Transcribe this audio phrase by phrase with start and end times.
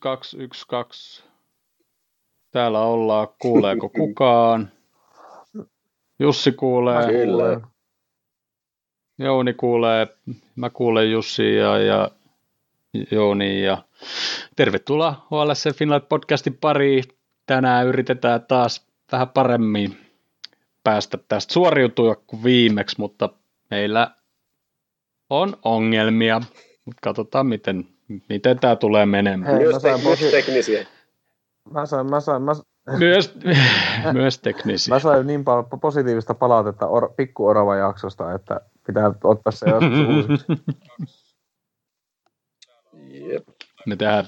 [0.00, 1.24] Yksi, kaksi, yksi, kaksi.
[2.50, 3.28] Täällä ollaan.
[3.38, 4.70] Kuuleeko kukaan?
[6.18, 7.06] Jussi kuulee.
[7.06, 7.60] Kyllä.
[9.18, 10.06] Jouni kuulee.
[10.56, 12.10] Mä kuulen Jussi ja, ja
[13.10, 13.64] Jouni.
[13.64, 13.82] Ja
[14.56, 17.04] tervetuloa HLS Finland podcastin pariin.
[17.46, 19.96] Tänään yritetään taas vähän paremmin
[20.84, 23.28] päästä tästä suoriutua kuin viimeksi, mutta
[23.70, 24.14] meillä
[25.30, 26.40] on ongelmia.
[26.84, 27.88] Mutta katsotaan, miten,
[28.28, 29.52] miten tämä tulee menemään.
[29.56, 30.86] Hei, Myös, sain te- myös posi- teknisiä.
[31.72, 32.52] Mä sain, mä sain, mä,
[32.98, 33.34] Myös,
[34.12, 34.94] myös teknisiä.
[34.94, 39.98] mä sain niin paljon positiivista palautetta or, pikku orava jaksosta, että pitää ottaa se joskus
[40.16, 40.46] uusiksi.
[43.32, 43.48] Jep.
[43.86, 44.24] Me tehdään,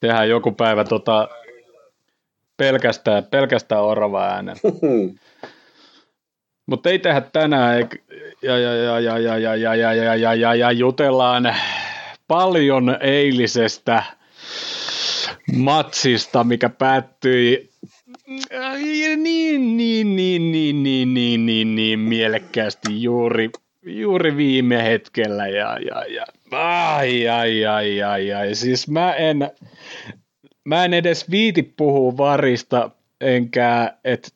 [0.00, 1.28] tehdään joku päivä tota,
[2.56, 4.56] pelkästään, pelkästään orava äänen.
[6.66, 8.02] Mutta ei tehdä tänään, eik-
[8.42, 11.54] ja, ja, ja, ja, ja, ja, ja, ja, ja, ja, ja, ja jutellaan
[12.28, 14.02] paljon eilisestä
[15.56, 17.74] matsista, mikä päättyi
[18.26, 23.50] niin, niin, niin, niin, niin, niin, niin, niin mielekkäästi juuri,
[23.82, 25.48] juuri viime hetkellä.
[25.48, 26.24] Ja, ja, ja.
[26.50, 28.54] Ai, ai, ai, ai, ai.
[28.54, 29.50] Siis mä en,
[30.64, 34.28] mä en edes viiti puhua varista, enkä, että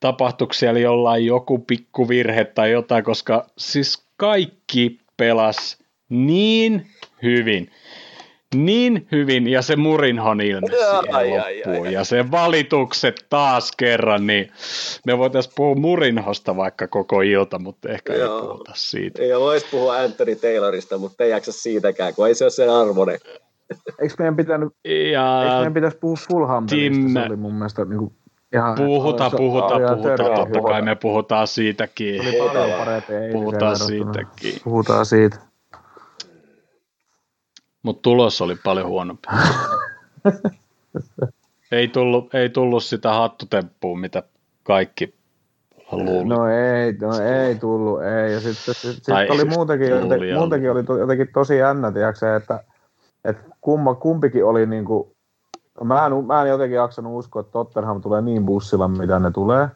[0.00, 6.86] tapahtuiko siellä jollain joku pikkuvirhe tai jotain, koska siis kaikki pelas niin
[7.22, 7.70] hyvin.
[8.54, 14.50] Niin hyvin, ja se Murinhon ilme siihen loppuun, ja se valitukset taas kerran, niin
[15.06, 18.40] me voitaisiin puhua Murinhosta vaikka koko ilta, mutta ehkä ei Joo.
[18.40, 19.22] puhuta siitä.
[19.22, 23.18] Ei voisi puhua Anthony Taylorista, mutta ei jaksa siitäkään, kun ei se ole sen arvoinen.
[24.02, 27.98] Eikö meidän, pitänyt, eikö Ja meidän pitäisi puhua Fulham Tim- Se oli mun mielestä niin
[27.98, 28.12] kuin,
[28.54, 28.74] ihan...
[28.76, 32.22] puhuta, se- puhuta, puhuta, totta kai me puhutaan siitäkin.
[33.32, 34.54] Puhutaan siitäkin.
[34.64, 35.45] Puhutaan siitä.
[37.86, 39.28] Mutta tulos oli paljon huonompi.
[41.72, 44.22] ei, tullut, ei tullut sitä hattutemppua, mitä
[44.62, 45.14] kaikki
[45.92, 46.26] luulivat.
[46.26, 48.32] No ei, no ei tullut, ei.
[48.32, 52.36] Ja sitten sit, sit oli muutenkin, luuli joten, muutenkin oli to, jotenkin tosi jännä, tiiäksä,
[52.36, 52.64] että,
[53.24, 55.16] että kumma, kumpikin oli niinku,
[55.84, 59.68] mä en, mä en jotenkin jaksanut uskoa, että Tottenham tulee niin bussilla, mitä ne tulee.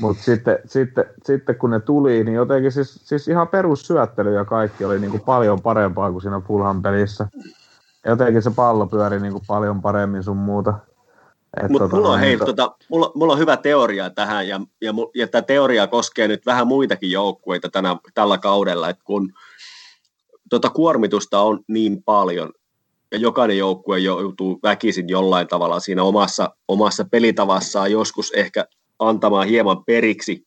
[0.00, 4.84] Mutta sitten, sitten, sitten, kun ne tuli, niin jotenkin siis, siis ihan perussyöttely ja kaikki
[4.84, 7.28] oli niinku paljon parempaa kuin siinä Fulham pelissä.
[8.06, 10.74] Jotenkin se pallo pyöri niinku paljon paremmin sun muuta.
[11.62, 14.92] Mutta tota mulla on, hei, to- tota, mulla, mulla on hyvä teoria tähän, ja, ja,
[15.14, 19.32] ja tämä teoria koskee nyt vähän muitakin joukkueita tänä, tällä kaudella, että kun
[20.50, 22.52] tota kuormitusta on niin paljon,
[23.12, 28.66] ja jokainen joukkue joutuu väkisin jollain tavalla siinä omassa, omassa pelitavassaan joskus ehkä
[29.08, 30.42] antamaan hieman periksi,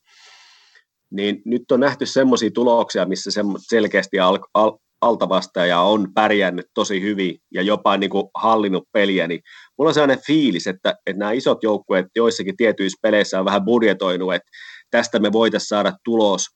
[1.10, 7.02] niin nyt on nähty semmoisia tuloksia, missä se selkeästi al, al, altavastaja on pärjännyt tosi
[7.02, 9.40] hyvin ja jopa niin kuin hallinnut peliä, niin
[9.78, 14.34] mulla on sellainen fiilis, että, että nämä isot joukkueet joissakin tietyissä peleissä on vähän budjetoinut,
[14.34, 14.50] että
[14.90, 16.46] tästä me voitaisiin saada tulos,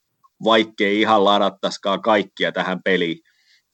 [0.45, 3.19] vaikkei ihan ladattaisikaan kaikkia tähän peliin.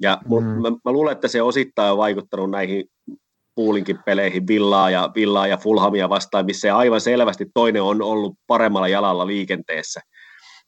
[0.02, 0.18] Ja.
[0.28, 0.44] Mm.
[0.44, 2.84] mä, mä, luulen, että se osittain on vaikuttanut näihin
[3.56, 8.88] Poolinkin peleihin Villaa ja, Villaa ja Fulhamia vastaan, missä aivan selvästi toinen on ollut paremmalla
[8.88, 10.00] jalalla liikenteessä.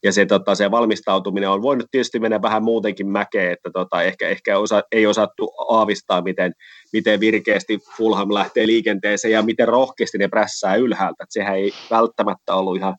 [0.03, 4.29] Ja se, tota, se valmistautuminen on voinut tietysti mennä vähän muutenkin mäkeen, että tota, ehkä,
[4.29, 6.53] ehkä osa, ei osattu aavistaa, miten,
[6.93, 11.25] miten virkeästi Fulham lähtee liikenteeseen ja miten rohkeasti ne prässää ylhäältä.
[11.25, 12.97] Et sehän ei välttämättä ollut ihan,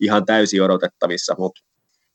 [0.00, 1.60] ihan täysin odotettavissa, mutta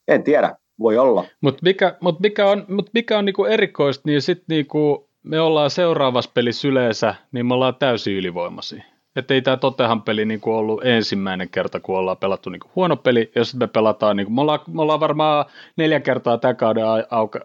[0.08, 1.26] en tiedä, voi olla.
[1.42, 5.70] Mutta mikä, mut mikä on, mut mikä on niinku erikoista, niin sitten niinku me ollaan
[5.70, 8.84] seuraavassa pelissä yleensä, niin me ollaan täysin ylivoimaisia.
[9.16, 13.32] Että ei tämä Totehan peli niinku ollut ensimmäinen kerta, kun ollaan pelattu niinku huono peli,
[13.44, 16.84] sitten me pelataan, niinku, me, ollaan, me ollaan varmaan neljä kertaa tämän kauden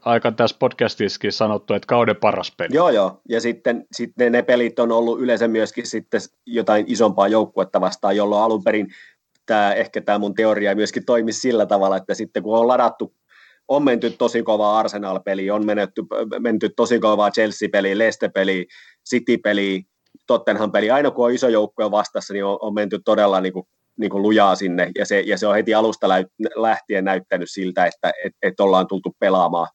[0.05, 2.75] aikana tässä podcastissakin sanottu, että kauden paras peli.
[2.75, 3.21] Joo, joo.
[3.29, 8.43] Ja sitten, sitten ne pelit on ollut yleensä myöskin sitten jotain isompaa joukkuetta vastaan, jolloin
[8.43, 8.89] alun perin
[9.47, 13.15] tämä, ehkä tämä mun teoria myöskin toimi sillä tavalla, että sitten kun on ladattu,
[13.69, 16.03] on menty tosi kovaa Arsenal-peliä, on menetty,
[16.39, 18.65] menty tosi kovaa Chelsea-peliä, Leicester-peliä,
[19.11, 19.81] City-peliä,
[20.27, 23.67] Tottenham-peli, aina kun on iso joukkue vastassa, niin on, on menty todella niin kuin,
[23.97, 26.09] niin kuin lujaa sinne, ja se, ja se on heti alusta
[26.57, 29.69] lähtien näyttänyt siltä, että et, et ollaan tultu pelaamaan.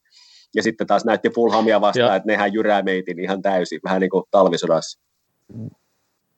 [0.55, 4.09] Ja sitten taas näytti Fulhamia vastaan, Ja- että nehän jyrää meitin ihan täysin, vähän niin
[4.09, 4.99] kuin talvisodassa.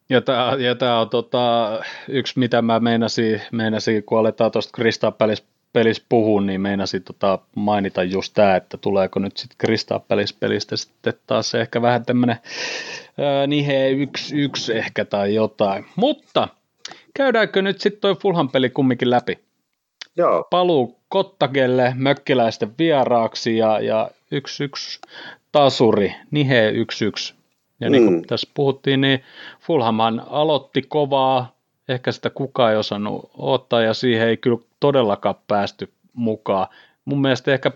[0.09, 5.44] Ja tämä ja tää on tota, yksi, mitä mä meinasin, meinasin kun aletaan tuosta Palace
[5.73, 11.13] pelissä puhua, niin meinasin tota mainita just tämä, että tuleeko nyt sitten Palace pelistä sitten
[11.27, 12.38] taas se ehkä vähän tämmöinen
[13.47, 15.85] nihe yksi, yksi ehkä tai jotain.
[15.95, 16.47] Mutta
[17.13, 19.39] käydäänkö nyt sitten toi Fulham peli kumminkin läpi?
[20.18, 20.47] Joo.
[20.50, 25.00] Paluu Kottagelle mökkiläisten vieraaksi ja, ja yksi yksi
[25.51, 27.33] tasuri, nihe yksi yksi
[27.79, 28.25] Ja niin kuin mm.
[28.27, 29.24] tässä puhuttiin, niin
[29.59, 31.56] Fulhamhan aloitti kovaa,
[31.89, 36.67] ehkä sitä kukaan ei osannut ottaa, ja siihen ei kyllä todellakaan päästy mukaan.
[37.05, 37.71] Mun mielestä ehkä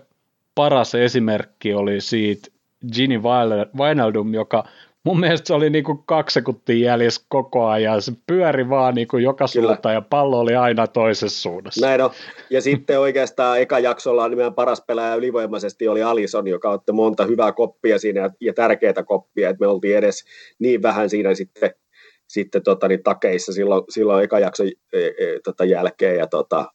[0.54, 2.48] paras esimerkki oli siitä
[2.92, 3.20] Ginny
[3.78, 4.64] Wijnaldum, joka
[5.06, 8.02] mun mielestä se oli niinku kaksi sekuntia jäljessä koko ajan.
[8.02, 11.86] Se pyöri vaan niinku joka suuntaan ja pallo oli aina toisessa suunnassa.
[11.86, 12.10] Näin on.
[12.50, 17.52] Ja sitten oikeastaan eka jaksolla nimenomaan paras pelaaja ylivoimaisesti oli Alison, joka otti monta hyvää
[17.52, 20.24] koppia siinä ja, ja tärkeitä koppia, että me oltiin edes
[20.58, 21.70] niin vähän siinä sitten,
[22.28, 26.16] sitten tota, niin takeissa silloin, silloin eka jakson e, e, tota, jälkeen.
[26.16, 26.72] Ja tota,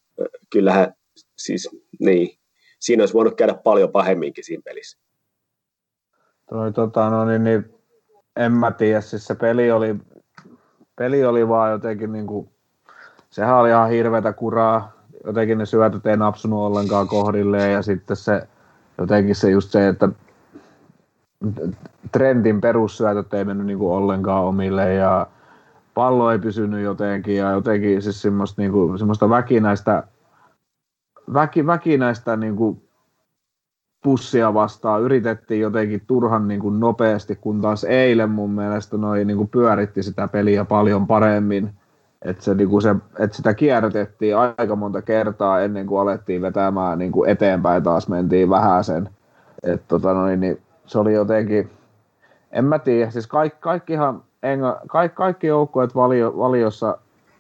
[0.50, 0.94] kyllähän
[1.38, 1.70] siis
[2.00, 2.38] niin,
[2.80, 4.98] siinä olisi voinut käydä paljon pahemminkin siinä pelissä.
[6.50, 7.74] Toi, tota, no, niin, niin,
[8.36, 9.96] en mä tiedä, siis se peli oli,
[10.96, 12.50] peli oli vaan jotenkin niin kuin,
[13.30, 14.92] sehän oli ihan hirveätä kuraa,
[15.26, 18.48] jotenkin ne syötöt ei napsunut ollenkaan kohdilleen ja sitten se
[18.98, 20.10] jotenkin se just se, että
[22.12, 25.28] trendin perussyötöt ei mennyt niin kuin ollenkaan omille ja
[25.94, 30.04] pallo ei pysynyt jotenkin ja jotenkin siis semmoista, niin kuin, semmoista väkinäistä,
[31.34, 32.82] väki, väkinäistä niin kuin
[34.04, 39.38] pussia vastaan yritettiin jotenkin turhan niin kuin nopeasti, kun taas eilen mun mielestä noi niin
[39.38, 41.74] kuin pyöritti sitä peliä paljon paremmin.
[42.22, 47.00] Että, se, niin kuin se, että sitä kierrätettiin aika monta kertaa ennen kuin alettiin vetämään
[47.00, 49.10] niin kuin eteenpäin taas mentiin vähän sen.
[49.64, 51.70] Että tota niin se oli jotenkin,
[52.52, 56.98] en mä tiedä, siis kaikki, kaikkihan, enga, kaikki, kaikki joukkueet valio, valiossa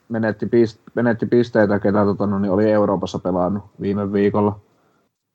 [0.09, 4.59] menetti, pist, menetti pisteitä, ketä tota, no, niin oli Euroopassa pelannut viime viikolla.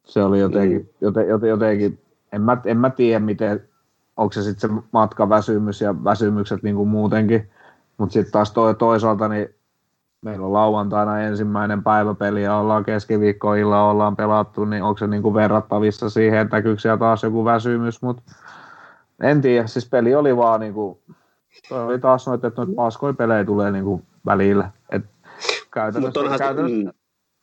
[0.04, 0.88] Se oli jotenkin, mm.
[1.00, 1.98] joten, joten, jotenkin
[2.32, 3.68] en, mä, en mä tiedä miten,
[4.16, 7.50] onko se sitten se matkaväsymys ja väsymykset niin kuin muutenkin,
[7.98, 9.48] mutta sitten taas toi, toisaalta niin
[10.22, 15.34] meillä on lauantaina ensimmäinen päiväpeli ja ollaan keskiviikkoilla ollaan pelattu, niin onko se niin kuin
[15.34, 18.22] verrattavissa siihen, että siellä taas joku väsymys, mutta
[19.20, 20.98] en tiedä, siis peli oli vaan niin kuin,
[21.68, 24.70] toi oli taas noita, että noita paskoja pelejä tulee niin kuin välillä.
[24.92, 25.02] Et
[25.70, 26.92] käytännössä, käytännössä, mm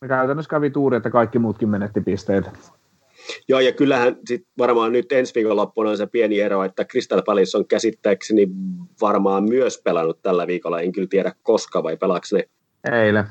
[0.04, 2.52] me käytännössä kävi tuuri, että kaikki muutkin menetti pisteitä.
[3.48, 7.58] Joo, ja kyllähän sit varmaan nyt ensi viikonloppuna on se pieni ero, että Crystal Palace
[7.58, 8.48] on käsittääkseni
[9.02, 10.82] varmaan myös pelannut tällä viikolla.
[10.82, 12.44] En kyllä tiedä koska vai pelaako ne?
[12.98, 13.26] Eilen.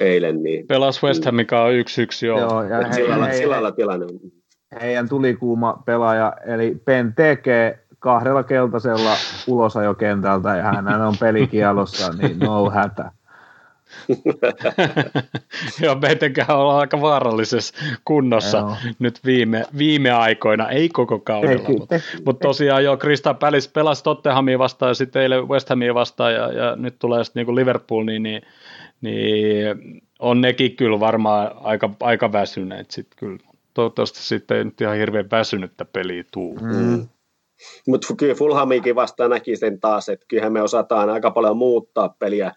[0.00, 0.66] Eilen, niin.
[0.66, 2.38] Pelas West Ham, mikä on yksi yksi, joo.
[2.38, 4.06] joo ja hei, sillä, hei, sillä hei, tilanne
[4.80, 9.16] Heidän tulikuuma pelaaja, eli Ben tekee kahdella keltaisella
[9.46, 13.12] ulosajokentältä ja hän on pelikielossa, niin no hätä.
[15.82, 17.74] Joo, meitäkään ollaan aika vaarallisessa
[18.04, 18.76] kunnossa Joo.
[18.98, 21.94] nyt viime, viime aikoina, ei koko kaudella, mutta,
[22.26, 26.52] mutta tosiaan jo Krista Pälis pelasi Tottenhamia vastaan ja sitten eilen West Hamia vastaan ja,
[26.52, 28.42] ja nyt tulee sitten niin Liverpool, niin, niin,
[29.00, 33.38] niin, on nekin kyllä varmaan aika, aika väsyneet sitten kyllä.
[33.74, 36.58] Toivottavasti sitten ei nyt ihan hirveän väsynyttä peliä tuu.
[36.60, 37.08] Mm.
[37.86, 42.52] Mutta kyllä Fulhamikin vastaan näki sen taas, että kyllähän me osataan aika paljon muuttaa peliä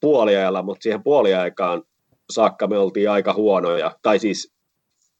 [0.00, 1.82] puoliajalla, mutta siihen puoliaikaan
[2.30, 3.96] saakka me oltiin aika huonoja.
[4.02, 4.52] Tai siis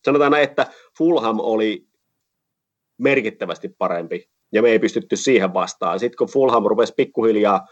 [0.05, 0.67] sanotaan näin, että
[0.99, 1.87] Fulham oli
[2.99, 6.01] merkittävästi parempi, ja me ei pystytty siihen vastaan.
[6.01, 7.67] Sitten kun Fulham rupesi pikkuhiljaa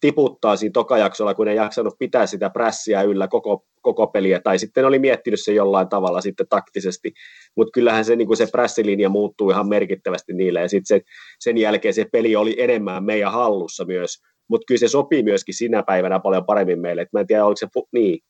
[0.00, 4.84] tiputtaa siinä tokajaksolla, kun ei jaksanut pitää sitä prässiä yllä koko, koko peliä, tai sitten
[4.84, 7.12] oli miettinyt se jollain tavalla sitten taktisesti,
[7.56, 11.04] mutta kyllähän se, niin se prässilinja muuttuu ihan merkittävästi niille, ja sitten se,
[11.38, 14.18] sen jälkeen se peli oli enemmän meidän hallussa myös,
[14.48, 17.02] mutta kyllä se sopii myöskin sinä päivänä paljon paremmin meille.
[17.02, 18.20] Et mä en tiedä, oliko se niin,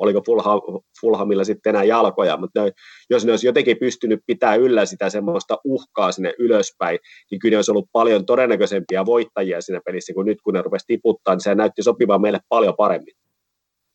[0.00, 0.60] oliko Fulham,
[1.00, 2.72] Fulhamilla sitten enää jalkoja, mutta ne,
[3.10, 6.98] jos ne olisi jotenkin pystynyt pitää yllä sitä semmoista uhkaa sinne ylöspäin,
[7.30, 10.86] niin kyllä ne olisi ollut paljon todennäköisempiä voittajia siinä pelissä, kun nyt kun ne rupesi
[10.86, 13.14] tiputtaa, niin se näytti sopivan meille paljon paremmin.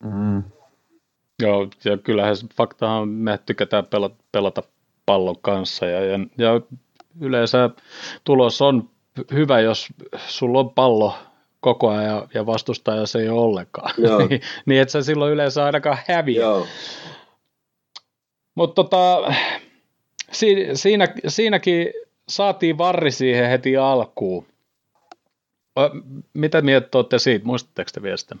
[0.04, 0.42] Mm.
[1.42, 4.62] Joo, ja kyllähän faktahan me tykätään pelata, pelata
[5.06, 6.60] pallon kanssa, ja, ja, ja
[7.20, 7.70] yleensä
[8.24, 8.90] tulos on
[9.32, 9.88] hyvä, jos
[10.26, 11.14] sulla on pallo
[11.60, 13.94] koko ajan ja vastustaja se ei ole ollenkaan.
[14.28, 16.46] niin, niin että se silloin yleensä ainakaan häviä.
[18.54, 19.34] Mutta tota,
[20.32, 21.92] si, siinä, siinäkin
[22.28, 24.46] saatiin varri siihen heti alkuun.
[26.34, 27.46] Mitä mieltä olette siitä?
[27.46, 28.36] Muistatteko te vielä sitä?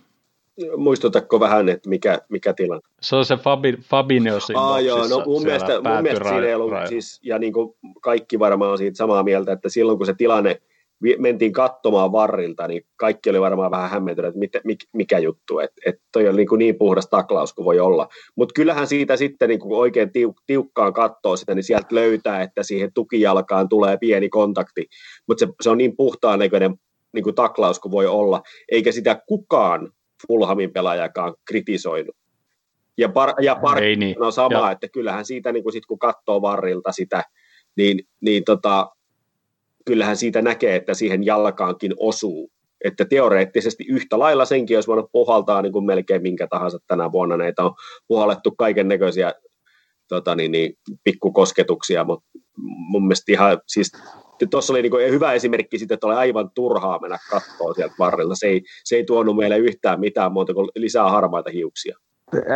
[0.76, 2.88] Muistutatko vähän, että mikä, mikä tilanne?
[3.00, 6.72] Se on se Fabi, Fabinho Ah, joo, no mun mielestä, mun mielestä siinä ei ollut,
[6.88, 10.60] siis, ja niin kuin kaikki varmaan on siitä samaa mieltä, että silloin kun se tilanne–
[11.18, 15.94] mentiin katsomaan varrilta, niin kaikki oli varmaan vähän hämmentyneet, että mit, mikä juttu, että et
[16.12, 18.08] toi on niin, kuin niin puhdas taklaus kuin voi olla.
[18.36, 22.62] Mutta kyllähän siitä sitten niin kuin oikein tiuk, tiukkaan katsoo sitä, niin sieltä löytää, että
[22.62, 24.86] siihen tukijalkaan tulee pieni kontakti,
[25.28, 26.74] mutta se, se on niin puhtaan näköinen
[27.14, 29.92] niin kuin taklaus kuin voi olla, eikä sitä kukaan
[30.28, 32.16] Fulhamin pelaajakaan kritisoinut.
[32.98, 34.22] Ja, par, ja par, niin.
[34.22, 34.70] on sama, ja.
[34.70, 37.24] että kyllähän siitä niin kuin sit, kun katsoo varrilta sitä,
[37.76, 38.90] niin, niin tota,
[39.84, 42.50] kyllähän siitä näkee, että siihen jalkaankin osuu.
[42.84, 47.36] Että teoreettisesti yhtä lailla senkin olisi voinut puhaltaa niin kuin melkein minkä tahansa tänä vuonna.
[47.36, 47.74] Näitä on
[48.08, 49.32] puhallettu kaiken näköisiä
[50.08, 52.26] tota, niin, niin, pikkukosketuksia, mutta
[52.90, 53.92] mun mielestä ihan, siis
[54.50, 58.34] tuossa oli niin hyvä esimerkki siitä, että oli aivan turhaa mennä kattoon sieltä varrella.
[58.34, 61.96] Se ei, se ei tuonut meille yhtään mitään muuta kuin lisää harmaita hiuksia.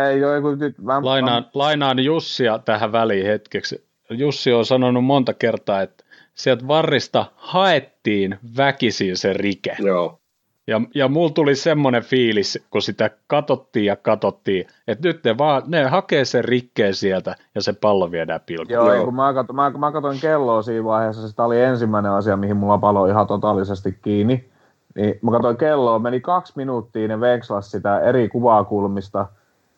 [0.09, 3.87] Ei ole, kun nyt mä, lainaan, lainaan Jussia tähän väliin hetkeksi.
[4.09, 9.75] Jussi on sanonut monta kertaa, että sieltä varrista haettiin väkisin se rike.
[9.79, 10.20] Joo.
[10.67, 15.63] Ja, ja mulla tuli semmoinen fiilis, kun sitä katottiin ja katottiin, että nyt ne vaan,
[15.67, 18.73] ne hakee sen rikkeen sieltä ja se pallo viedään pilkuun.
[18.73, 19.05] Joo, Joo.
[19.05, 22.77] kun mä, katsoin, mä, mä katsoin kelloa siinä vaiheessa, se oli ensimmäinen asia, mihin mulla
[22.77, 24.49] palo ihan totaalisesti kiinni.
[24.95, 29.25] Niin mä katsoin kelloa, meni kaksi minuuttia, ne vekslas sitä eri kuvakulmista,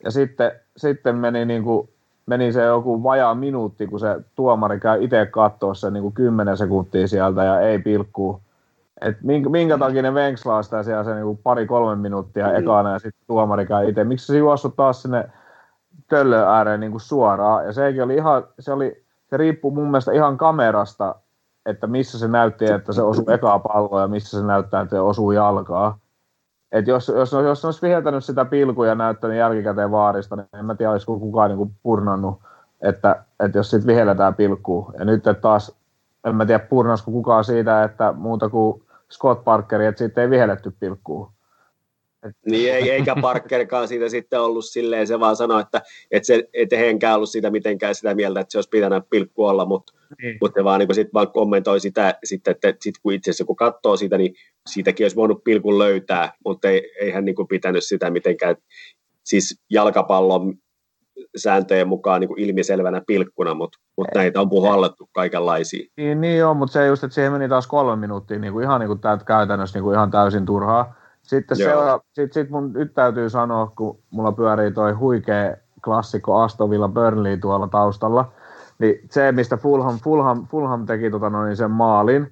[0.04, 1.90] ja sitten, sitten meni, niin kuin,
[2.26, 6.58] meni se joku vajaa minuutti, kun se tuomari käy itse katsoa sen niin kuin 10
[6.58, 8.42] sekuntia sieltä ja ei pilkkuu
[9.04, 12.56] et minkä, minkä takia ne venkslaa sitä siellä se niinku pari-kolme minuuttia mm.
[12.56, 14.04] ekana ja sitten tuomari käy itse.
[14.04, 15.30] Miksi se juossut taas sinne
[16.10, 17.66] töllön ääreen niinku suoraan?
[17.66, 21.16] Ja sekin oli ihan, se, oli, se riippuu mun mielestä ihan kamerasta,
[21.66, 25.00] että missä se näytti, että se osuu ekaa palloa ja missä se näyttää, että se
[25.00, 25.98] osuu jalkaa.
[26.72, 30.66] Et jos, jos, jos se olisi viheltänyt sitä pilkuja ja näyttänyt jälkikäteen vaarista, niin en
[30.66, 32.40] mä tiedä, olisiko kukaan niinku purnannut,
[32.82, 34.92] että, että jos sitten vihelletään pilkkuu.
[35.00, 35.76] Ja nyt taas,
[36.26, 40.72] en mä tiedä purnasko kukaan siitä, että muuta kuin Scott Parkeri, että siitä ei vihelletty
[40.80, 41.34] pilkkuun.
[42.46, 45.82] Niin, ei, eikä Parkerkaan siitä sitten ollut silleen, se vaan sanoi, että,
[46.12, 49.66] että se et henkään ollut siitä mitenkään sitä mieltä, että se olisi pitänyt pilkku olla,
[49.66, 50.38] mutta, niin.
[50.42, 53.98] mutta vaan, niin sit vaan kommentoi sitä, sitten, että sit kun itse asiassa kun katsoo
[53.98, 54.36] sitä, niin
[54.70, 58.56] siitäkin olisi voinut pilkun löytää, mutta ei, ei hän niin kuin pitänyt sitä mitenkään,
[59.24, 60.54] siis jalkapallon
[61.36, 65.88] sääntöjen mukaan niin kuin ilmiselvänä pilkkuna, mutta, mutta näitä on puhallettu kaikenlaisia.
[65.98, 68.80] Niin, niin on, mutta se just, että siihen meni taas kolme minuuttia niin kuin ihan
[68.80, 70.96] niin kuin käytännössä niin kuin ihan täysin turhaa.
[71.22, 76.70] Sitten seura- sit, sit mun nyt täytyy sanoa, kun mulla pyörii toi huikea klassikko Aston
[76.70, 78.32] Villa Burnley tuolla taustalla,
[78.80, 82.32] niin se, mistä Fulham, Fulham, Fulham teki tota noin sen maalin,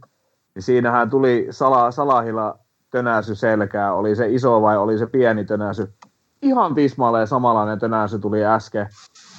[0.56, 2.60] niin siinähän tuli sala, Salahilla
[2.92, 5.94] tönäsy selkää, oli se iso vai oli se pieni tönäsy,
[6.42, 8.90] ihan tismalleen samanlainen tänään se tuli äsken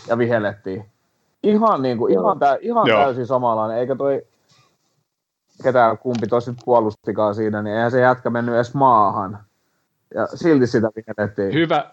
[0.09, 0.85] ja vihellettiin.
[1.43, 4.23] Ihan, niin kuin, ihan, tä, ihan täysin samanlainen, eikä toi
[5.63, 9.39] ketään kumpi tosi puolustikaan siinä, niin eihän se jätkä mennyt edes maahan.
[10.15, 11.53] Ja silti sitä vihellettiin.
[11.53, 11.91] Hyvä,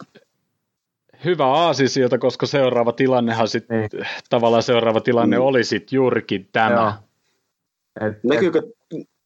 [1.25, 4.05] hyvä aasisilta, koska seuraava tilannehan sitten, niin.
[4.29, 5.43] tavallaan seuraava tilanne mm.
[5.43, 6.97] oli sitten juurikin tämä.
[8.01, 8.61] Et, näkyykö,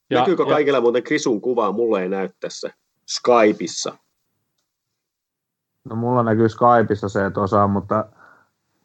[0.09, 1.71] ja, näkyykö kaikilla ja, muuten Krisun kuvaa?
[1.71, 2.69] Mulle ei näy tässä
[3.07, 3.97] Skypeissa.
[5.89, 8.05] No mulla näkyy Skypeissa se, että osaa, mutta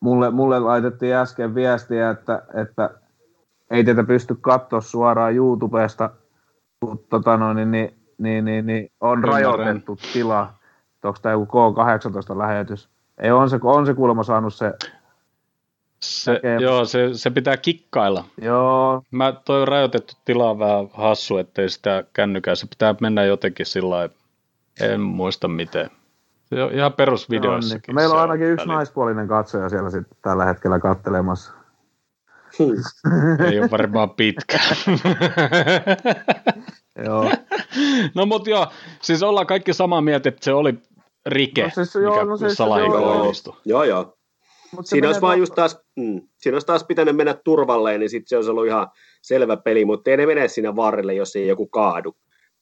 [0.00, 2.90] mulle, mulle laitettiin äsken viestiä, että, että
[3.70, 6.10] ei teitä pysty katsoa suoraan YouTubesta,
[6.80, 9.54] mutta tota no, niin, niin, niin, niin, niin, on Ymmärrän.
[9.56, 10.54] rajoitettu tila.
[11.04, 12.88] Onko tämä joku K18-lähetys?
[13.18, 14.72] Ei, on se, on se kuulemma saanut se
[16.02, 18.24] se, joo, se, se pitää kikkailla.
[18.42, 19.02] Joo.
[19.10, 22.54] Mä toi rajoitettu tila on vähän hassu, ettei sitä kännykää.
[22.54, 24.08] Se pitää mennä jotenkin sillä
[24.80, 25.90] en muista miten.
[26.54, 27.82] Se on ihan perusvideoissakin.
[27.86, 27.94] Niin.
[27.94, 28.76] Meillä on ainakin yksi väliin.
[28.76, 31.52] naispuolinen katsoja siellä sitten tällä hetkellä kattelemassa.
[33.50, 34.58] Ei ole varmaan pitkä.
[37.06, 37.30] joo.
[38.14, 38.66] No mutta joo,
[39.02, 40.74] siis ollaan kaikki samaa mieltä, että se oli
[41.26, 43.32] rike, no siis, joo, mikä no siis, joo,
[43.64, 44.18] joo, joo.
[44.84, 48.36] siinä olisi vaan just taas, mm, siinä olisi taas pitänyt mennä turvalleen, niin sitten se
[48.36, 48.88] olisi ollut ihan
[49.22, 52.16] selvä peli, mutta ei ne mene siinä varrelle, jos ei joku kaadu.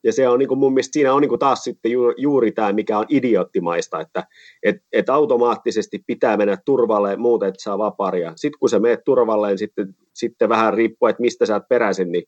[0.05, 2.53] Ja se on niin kuin mun mielestä siinä on niin kuin taas sitten juuri, juuri
[2.53, 4.25] tämä, mikä on idioottimaista, että
[4.63, 8.33] et, et automaattisesti pitää mennä turvalle, muuten että saa vaparia.
[8.37, 12.25] Sitten kun sä menet turvalleen, sitten, sitten vähän riippuu, että mistä sä oot peräisin, niin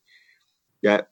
[0.83, 1.03] ja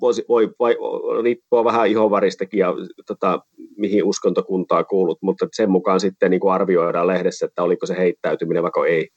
[0.00, 0.76] voi, voi, voi
[1.22, 2.74] riippua vähän ihonvaristakin ja
[3.06, 3.40] tota,
[3.76, 8.62] mihin uskontokuntaa kuulut, mutta sen mukaan sitten niin kuin arvioidaan lehdessä, että oliko se heittäytyminen
[8.62, 9.08] vaikka ei.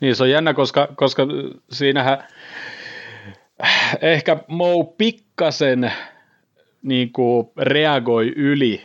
[0.00, 1.26] Niin se on jännä, koska, koska
[1.70, 2.24] siinähän
[4.00, 5.92] ehkä Mou pikkasen
[6.82, 8.82] niin kuin reagoi yli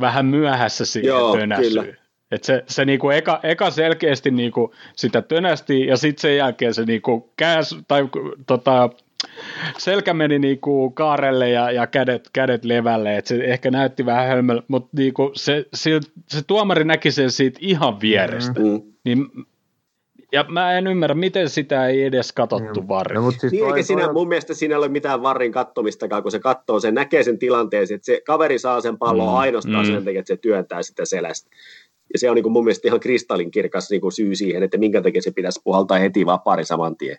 [0.00, 1.98] vähän myöhässä siihen Joo, tönäsyyn.
[2.30, 6.84] Et se, se niinku eka, eka selkeästi niinku sitä tönästi ja sitten sen jälkeen se
[6.84, 8.08] niinku kääs, tai
[8.46, 8.90] tota,
[9.78, 14.62] selkä meni niinku kaarelle ja, ja kädet, kädet levälle, että se ehkä näytti vähän hölmöllä,
[14.68, 18.60] mutta niinku se, se, se, tuomari näki sen siitä ihan vierestä.
[18.60, 18.82] Mm.
[19.04, 19.26] Niin
[20.34, 22.88] ja mä en ymmärrä, miten sitä ei edes katsottu mm.
[22.88, 23.22] varrin.
[23.22, 26.38] No, siis niin, eikä siinä, mun mielestä siinä ei ole mitään varrin kattomistakaan, kun se
[26.38, 29.34] katsoo, se näkee sen tilanteen, että se kaveri saa sen pallon mm.
[29.34, 29.92] ainoastaan mm.
[29.92, 31.50] sen takia, että se työntää sitä selästä.
[32.12, 35.02] Ja se on niin kuin mun mielestä ihan kristallinkirkas niin kuin syy siihen, että minkä
[35.02, 37.16] takia se pitäisi puhaltaa heti vapaari saman tien.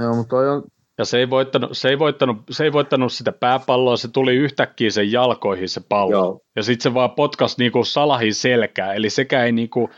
[0.00, 0.62] Joo, mutta toi on,
[0.98, 4.90] Ja se ei, voittanut, se, ei voittanut, se ei voittanut sitä pääpalloa, se tuli yhtäkkiä
[4.90, 6.10] sen jalkoihin se pallo.
[6.10, 6.40] Joo.
[6.56, 9.90] Ja sitten se vaan potkas niinku Salahin selkää, eli sekä ei niinku...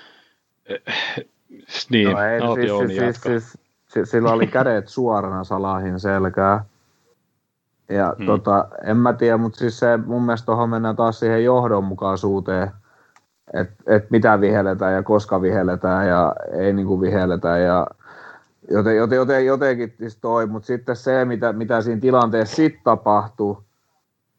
[1.90, 3.58] Niin, no ei, no, siis, siis, niin siis, siis,
[3.88, 6.64] siis, sillä oli kädet suorana Salahin selkää.
[7.88, 8.26] Ja Hmm.
[8.26, 12.70] tota, en mä tiedä, mutta siis se, mun mielestä tuohon mennään taas siihen johdonmukaisuuteen,
[13.54, 17.86] että et mitä vihelletään ja koska vihelletään ja ei niinku vihelletä ja
[18.70, 23.56] joten, joten, joten, jotenkin siis toi, mutta sitten se, mitä, mitä siinä tilanteessa sitten tapahtui,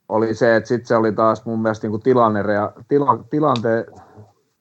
[0.09, 2.43] oli se, että sitten se oli taas mun mielestä niinku tilanne,
[2.87, 3.85] tila, tilante,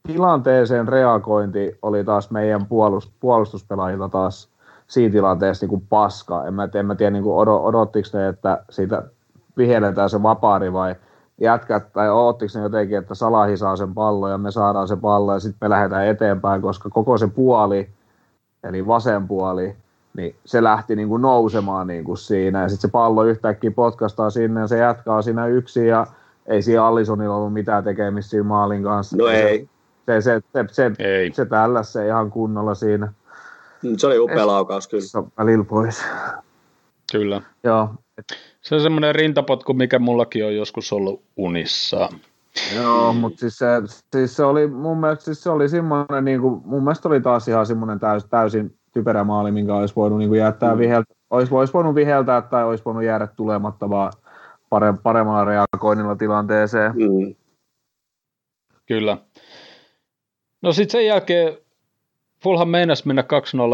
[0.07, 4.49] tilanteeseen reagointi oli taas meidän puolust, puolustuspelaajilta taas
[4.87, 6.45] siinä tilanteessa niin paska.
[6.45, 9.03] En mä, en mä tiedä, niin odo, odottiko ne, että siitä
[9.57, 10.95] vihelletään se vapaari vai
[11.41, 15.33] jätkät, tai oottiko ne jotenkin, että Salahi saa sen pallon ja me saadaan se pallo
[15.33, 17.89] ja sitten me lähdetään eteenpäin, koska koko se puoli,
[18.65, 19.77] eli vasen puoli,
[20.17, 24.31] niin se lähti niin kuin nousemaan niin kuin siinä ja sitten se pallo yhtäkkiä potkastaa
[24.31, 26.07] sinne ja se jatkaa siinä yksin ja
[26.47, 29.17] ei siinä Allisonilla ollut mitään tekemistä siinä maalin kanssa.
[29.17, 29.69] No ei.
[30.07, 31.33] Se, se, se, se, Ei.
[31.33, 33.13] se tällä se ihan kunnolla siinä.
[33.97, 35.05] Se oli upea laukaus kyllä.
[35.05, 36.03] Se on välillä pois.
[37.13, 37.43] Kyllä.
[37.65, 37.95] Joo,
[38.61, 42.09] Se on semmoinen rintapotku, mikä mullakin on joskus ollut unissa.
[42.77, 43.67] Joo, mutta siis se,
[44.13, 47.49] siis se oli mun mielestä siis se oli semmoinen, niin kuin, mun mielestä oli taas
[47.49, 50.79] ihan semmoinen täys, täysin typerä maali, minkä olisi voinut niin kuin jättää Mm.
[50.79, 54.13] viheltä, olisi, olisi voinut viheltää tai olisi voinut jäädä tulematta vaan
[54.71, 56.93] pare, paremmalla reagoinnilla tilanteeseen.
[56.93, 57.35] Mm.
[58.87, 59.19] Kyllä.
[60.63, 61.59] No sitten sen jälkeen
[62.43, 63.25] Fulham meinasi mennä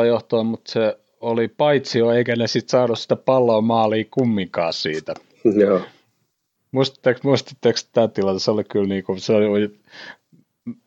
[0.03, 5.15] 2-0 johtoon, mutta se oli paitsio, eikä ne sitten saanut sitä palloa maaliin kumminkaan siitä.
[5.61, 5.81] Joo.
[6.73, 8.39] Muistatteko, muistatteko tämä tilanne?
[8.39, 9.79] Se oli kyllä niin kuin, se oli,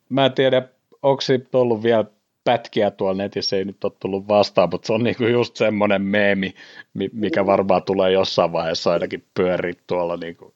[0.10, 0.68] mä en tiedä,
[1.02, 2.06] onko siitä ollut vielä
[2.44, 6.02] pätkiä tuolla netissä, ei nyt ole tullut vastaan, mutta se on niin kuin just semmoinen
[6.02, 6.56] meemi,
[6.94, 10.18] mi- mikä varmaan tulee jossain vaiheessa ainakin pyöriä tuolla.
[10.18, 10.54] Niin kuin.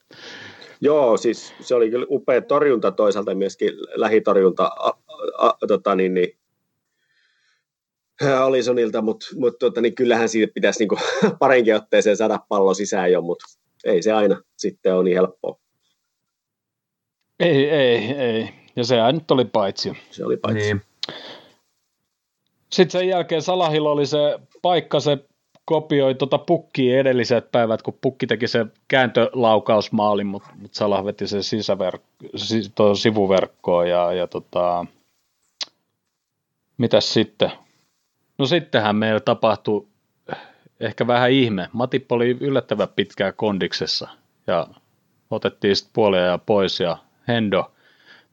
[0.81, 4.71] Joo, siis se oli kyllä upea torjunta toisaalta myöskin lähitorjunta
[5.37, 6.37] a, tota niin, niin,
[8.39, 10.97] Alisonilta, mutta mut, tota, niin kyllähän siitä pitäisi niinku
[11.39, 13.45] parinkin otteeseen saada pallo sisään jo, mutta
[13.83, 15.59] ei se aina sitten ole niin helppoa.
[17.39, 18.49] Ei, ei, ei.
[18.75, 19.93] Ja sehän nyt oli paitsi.
[20.11, 20.63] Se oli paitsi.
[20.63, 20.81] Niin.
[22.71, 25.17] Sitten sen jälkeen Salahilla oli se paikka, se
[25.65, 31.39] kopioi tuota pukkiin edelliset päivät, kun pukki teki se kääntölaukausmaalin, mutta mut Salah veti sen
[31.41, 34.85] sisäverk- si- sivuverkkoon ja, ja tota,
[36.79, 37.51] mitäs sitten?
[38.37, 39.87] No sittenhän meillä tapahtui
[40.79, 41.69] ehkä vähän ihme.
[41.73, 44.09] Matip oli yllättävän pitkään kondiksessa
[44.47, 44.67] ja
[45.31, 47.71] otettiin sitten puolia ja pois ja Hendo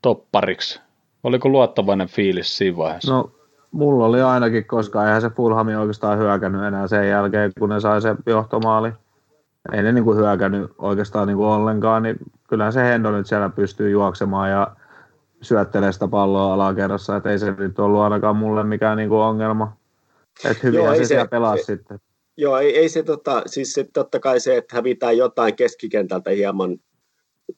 [0.02, 0.80] toppariksi.
[1.22, 3.12] Oliko luottavainen fiilis siinä vaiheessa?
[3.12, 3.30] No,
[3.70, 8.02] mulla oli ainakin, koska eihän se Fulhami oikeastaan hyökännyt enää sen jälkeen, kun ne sai
[8.02, 8.92] se johtomaali.
[9.72, 12.16] Ei ne niinku hyökännyt oikeastaan niinku ollenkaan, niin
[12.48, 14.76] kyllähän se Hendo nyt siellä pystyy juoksemaan ja
[15.42, 19.76] syöttelee sitä palloa alakerrassa, että ei se nyt ollut ainakaan mulle mikään niinku ongelma.
[20.44, 21.98] Että hyvinhän Joo, se, siellä se- pelasi se- sitten.
[22.36, 26.78] Joo, ei, ei se tota, siis se, totta kai se, että hävitään jotain keskikentältä hieman,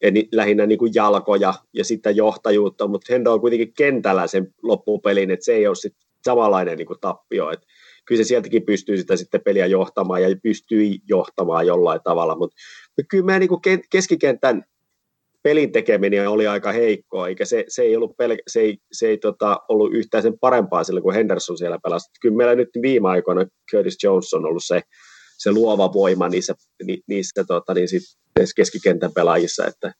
[0.02, 5.30] eli lähinnä niin kuin jalkoja ja sitten johtajuutta, mutta Hendo on kuitenkin kentällä sen loppupelin,
[5.30, 7.66] että se ei ole sit samanlainen niin kuin tappio, että
[8.04, 12.56] kyllä se sieltäkin pystyy sitä sitten peliä johtamaan ja pystyy johtamaan jollain tavalla, mutta
[13.08, 14.64] kyllä meidän niin kuin ke- keskikentän
[15.42, 19.18] pelin tekeminen oli aika heikkoa, eikä se, se ei ollut, pel- se ei, se ei
[19.18, 22.10] tota, ollut yhtään sen parempaa sillä, kun Henderson siellä pelasi.
[22.20, 24.80] Kyllä meillä nyt viime aikoina Curtis Jones on ollut se,
[25.38, 28.02] se luova voima niissä, ni, niissä tota, niin sit,
[28.56, 29.92] keskikentän pelaajissa, että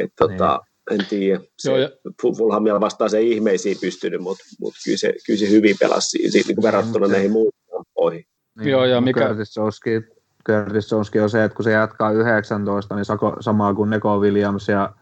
[0.00, 0.60] et, tota,
[0.90, 1.40] en tiedä.
[1.58, 1.90] Se, Joo, ja-
[2.22, 6.48] Fulhamia vastaan se ei ihmeisiin pystynyt, mutta mut kyllä, se, kyllä se hyvin pelasi siitä,
[6.48, 8.24] niin kuin verrattuna mutta- näihin muihin kampoihin.
[8.64, 10.04] Joo, ja mikä- Curtis Joneskin,
[10.46, 14.68] Curtis Joneskin on se, että kun se jatkaa 19, niin sako, samaa kuin Neko Williams
[14.68, 14.92] ja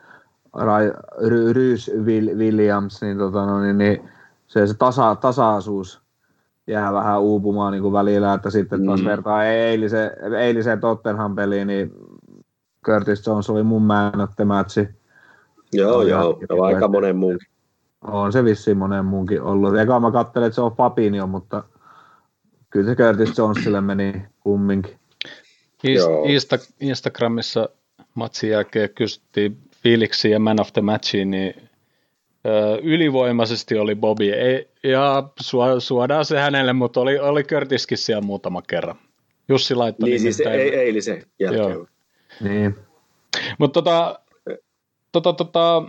[0.55, 0.93] Rai,
[1.29, 4.09] Ry, Rys Will- Williams, niin, tota, no, niin, niin
[4.47, 6.01] se, se tasa, tasaisuus
[6.67, 9.07] jää vähän uupumaan niin kuin välillä, että sitten taas Mm.
[9.07, 11.95] vertaa eiliseen, eiliseen Tottenham-peliin, niin
[12.87, 14.89] Curtis Jones oli mun man of the matchi.
[15.73, 17.39] Joo, Joo, joo, ja- ja aika monen muun.
[18.07, 19.77] On se vissiin monen muunkin ollut.
[19.79, 21.65] Eka mä katselin, että se on Fabinho, mutta
[22.71, 25.00] kyllä se Curtis Jonesille meni kumminkin.
[25.85, 27.69] Insta- Instagramissa
[28.15, 31.55] matsin jälkeen kysyttiin fiiliksiä ja man of the matchiin, niin
[32.47, 34.31] ö, ylivoimaisesti oli Bobby.
[34.31, 38.97] Ei, ja su- suodaan se hänelle, mutta oli, oli Curtiskin siellä muutama kerran.
[39.49, 41.71] Jussi laittoi Niin siis ei, eilisen jälkeen.
[41.71, 41.87] Joo.
[42.41, 42.77] Niin.
[43.59, 44.21] Mutta tota,
[45.13, 45.83] tota, tota,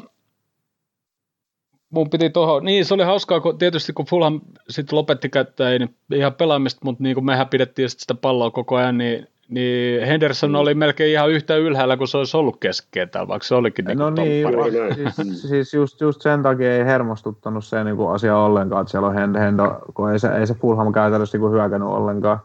[1.89, 5.79] mun piti tuohon, niin se oli hauskaa, kun tietysti kun Fulham sitten lopetti käyttää ei
[6.15, 10.73] ihan pelaamista, mutta niin kuin mehän pidettiin sitä palloa koko ajan, niin, niin Henderson oli
[10.73, 14.47] melkein ihan yhtä ylhäällä kuin se olisi ollut keskellä, vaikka se olikin niin No niin,
[14.95, 19.07] siis, siis just, just, sen takia ei hermostuttanut se niin kuin asia ollenkaan, että siellä
[19.07, 22.39] on Hendo, Hendo kun ei se, ei se Fulham käytännössä niin hyökännyt ollenkaan.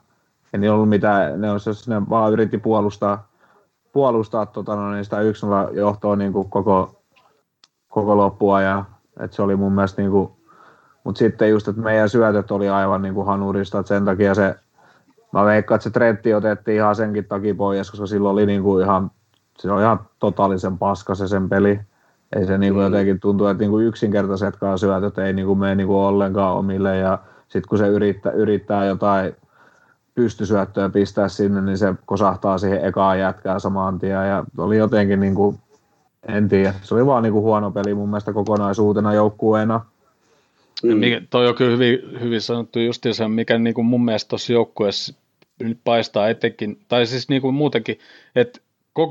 [0.52, 3.28] Ei niin ollut mitään, ne, olisi, ne vaan yritti puolustaa,
[3.92, 7.02] puolustaa tota, no, niin sitä 1 johtoa niin kuin koko,
[7.88, 8.86] koko loppuajan.
[9.20, 10.36] Et se oli mun mielestä niinku,
[11.04, 14.54] mutta sitten just, että meidän syötöt oli aivan niinku hanurista, että sen takia se,
[15.36, 19.10] mä veikkaan, että se Trentti otettiin ihan senkin takia pois, koska silloin oli niinku ihan,
[19.58, 21.80] se oli ihan totaalisen paska se sen peli.
[22.36, 22.84] Ei se niinku mm.
[22.84, 27.78] jotenkin tuntuu, että niinku yksinkertaisetkaan syötöt ei niinku mene niinku ollenkaan omille ja sitten kun
[27.78, 29.36] se yrittää, yrittää jotain
[30.14, 35.60] pystysyöttöä pistää sinne, niin se kosahtaa siihen ekaan jätkään samaan tien ja oli jotenkin niinku
[36.28, 36.74] en tiedä.
[36.82, 39.80] Se oli vaan niinku huono peli mun mielestä kokonaisuutena joukkueena.
[40.82, 40.96] Mm.
[40.96, 42.78] Mikä, toi on kyllä hyvin, hyvin sanottu
[43.12, 45.14] se, mikä niinku mun mielestä tuossa joukkueessa
[45.60, 47.98] nyt paistaa etenkin, tai siis niinku muutenkin,
[48.36, 48.60] että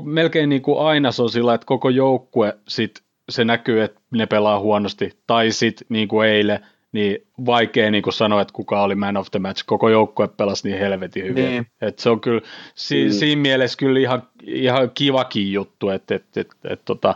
[0.04, 4.60] melkein niinku aina se on sillä, että koko joukkue sit se näkyy, että ne pelaa
[4.60, 9.16] huonosti, tai sitten niin kuin eilen, niin vaikea niin kuin sanoa, että kuka oli man
[9.16, 9.64] of the match.
[9.66, 11.44] Koko joukkue pelasi niin helvetin hyvin.
[11.44, 11.66] Niin.
[11.80, 12.40] Et se on kyllä
[12.74, 13.10] si- mm.
[13.10, 17.14] siinä mielessä kyllä ihan, ihan kivakin juttu, että et, et, et, tota,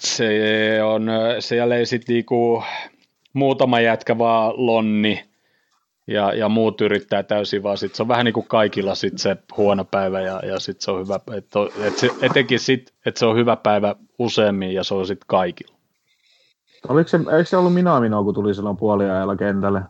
[0.00, 2.62] se on, siellä ei sitten niinku,
[3.32, 5.24] muutama jätkä vaan lonni
[6.06, 9.36] ja, ja muut yrittää täysin, vaan sit se on vähän niin kuin kaikilla sit se
[9.56, 11.46] huono päivä ja, ja sitten se on hyvä, et,
[11.86, 15.74] et se, etenkin sit, että se on hyvä päivä useammin ja se on sitten kaikilla.
[16.88, 19.82] Oliko se, eikö se ollut Minamino, kun tuli silloin puoliajalla kentälle?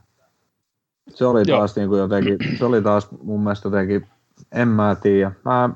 [1.08, 1.58] Se oli Joo.
[1.58, 4.06] taas niin kuin jotenkin, se oli taas mun mielestä jotenkin,
[4.52, 5.32] en mä tiedä.
[5.44, 5.70] Mä,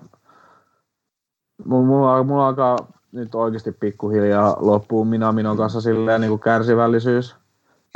[1.64, 2.76] mulla, mulla alkaa
[3.12, 7.36] nyt oikeasti pikkuhiljaa loppuun Minaminon kanssa silleen niin kuin kärsivällisyys.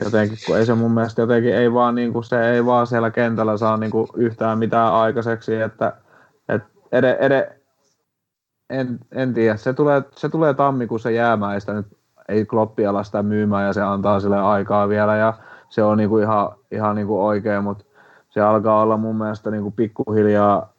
[0.04, 3.10] Jotenkin, kun ei se mun mielestä jotenkin, ei vaan, niin kuin, se ei vaan siellä
[3.10, 5.92] kentällä saa niin kuin yhtään mitään aikaiseksi, että,
[6.48, 7.62] että ed, ed,
[8.70, 11.86] en, en tiedä, se tulee, se tulee tammikuussa jäämään, sitä nyt
[12.28, 15.34] ei Kloppi ala sitä myymään ja se antaa sille aikaa vielä ja
[15.68, 17.84] se on niinku ihan, ihan niinku oikein, mutta
[18.30, 20.72] se alkaa olla mun mielestä niinku pikkuhiljaa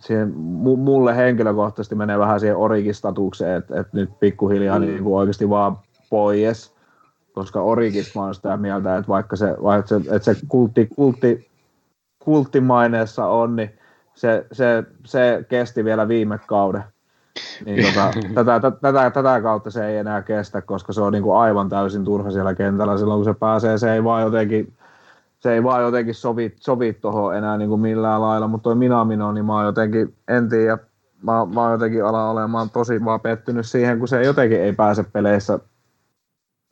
[0.00, 4.84] siihen, mulle henkilökohtaisesti menee vähän siihen origistatukseen, että, että nyt pikkuhiljaa mm.
[4.84, 5.78] niinku oikeasti vaan
[6.10, 6.75] pois,
[7.36, 11.50] koska origista mä oon sitä mieltä, että vaikka se, vaikka se, että se kultti, kultti,
[12.18, 13.70] kulttimaineessa on, niin
[14.14, 16.84] se, se, se kesti vielä viime kauden.
[17.64, 18.10] Niin tota,
[18.44, 22.04] tätä, tätä, tätä, kautta se ei enää kestä, koska se on niin kuin aivan täysin
[22.04, 22.98] turha siellä kentällä.
[22.98, 24.72] Silloin kun se pääsee, se ei vaan jotenkin,
[25.38, 29.32] se ei vaan jotenkin sovi, sovi tuohon enää niin kuin millään lailla, mutta toi Minamino,
[29.32, 30.78] niin mä oon jotenkin, en tiedä,
[31.22, 35.04] mä, mä oon jotenkin ala olemaan tosi vaan pettynyt siihen, kun se jotenkin ei pääse
[35.12, 35.58] peleissä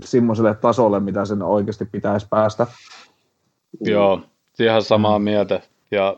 [0.04, 2.66] semmoiselle tasolle, mitä sen oikeasti pitäisi päästä.
[3.80, 4.20] Joo,
[4.58, 5.24] ihan samaa mm.
[5.24, 5.60] mieltä.
[5.90, 6.16] Ja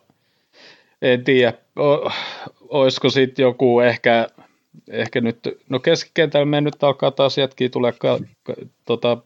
[1.02, 1.52] en tiedä,
[2.68, 4.28] olisiko sitten joku ehkä
[4.88, 9.18] ehkä nyt, no keskikentällä me nyt alkaa taas jätkiä tulee ka, ka, tota,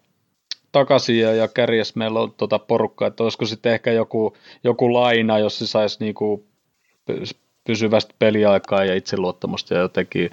[0.72, 5.38] takaisin ja, ja kärjes meillä on tota porukkaa, että olisiko sitten ehkä joku, joku laina,
[5.38, 6.46] jos se saisi niinku
[7.64, 10.30] pysyvästi peliaikaa ja itseluottamusta ja jotenkin,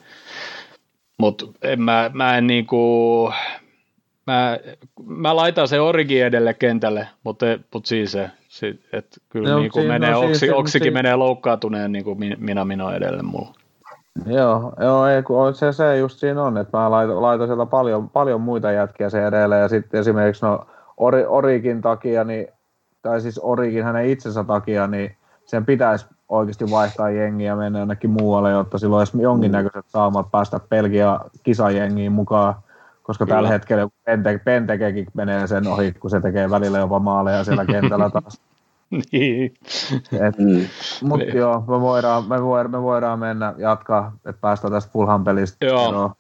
[1.18, 1.46] mutta
[1.78, 3.32] mä, mä en niinku,
[4.28, 4.58] mä,
[5.06, 10.12] mä laitan se origi edelle kentälle, mutta, mutta siis se, että kyllä no, niinku menee,
[10.12, 13.54] no, oksi, siis, oksikin siis, menee loukkaantuneen niin kuin minä minä edelle mulla.
[14.26, 18.10] Joo, joo ei, kun se, se just siinä on, että mä laitan, laitan sieltä paljon,
[18.10, 22.48] paljon muita jätkiä se edelleen, ja sitten esimerkiksi no, Ori, Orikin takia, niin,
[23.02, 28.10] tai siis Orikin hänen itsensä takia, niin sen pitäisi oikeasti vaihtaa jengiä ja mennä jonnekin
[28.10, 32.56] muualle, jotta silloin olisi jonkinnäköiset saamat päästä Belgia kisajengiin mukaan,
[33.08, 33.36] koska Kyllä.
[33.36, 38.10] tällä hetkellä Pente, Pentekekin menee sen ohi, kun se tekee välillä jopa maaleja siellä kentällä
[38.14, 38.42] taas.
[39.12, 39.54] niin.
[40.38, 40.68] mm.
[41.04, 41.38] Mutta niin.
[41.38, 45.66] joo, me voidaan, me, voidaan, me voidaan mennä jatkaa, että päästään tästä Fulham pelistä.
[45.66, 45.92] Joo.
[45.92, 46.12] No,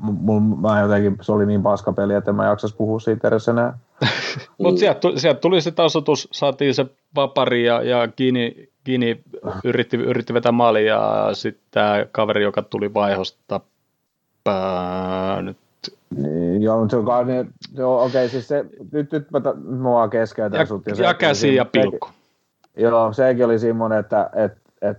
[0.00, 3.48] mä, mä jotenkin, se oli niin paska peli, että en mä jaksaisi puhua siitä edes
[3.48, 3.78] enää.
[4.58, 9.20] Mutta sieltä, sieltä, tuli se tasoitus, saatiin se vapari ja, ja Gini, Gini
[9.64, 13.60] yritti, yritti vetää maali ja sitten tämä kaveri, joka tuli vaihosta,
[14.44, 15.56] pää, nyt
[16.16, 19.40] niin, joo, mutta se on niin, joo, okei, siis se, nyt, nyt mä,
[19.78, 20.86] mua keskeytän ja, sut.
[20.86, 22.08] Ja, ja käsi ja pilkku.
[22.08, 24.98] Se, joo, sekin oli semmoinen, että et, et,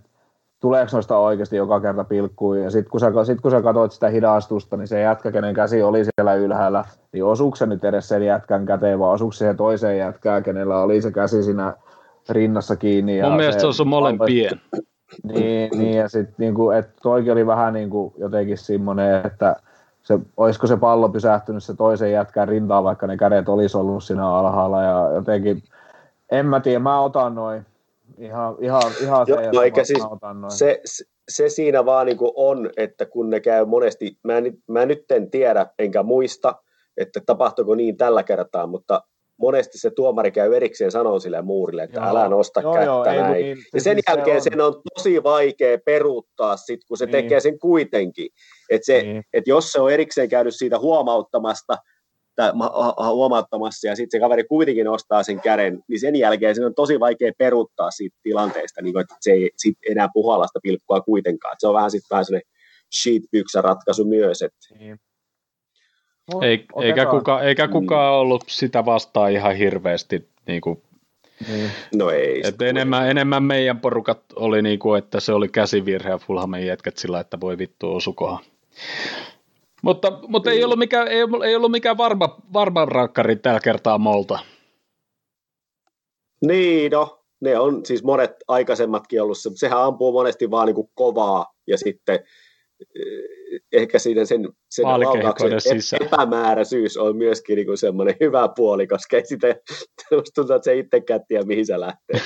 [0.60, 4.10] tuleeko noista oikeasti joka kerta pilkkuu, ja sitten kun, sä, sit, kun sä katsoit sitä
[4.10, 8.26] hidastusta, niin se jätkä, kenen käsi oli siellä ylhäällä, niin osuuko se nyt edes sen
[8.26, 11.74] jätkän käteen, vai osuuko se toiseen jätkään, kenellä oli se käsi siinä
[12.30, 13.18] rinnassa kiinni.
[13.18, 14.62] Ja Mun mielestä se on sun molempien.
[15.24, 19.56] Niin, niin, ja sitten niinku, että toikin oli vähän niinku jotenkin semmoinen, että
[20.04, 24.30] se, olisiko se pallo pysähtynyt se toisen jätkän rintaan, vaikka ne kädet olisi ollut siinä
[24.30, 25.64] alhaalla ja jotenkin,
[26.32, 27.66] en mä tiedä, mä otan noin
[28.18, 30.52] ihan, ihan, ihan se, no, eikä siis, otan noin.
[30.52, 30.82] Se,
[31.30, 35.32] se siinä vaan niin on, että kun ne käy monesti, mä, en, mä nyt en
[35.32, 36.56] tiedä enkä muista,
[36.98, 39.04] että tapahtuiko niin tällä kertaa, mutta
[39.42, 43.06] monesti se tuomari käy erikseen sanoo sille muurille, että joo, älä nosta joo, kättä joo,
[43.06, 43.36] näin.
[43.36, 44.54] Ei, niin, ja sen jälkeen se on.
[44.54, 47.12] sen on tosi vaikea peruuttaa sit, kun se niin.
[47.12, 48.30] tekee sen kuitenkin.
[48.70, 49.24] Että se, niin.
[49.34, 51.78] et jos se on erikseen käynyt siitä huomauttamasta,
[52.36, 52.52] tai
[53.14, 57.00] huomauttamassa ja sitten se kaveri kuitenkin nostaa sen käden, niin sen jälkeen se on tosi
[57.00, 61.54] vaikea peruuttaa siitä tilanteesta, niin että se ei sit enää puhallasta pilkkua kuitenkaan.
[61.54, 62.52] Et se on vähän sitten vähän sellainen
[63.02, 63.24] sheet
[63.56, 64.42] ratkaisu myös.
[64.42, 64.58] Että.
[64.80, 64.98] Niin.
[66.42, 67.72] Ei, eikä, kuka, eikä mm.
[67.72, 70.30] kukaan ollut sitä vastaan ihan hirveästi.
[70.48, 70.82] Niin kuin,
[71.48, 71.72] niin.
[71.96, 72.42] No ei.
[72.48, 76.98] Et enemmän, enemmän meidän porukat oli, niin kuin, että se oli käsivirhe ja Fulhamen jätkät
[76.98, 78.44] sillä, että voi vittu osukohan.
[79.82, 80.66] Mutta, mutta ei niin.
[80.66, 84.40] ollut mikään, ei, ei ollut mikään varma, varma rakkari tällä kertaa molta.
[86.46, 91.46] Niin, no, ne on siis monet aikaisemmatkin ollut, sehän ampuu monesti vaan niin kuin kovaa
[91.68, 92.20] ja sitten
[93.74, 99.48] ehkä siinä sen, sen laukauksen epämääräisyys on myöskin niin semmoinen hyvä puoli, koska ei sitä
[100.10, 102.22] tuntuu, että se itsekään tiedä, mihin se lähtee.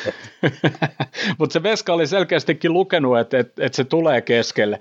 [1.39, 4.79] Mutta se Veska oli selkeästikin lukenut, että, että, että se tulee keskelle.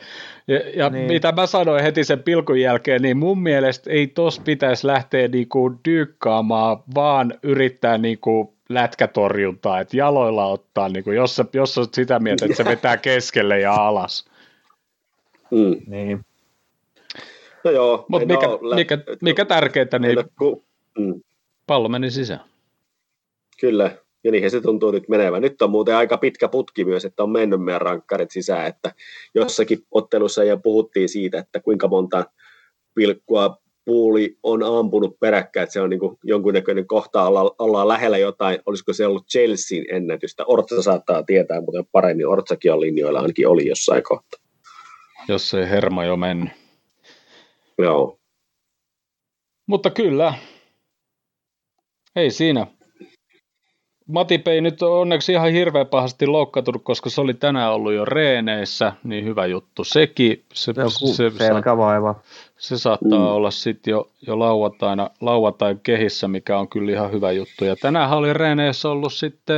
[0.48, 1.06] Ja, ja niin.
[1.06, 5.72] mitä mä sanoin heti sen pilkun jälkeen, niin mun mielestä ei tos pitäisi lähteä niinku
[5.84, 12.56] dyykkaamaan, vaan yrittää niinku lätkätorjuntaa, että jaloilla ottaa, niinku, jos, jos on sitä mieltä, että
[12.56, 14.33] se vetää keskelle ja alas.
[15.54, 15.76] Mm.
[15.86, 16.20] Niin.
[17.64, 18.06] No joo.
[18.08, 20.64] Mutta mikä, no, mikä, mikä tärkeintä, niin ku,
[20.98, 21.20] mm.
[21.66, 22.40] pallo meni sisään.
[23.60, 25.42] Kyllä, ja niinhän se tuntuu nyt menevän.
[25.42, 28.92] Nyt on muuten aika pitkä putki myös, että on mennyt meidän rankkarit sisään, että
[29.34, 32.24] jossakin ottelussa ja puhuttiin siitä, että kuinka monta
[32.94, 38.18] pilkkua puuli on ampunut peräkkäin, että se on niin kuin jonkunnäköinen kohta, olla, ollaan lähellä
[38.18, 40.44] jotain, olisiko se ollut Chelsean ennätystä.
[40.46, 44.43] Ortsa saattaa tietää, mutta paremmin Ortsakin on linjoilla, ainakin oli jossain kohtaa
[45.28, 46.52] jos ei herma jo mennyt.
[47.78, 48.18] Joo.
[49.66, 50.34] Mutta kyllä,
[52.16, 52.66] ei siinä.
[54.08, 58.92] Matip ei nyt onneksi ihan hirveän pahasti loukkaantunut, koska se oli tänään ollut jo reeneissä,
[59.04, 60.44] niin hyvä juttu sekin.
[60.52, 60.72] Se,
[61.14, 62.14] se, selkävaiva.
[62.58, 63.26] Se saattaa mm.
[63.26, 67.64] olla sitten jo, jo lauantaina, lauantain kehissä, mikä on kyllä ihan hyvä juttu.
[67.64, 69.56] Ja tänään oli reeneissä ollut sitten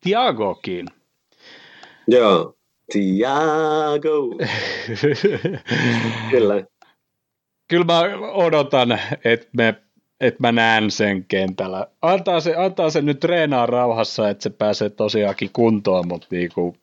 [0.00, 0.86] Tiagokin.
[2.06, 2.54] Joo.
[2.92, 4.28] Tiago.
[6.30, 6.64] Kyllä.
[7.68, 8.00] Kyllä mä
[8.32, 9.74] odotan, että me
[10.22, 11.86] että mä näen sen kentällä.
[12.02, 16.76] Antaa se, antaa se nyt treenaa rauhassa, että se pääsee tosiaankin kuntoon, mutta niinku,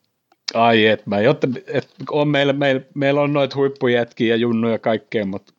[0.54, 4.78] ai et mä, jotta, et on meillä, meillä, meillä on noita huippujätkiä ja junnuja ja
[4.78, 5.52] kaikkea, mutta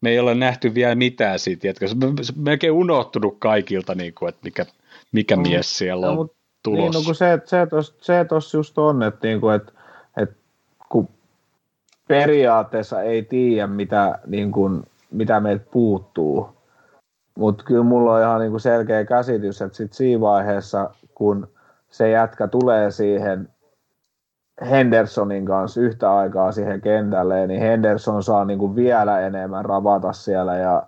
[0.00, 1.88] me ei ole nähty vielä mitään siitä jätkä.
[1.88, 4.66] Se on melkein unohtunut kaikilta, niinku, että mikä,
[5.12, 6.28] mikä no, mies siellä on no,
[6.62, 6.84] tulossa.
[6.84, 9.72] Niin, no kun se, se, tos, se tos just on, että, niinku, että
[10.88, 11.08] kun
[12.08, 16.48] periaatteessa ei tiedä, mitä, niin kuin, mitä meiltä puuttuu.
[17.38, 21.48] Mutta kyllä mulla on ihan niin kuin selkeä käsitys, että sit siinä vaiheessa, kun
[21.90, 23.48] se jätkä tulee siihen
[24.70, 30.56] Hendersonin kanssa yhtä aikaa siihen kentälle, niin Henderson saa niin kuin vielä enemmän ravata siellä
[30.56, 30.82] ja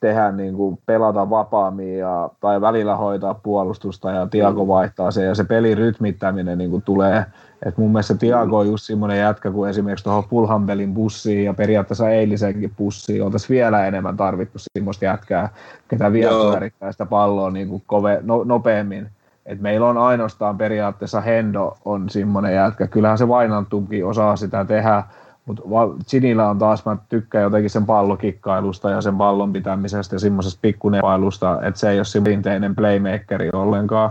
[0.00, 4.68] tehdä niin kuin pelata vapaammin ja, tai välillä hoitaa puolustusta ja Tiago mm.
[4.68, 7.24] vaihtaa se ja se pelin rytmittäminen niin kuin tulee.
[7.66, 12.10] Et mun mielestä Tiago on just semmoinen jätkä kuin esimerkiksi tuohon Fulham-pelin bussiin ja periaatteessa
[12.10, 15.48] eilisenkin bussiin oltaisiin vielä enemmän tarvittu semmoista jätkää,
[15.88, 19.08] ketä vielä pyörittää sitä palloa niin kuin kove, no, nopeammin.
[19.46, 22.86] Et meillä on ainoastaan periaatteessa Hendo on semmoinen jätkä.
[22.86, 25.02] Kyllähän se Vainantumkin osaa sitä tehdä,
[25.46, 25.64] mutta
[26.10, 31.62] Ginillä on taas, mä tykkään jotenkin sen pallokikkailusta ja sen pallon pitämisestä ja semmoisesta pikkunepailusta,
[31.62, 34.10] että se ei ole se perinteinen playmakeri ollenkaan.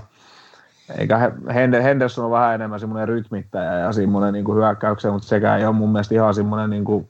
[0.97, 1.31] Eikä
[1.83, 5.75] Henderson on vähän enemmän semmoinen rytmittäjä ja semmoinen niin kuin hyökkäyksen, mutta sekä ei ole
[5.75, 7.09] mun mielestä ihan semmoinen niin kuin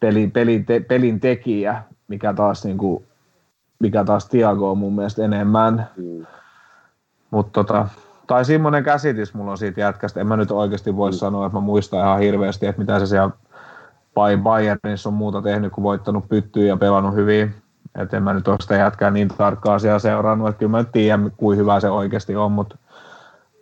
[0.00, 3.04] pelin, pelin, te, pelin tekijä, mikä taas, niin kuin,
[3.78, 5.88] mikä taas Tiago on mun mielestä enemmän.
[5.96, 6.26] Mm.
[7.30, 7.88] Mutta tota,
[8.26, 10.20] tai semmoinen käsitys mulla on siitä jätkästä.
[10.20, 11.14] En mä nyt oikeasti voi mm.
[11.14, 13.30] sanoa, että mä muistan ihan hirveästi, että mitä se siellä
[14.42, 17.54] Bayernissa on muuta tehnyt, kun voittanut pyttyä ja pelannut hyvin.
[17.94, 21.32] Et en mä nyt ole sitä jätkää niin tarkkaan siellä seurannut, että kyllä mä tiedän,
[21.36, 22.76] kuin hyvä se oikeasti on, mutta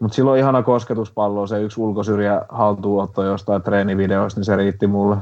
[0.00, 5.16] mutta silloin ihana kosketuspallo, se yksi ulkosyrjä haltuunotto jostain treenivideoista, niin se riitti mulle.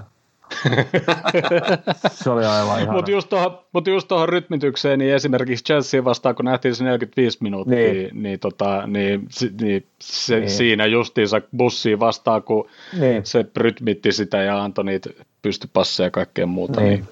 [2.13, 2.93] Se oli aivan ihana.
[2.93, 7.93] Mutta just tuohon mut just rytmitykseen, niin esimerkiksi Chelsea vastaan, kun nähtiin se 45 minuuttia,
[7.93, 9.29] niin, niin, tota, niin,
[9.61, 10.51] niin, se, niin.
[10.51, 12.69] siinä justiinsa bussiin vastaan, kun
[13.01, 13.27] niin.
[13.27, 15.11] se rytmitti sitä ja antoi niitä
[15.43, 16.81] pystypasseja ja kaikkea muuta.
[16.81, 16.91] Niin.
[16.91, 17.09] niin.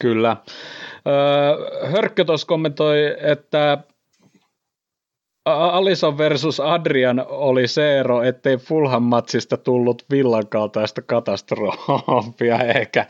[0.00, 0.36] Kyllä.
[1.06, 3.78] Öö, Hörkkö tuossa kommentoi, että
[5.46, 13.06] Alison versus Adrian oli se ero, ettei Fulham-matsista tullut villan kaltaista katastrofia, ehkä,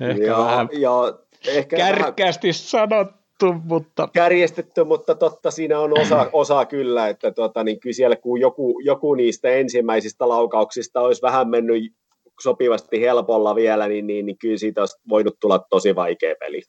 [0.00, 1.18] ehkä joo, vähän joo,
[1.48, 2.54] ehkä kärkkäästi vähän...
[2.54, 4.08] sanottu, mutta...
[4.12, 8.80] Kärjestetty, mutta totta siinä on osa, osa kyllä, että tuota, niin kyllä siellä kun joku,
[8.84, 11.92] joku niistä ensimmäisistä laukauksista olisi vähän mennyt
[12.42, 16.62] sopivasti helpolla vielä, niin, niin, niin kyllä siitä olisi voinut tulla tosi vaikea peli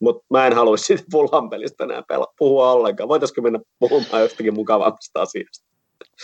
[0.00, 3.08] mutta mä en haluaisi siitä Fulham pelistä enää pela- puhua ollenkaan.
[3.08, 5.68] Voitaisiko mennä puhumaan jostakin mukavammasta asiasta?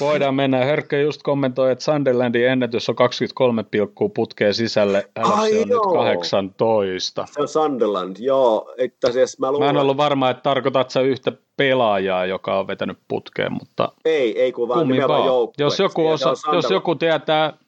[0.00, 0.64] Voidaan mennä.
[0.64, 5.10] Herkkä just kommentoi, että Sunderlandin ennätys on 23 pilkkuu putkeen sisälle.
[5.16, 5.86] Ai on joo.
[5.86, 7.26] nyt 18.
[7.30, 8.74] Se on Sunderland, joo.
[8.78, 9.66] Itse asiassa mä, luulen...
[9.66, 13.92] mä en ollut varma, että tarkoitat sä yhtä pelaajaa, joka on vetänyt putkeen, mutta...
[14.04, 15.64] Ei, ei kun vaan nimenomaan joukkue.
[15.64, 17.58] Jos joku, osa, jos joku tietää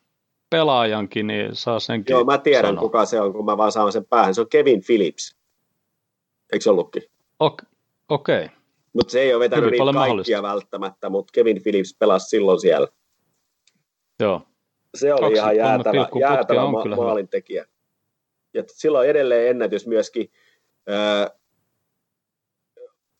[0.51, 2.81] pelaajankin, niin saa senkin Joo, mä tiedän sanoa.
[2.81, 4.35] kuka se on, kun mä vaan saan sen päähän.
[4.35, 5.36] Se on Kevin Phillips.
[6.53, 7.03] Eikö se ollutkin?
[8.09, 8.45] Okei.
[8.45, 8.49] Okay.
[8.93, 12.89] Mutta se ei ole vetänyt niitä kaikkia välttämättä, mutta Kevin Phillips pelasi silloin siellä.
[14.21, 14.43] Joo.
[14.95, 17.67] Se oli Kaksi, ihan jäätävä, jäätävä ma- maalintekijä.
[18.55, 20.31] Ja silloin edelleen ennätys myöskin
[20.91, 21.31] äh,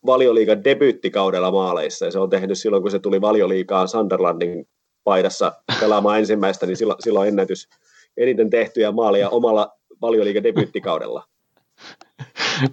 [0.05, 2.05] valioliigan debyyttikaudella maaleissa.
[2.05, 4.67] Ja se on tehnyt silloin, kun se tuli valioliikaan Sunderlandin
[5.03, 7.69] paidassa pelaamaan ensimmäistä, niin silloin, silloin ennätys
[8.17, 11.23] eniten tehtyjä maaleja omalla valioliigan debyyttikaudella.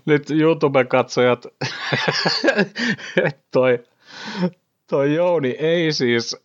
[0.07, 1.47] Nyt YouTube-katsojat,
[3.53, 3.79] toi,
[4.91, 6.37] toi Jouni ei siis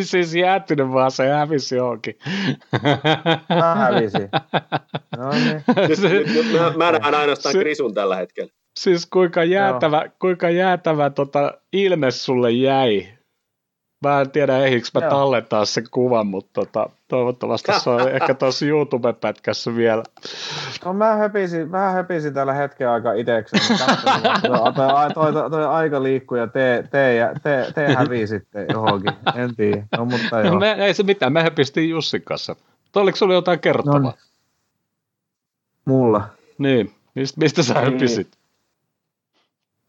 [0.00, 2.18] siis jäätynyt, vaan se hävisi johonkin.
[3.48, 4.28] Mä hävisin.
[5.16, 5.64] No niin.
[5.88, 8.52] Nyt, nyt, nyt, mä, mä näen ainoastaan se, Krisun tällä hetkellä.
[8.76, 13.15] Siis kuinka jäätävä, kuinka jäätävä tota ilme sulle jäi
[14.06, 18.66] Mä en tiedä, ehdikö mä tallentaa sen kuvan, mutta tota, toivottavasti se on ehkä tuossa
[18.66, 20.02] YouTube-pätkässä vielä.
[20.84, 23.78] No mä höpisin, mä höpisin tällä hetken aika itsekseni.
[24.48, 29.12] toi, toi, toi, toi, aika liikkuu ja te, te, te, te hävii sitten johonkin.
[29.34, 29.86] En tiedä.
[29.96, 30.58] No, mutta joo.
[30.58, 32.56] Me, ei se mitään, me höpistiin Jussin kanssa.
[32.92, 33.98] Toi, oliko sulla jotain kertovaa?
[33.98, 34.12] No,
[35.84, 36.28] mulla?
[36.58, 37.84] Niin, mistä, mistä sä niin.
[37.92, 38.28] höpisit?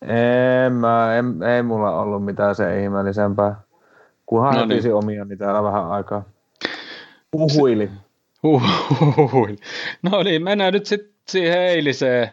[0.01, 3.66] En, mä, en, ei mulla ollut mitään se ihmeellisempää.
[4.27, 4.93] Kunhan no niin.
[4.93, 6.23] omia, niin täällä vähän aikaa
[7.33, 7.91] huhuili.
[8.43, 9.57] Huhuili.
[10.01, 12.31] No niin, mennään nyt sitten siihen eiliseen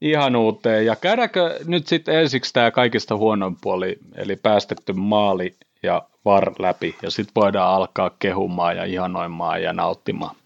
[0.00, 0.86] ihanuuteen.
[0.86, 6.96] Ja käydäänkö nyt sitten ensiksi tämä kaikista huonoin puoli, eli päästetty maali ja var läpi,
[7.02, 10.36] ja sitten voidaan alkaa kehumaan ja ihanoimaan ja nauttimaan.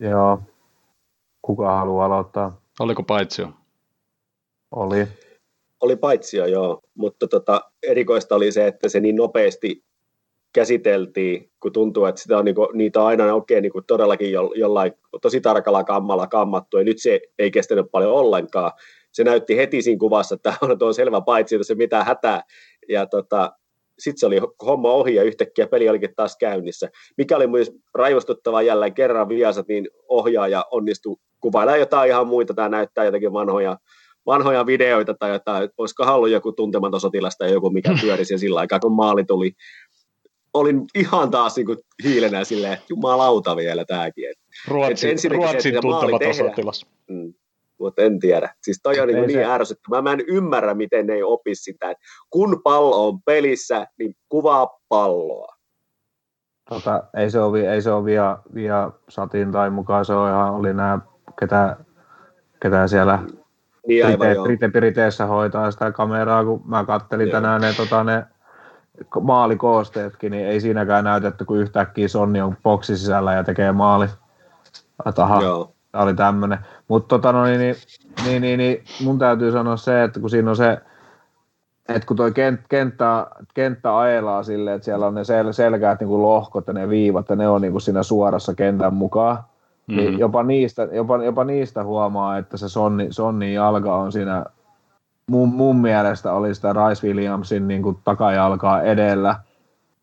[0.00, 0.42] Joo.
[1.42, 2.60] Kuka haluaa aloittaa?
[2.80, 3.52] Oliko paitsio?
[4.70, 5.08] Oli
[5.80, 9.84] oli paitsia joo, mutta tota, erikoista oli se, että se niin nopeasti
[10.52, 14.32] käsiteltiin, kun tuntuu, että sitä on, niin kuin, niitä on aina oikein niin kuin todellakin
[14.32, 18.72] jo, jollain tosi tarkalla kammalla kammattu, ja nyt se ei kestänyt paljon ollenkaan.
[19.12, 22.42] Se näytti heti siinä kuvassa, että on tuo selvä paitsi, että se mitään hätää,
[22.88, 23.52] ja tota,
[23.98, 26.88] sitten se oli homma ohi ja yhtäkkiä peli olikin taas käynnissä.
[27.18, 32.54] Mikä oli myös raivostuttava jälleen kerran viasat, niin ohjaaja onnistui kuvailemaan jotain ihan muita.
[32.54, 33.76] Tämä näyttää jotakin vanhoja
[34.26, 38.80] vanhoja videoita tai jotain, olisiko ollut joku tuntematon sotilas tai joku, mikä pyörisi sillä aikaa,
[38.80, 39.52] kun maali tuli.
[40.54, 44.24] Olin ihan taas niin kuin hiilenä silleen, että jumalauta vielä tämäkin.
[44.68, 46.86] Ruotsin, Ruotsin tuntematon sotilas.
[47.08, 47.34] Mm,
[47.80, 48.54] mutta en tiedä.
[48.62, 50.02] Siis toi on niin, niin ärsyttävää.
[50.02, 51.90] Mä en ymmärrä, miten ne ei opi sitä.
[51.90, 55.54] Että kun pallo on pelissä, niin kuvaa palloa.
[56.68, 60.54] Tota, ei se ole, ei se ole via, via satin tai mukaan, se on ihan,
[60.54, 60.98] oli nämä,
[61.40, 61.76] ketä,
[62.62, 63.18] ketä siellä
[63.86, 64.06] niin
[65.26, 67.32] hoitaa sitä kameraa, kun mä kattelin joo.
[67.32, 68.24] tänään ne, tota, ne
[69.20, 74.06] maalikoosteetkin, niin ei siinäkään näytetty, kun yhtäkkiä Sonni on boksi sisällä ja tekee maali.
[75.14, 75.72] Taha, Joo.
[75.92, 76.58] Tämä oli tämmöinen.
[76.88, 77.76] Mutta tota, no, niin, niin,
[78.24, 80.78] niin, niin, niin, mun täytyy sanoa se, että kun siinä on se,
[81.88, 86.08] että kun toi kent, kenttä, kenttä ajelaa silleen, että siellä on ne sel, selkäät niin
[86.08, 89.38] kuin lohkot ja ne viivat ja ne on niin kuin siinä suorassa kentän mukaan,
[89.90, 90.10] mm-hmm.
[90.10, 94.44] Niin jopa, niistä, jopa, jopa niistä huomaa, että se Sonni, Sonni jalka on siinä,
[95.26, 99.36] mun, mun mielestä oli sitä Rice Williamsin niin kuin takajalkaa edellä.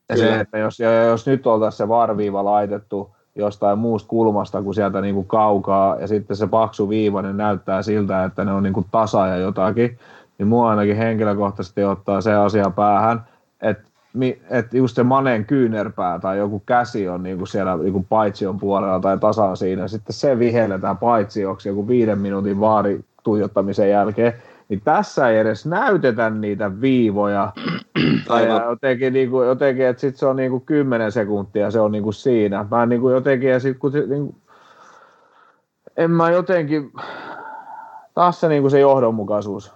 [0.10, 5.02] Ja se, että jos, jos nyt oltaisiin se varviiva laitettu jostain muusta kulmasta kuin sieltä
[5.02, 8.74] niin kuin kaukaa, ja sitten se paksu viiva, niin näyttää siltä, että ne on niin
[8.74, 10.00] kuin tasa ja jotakin,
[10.38, 13.28] niin mua ainakin henkilökohtaisesti ottaa se asia päähän,
[13.62, 13.84] että
[14.49, 19.18] että just se Manen kyynärpää tai joku käsi on niinku siellä niinku paitsion puolella tai
[19.18, 24.34] tasan siinä, sitten se vihelletään paitsioksi joku viiden minuutin vaari tuijottamisen jälkeen,
[24.70, 27.53] niin tässä ei edes näytetä niitä viivoja.
[28.30, 31.91] Ja jotenkin, niin kuin, jotenkin että sit se on niin kuin 10 sekuntia, se on
[31.91, 32.65] niin kuin siinä.
[32.72, 34.36] Mä niin kuin jotenkin, ja sit kun se, niin kuin,
[35.97, 36.91] en mä jotenkin,
[38.13, 39.74] taas se, niin kuin se johdonmukaisuus.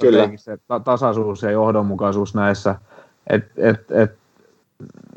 [0.00, 0.28] Kyllä.
[0.36, 2.74] Se tasaisuus ja johdonmukaisuus näissä.
[3.30, 4.12] Et, et, et,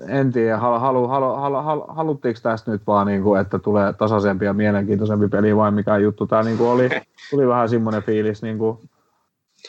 [0.08, 3.94] en tiedä, halu, halu, halu, halu, halu, haluttiinko tästä nyt vaan, niin kuin, että tulee
[3.94, 6.90] tasaisempi ja mielenkiintoisempi peli vai mikä juttu tämä niin kuin oli.
[7.30, 8.90] Tuli vähän semmoinen fiilis, niin kuin,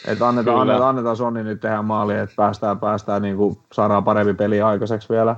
[0.07, 4.35] että annetaan, annetaan, annetaan Sonni nyt tehdä maali, että päästään, päästään niin kuin, saadaan parempi
[4.35, 5.37] peli aikaiseksi vielä.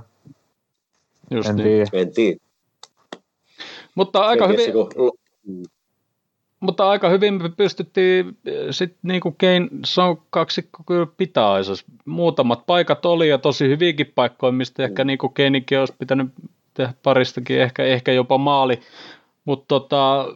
[1.31, 1.65] Just en niin.
[1.65, 1.91] tiedä.
[1.93, 2.41] En tiedä.
[3.95, 5.13] Mutta aika hyvin, kun-
[6.61, 8.39] mutta aika hyvin me pystyttiin
[8.71, 11.85] sitten niinku Kane Son kaksikko kyllä pitää Aisas.
[12.05, 16.29] Muutamat paikat oli ja tosi hyvinkin paikkoja, mistä ehkä niinku Kanekin olisi pitänyt
[16.75, 18.81] tehdä paristakin ehkä, ehkä jopa maali.
[19.45, 20.29] Mutta tota,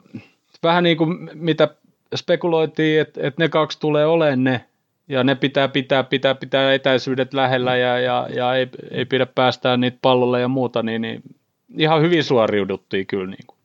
[0.63, 1.69] vähän niin kuin mitä
[2.17, 4.65] spekuloitiin, että et ne kaksi tulee olemaan ne,
[5.09, 9.77] ja ne pitää pitää, pitää, pitää etäisyydet lähellä ja, ja, ja ei, ei pidä päästää
[9.77, 11.23] niitä pallolle ja muuta, niin, niin
[11.79, 13.27] ihan hyvin suoriuduttiin kyllä.
[13.27, 13.59] Niin kuin.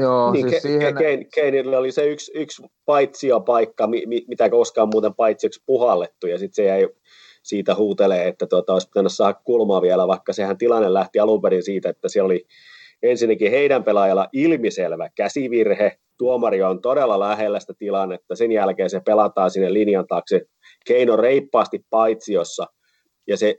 [0.00, 4.50] Joo, Niin, siis Ke- siihen, Ke- Keinillä oli se yksi, yksi paitsiopaikka, mi- mi- mitä
[4.50, 6.88] koskaan muuten paitsioksi puhallettu, ja sitten se jäi
[7.42, 11.62] siitä huutelee, että tuota, olisi pitänyt saada kulmaa vielä, vaikka sehän tilanne lähti alun perin
[11.62, 12.46] siitä, että siellä oli
[13.02, 19.50] ensinnäkin heidän pelaajalla ilmiselvä käsivirhe, tuomari on todella lähellä sitä tilannetta, sen jälkeen se pelataan
[19.50, 20.40] sinne linjan taakse,
[20.86, 22.66] Keino reippaasti paitsiossa,
[23.26, 23.54] ja se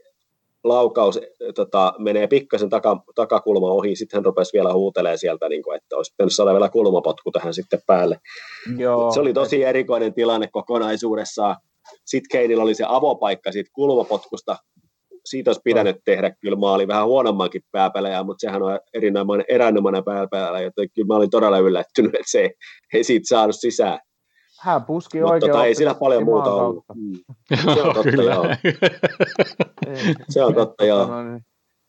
[0.68, 1.20] laukaus
[1.54, 5.96] tota, menee pikkasen taka, takakulma ohi, sitten hän rupesi vielä huutelemaan sieltä, niin kuin, että
[5.96, 8.18] olisi pitänyt saada vielä kulmapotku tähän sitten päälle.
[8.78, 11.56] joo, Se oli tosi erikoinen tilanne kokonaisuudessaan.
[12.04, 14.56] Sitten Keinillä oli se avopaikka siitä kulmapotkusta.
[15.24, 20.64] Siitä olisi pitänyt tehdä kyllä maali vähän huonommankin pääpelejä, mutta sehän on erinomainen, erinomainen pääpelejä,
[20.64, 22.50] joten kyllä mä olin todella yllättynyt, että se
[22.94, 23.98] ei siitä saanut sisään.
[24.60, 25.52] Hän puski Mutta oikein.
[25.52, 26.84] tota, ei sillä paljon muuta ollut.
[26.94, 27.12] Mm.
[27.74, 28.44] Se on totta, joo.
[29.86, 30.14] Ei.
[30.28, 31.06] Se on totta, joo.
[31.06, 31.44] No niin.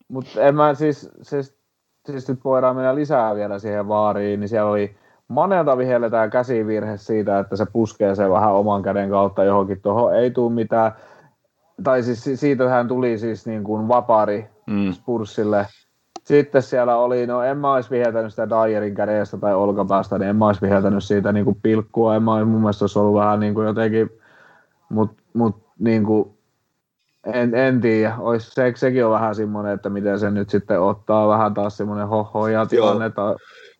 [0.07, 1.57] Mutta en mä siis, siis,
[2.05, 4.95] siis, nyt voidaan mennä lisää vielä siihen vaariin, niin siellä oli
[5.27, 10.31] Manelta vihelletään käsivirhe siitä, että se puskee sen vähän oman käden kautta johonkin tuohon, ei
[10.31, 10.91] tule mitään.
[11.83, 14.91] Tai siis si- siitähän tuli siis niin kuin vapari Mm.
[14.93, 15.67] Spurssille.
[16.27, 20.35] Sitten siellä oli, no en mä olisi viheltänyt sitä Dyerin kädestä tai olkapäästä, niin en
[20.35, 22.15] mä olisi viheltänyt siitä niin kuin pilkkua.
[22.15, 24.09] En mä olisi, mun mielestä olisi ollut vähän niin kuin jotenkin,
[24.89, 26.37] mutta mut, niin kuin,
[27.25, 31.27] en, en tiedä, Ois, se, sekin on vähän semmoinen, että miten se nyt sitten ottaa
[31.27, 33.21] vähän taas semmoinen hohoja tilanne, että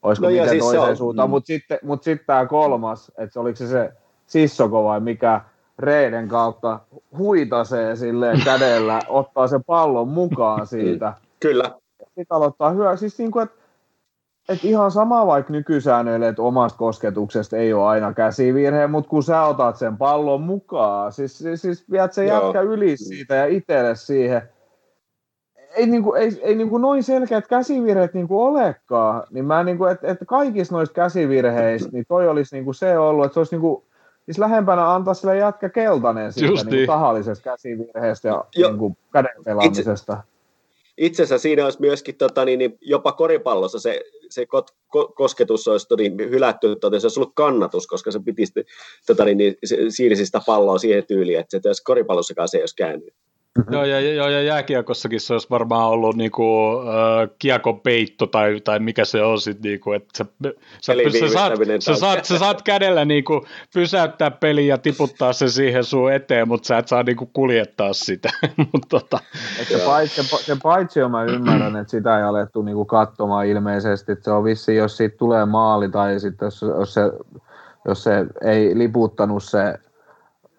[0.02, 1.32] olisiko No miten siis se toiseen on- suuntaan, mm.
[1.32, 3.94] mutta sitten, mut sitten tämä kolmas, että oliko se se
[4.28, 5.42] Sissoko vai mikä
[5.80, 6.80] reiden kautta
[7.18, 11.72] huitasee silleen kädellä, ottaa sen pallon mukaan siitä, Kyllä,
[12.18, 13.58] sitten aloittaa hyö, siis niin kuin, että
[14.50, 19.44] et ihan sama vaikka nykysäännöille, että omasta kosketuksesta ei ole aina käsivirhe, mutta kun sä
[19.44, 24.42] otat sen pallon mukaan, siis, siis, siis viet se jätkä yli siitä ja itselle siihen,
[25.76, 30.18] ei, niinku, ei, ei niinku noin selkeät käsivirheet niinku olekaan, niin mä niinku, että et
[30.28, 33.86] kaikista noista käsivirheistä, niin toi olisi niinku se ollut, että se olisi niinku,
[34.26, 36.88] siis lähempänä antaa sille jätkä keltainen siitä Just niinku niin.
[36.88, 38.68] tahallisesta käsivirheestä ja Jo.
[38.68, 40.14] niinku käden pelaamisesta.
[40.14, 40.37] itse
[41.06, 45.88] asiassa siinä olisi myöskin tota, niin, niin, jopa koripallossa se, se kot, ko, kosketus olisi
[45.98, 48.44] niin, hylätty, tota, se olisi ollut kannatus, koska se piti
[49.08, 49.56] tota, niin, niin,
[49.90, 53.14] siirsi sitä palloa siihen tyyliin, että se, koripallossakaan se ei olisi käynyt.
[53.72, 56.44] Joo, ja, ja, ja jääkiekossakin se olisi varmaan ollut niinku,
[56.80, 60.26] äh, kiekopeitto tai, tai mikä se on sitten, niinku, että sä,
[60.82, 65.50] sä, Eli sä, saat, sä, saat, sä saat kädellä niinku pysäyttää peli ja tiputtaa se
[65.50, 68.30] siihen sun eteen, mutta sä et saa niinku kuljettaa sitä.
[68.74, 69.20] Mut tota,
[69.62, 69.86] Et se, Joo.
[69.86, 74.32] paitsi, se, se paitsi mä ymmärrän, että sitä ei alettu niinku katsomaan ilmeisesti, että se
[74.32, 77.02] on vissi, jos siitä tulee maali tai sitten jos, jos, se,
[77.88, 79.80] jos se ei liputtanut se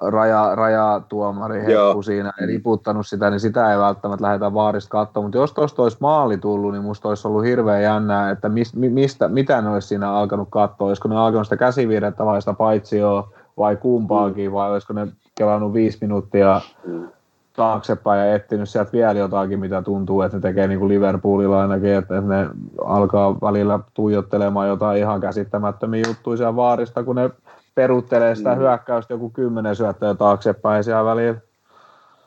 [0.01, 5.39] raja, rajatuomari heppu siinä, ei liputtanut sitä, niin sitä ei välttämättä lähdetä vaarista katsomaan, mutta
[5.39, 9.29] jos tuosta olisi maali tullut, niin musta olisi ollut hirveän jännää, että mis, mi- mistä,
[9.29, 13.29] mitä ne olisi siinä alkanut katsoa, olisiko ne alkanut sitä käsivirrettä vai sitä paitsioa
[13.59, 17.09] vai kumpaakin, vai olisiko ne kelannut viisi minuuttia Mm.
[17.57, 21.91] taaksepäin ja etsinyt sieltä vielä jotakin, mitä tuntuu, että ne tekee niin kuin Liverpoolilla ainakin,
[21.95, 22.49] että, että ne
[22.85, 27.31] alkaa välillä tuijottelemaan jotain ihan käsittämättömiä juttuja siellä vaarista, kun ne
[27.79, 28.59] peruttelee sitä Mm.
[28.59, 31.39] hyökkäystä joku kymmenen syöttöä taaksepäin siellä välillä.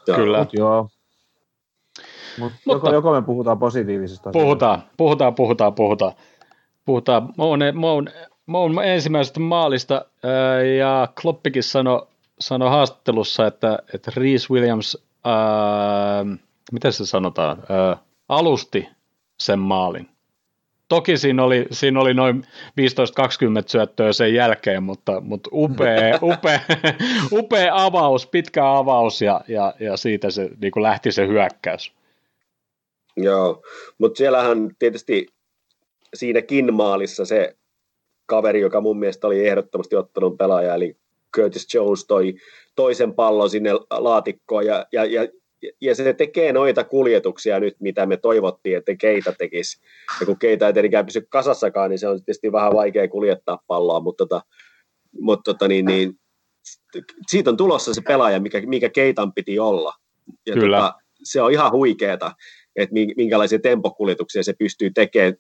[0.08, 0.18] Joo.
[0.18, 0.38] Kyllä.
[0.40, 0.90] Mut joo.
[2.40, 4.46] Mut Mutta- joko, joko me puhutaan positiivisista asioista?
[4.46, 6.12] puhutaan, puhutaan, puhutaan, puhutaan.
[6.86, 8.08] Puhutaan Moun, Moun,
[8.46, 12.08] Moun ensimmäisestä maalista ää, ja Kloppikin sanoi
[12.40, 16.26] sano haastattelussa, että, että Reese Williams, ää,
[16.72, 17.98] miten se sanotaan, ää,
[18.30, 18.88] alusti
[19.40, 20.10] sen maalin
[20.92, 22.44] toki siinä oli, siinä oli noin 15-20
[23.68, 26.60] syöttöä sen jälkeen, mutta, mutta upea, upea,
[27.32, 31.94] upea avaus, pitkä avaus ja, ja, ja siitä se niin kuin lähti se hyökkäys.
[33.18, 33.64] Joo,
[33.98, 35.28] mutta siellähän tietysti
[36.14, 37.56] siinäkin maalissa se
[38.26, 40.98] kaveri, joka mun mielestä oli ehdottomasti ottanut pelaaja, eli
[41.36, 42.34] Curtis Jones toi
[42.76, 45.28] toisen pallon sinne laatikkoon ja, ja, ja,
[45.82, 49.82] ja se tekee noita kuljetuksia nyt, mitä me toivottiin, että Keita tekisi.
[50.20, 54.00] Ja kun Keita ei tietenkään pysy kasassakaan, niin se on tietysti vähän vaikea kuljettaa palloa,
[54.00, 54.42] mutta, tota,
[55.22, 56.14] mutta tota, niin, niin,
[57.28, 59.94] siitä on tulossa se pelaaja, mikä, mikä Keitan piti olla.
[60.46, 60.78] Ja Kyllä.
[60.78, 60.94] Tota,
[61.24, 62.32] se on ihan huikeeta,
[62.76, 65.34] että minkälaisia tempokuljetuksia se pystyy tekemään.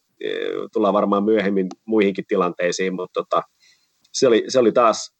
[0.73, 3.43] Tullaan varmaan myöhemmin muihinkin tilanteisiin, mutta tota,
[4.13, 5.15] se, oli, se oli taas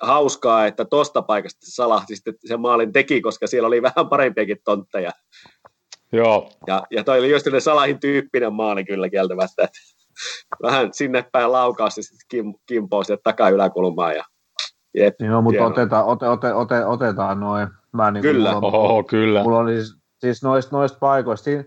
[0.00, 4.58] hauskaa, että tosta paikasta se salahti sitten sen maalin teki, koska siellä oli vähän parempiakin
[4.64, 5.10] tontteja.
[6.12, 6.50] Joo.
[6.66, 9.78] Ja, ja toi oli just Salahin tyyppinen maali kyllä kieltämättä, että
[10.62, 14.24] vähän sinne päin laukaus ja sitten kim, kimpoo sinne takaa yläkulmaan ja
[14.94, 17.68] Jep, Joo, mutta otetaan, ote, ote, ote, otetaan noin.
[17.92, 18.52] Mä niin kyllä.
[18.52, 19.42] Mulla, Oho, kyllä.
[19.42, 21.66] Mulla oli siis, siis noista, noista paikoista, siis,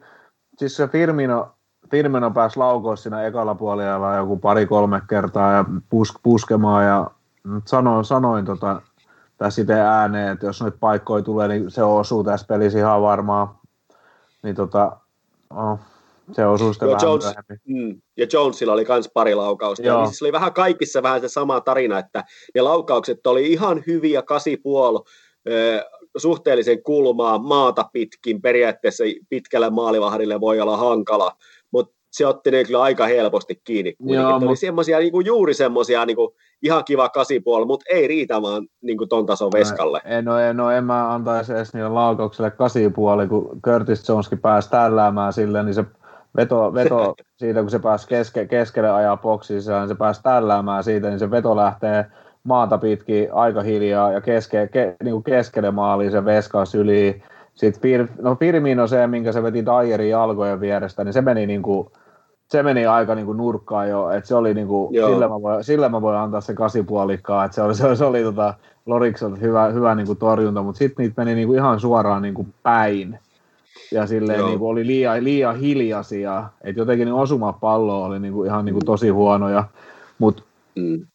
[0.57, 1.55] siis se Firmino,
[1.91, 7.11] Firmino pääsi laukoon siinä ekalla puolella joku pari-kolme kertaa ja pus, puskemaan ja
[7.65, 8.81] sanoin, sanoin tota,
[9.37, 13.47] tässä itse ääneen, että jos noita paikkoja tulee, niin se osuu tässä pelissä ihan varmaan.
[14.43, 14.97] Niin tota,
[15.49, 15.79] oh,
[16.31, 17.35] se osuu sitten vähän Jones,
[17.67, 19.85] mm, ja Jonesilla oli myös pari laukausta.
[19.85, 19.99] Joo.
[19.99, 22.23] Ja siis oli vähän kaikissa vähän se sama tarina, että
[22.55, 24.99] ne laukaukset oli ihan hyviä kasipuol,
[26.17, 31.31] suhteellisen kulmaa, maata pitkin, periaatteessa pitkällä maalivahdille voi olla hankala,
[31.71, 33.95] mutta se otti ne kyllä aika helposti kiinni.
[33.99, 34.59] Joo, oli mut...
[34.59, 39.51] semmosia, niinku, juuri semmoisia niinku, ihan kiva kasipuoli, mutta ei riitä vaan niinku, ton tason
[39.53, 40.01] veskalle.
[40.05, 44.69] No, no, en, no, en mä antaisi edes niille laukaukselle kasipuoli, kun Curtis Joneskin pääsi
[44.69, 45.85] tälläämään sille, niin se
[46.37, 51.09] veto, veto siitä, kun se pääsi keske, keskelle ajaa boksiin, niin se pääsi tälläämään siitä,
[51.09, 52.05] niin se veto lähtee
[52.43, 57.23] maata pitkin aika hiljaa ja keske, ke, niin kuin keskelle maaliin se veskaus yli.
[57.53, 61.61] Sitten Fir, no Firmino se, minkä se veti Dyerin jalkojen vierestä, niin se meni niin
[61.61, 61.87] kuin,
[62.51, 65.63] se meni aika niin kuin nurkkaan jo, että se oli niin kuin, sillä, mä voin,
[65.63, 68.53] sillä mä voin antaa se kasipuolikkaa, että se oli, se oli, se oli tota
[68.85, 72.33] Lorikselta hyvä, hyvä niin kuin torjunta, mutta sitten niitä meni niin kuin ihan suoraan niin
[72.33, 73.19] kuin päin.
[73.91, 78.33] Ja silleen niin kuin oli liian, liian hiljaisia, että jotenkin niin osuma pallo oli niin
[78.33, 79.63] kuin ihan niin kuin tosi huonoja,
[80.19, 80.43] mutta
[80.75, 81.07] mm.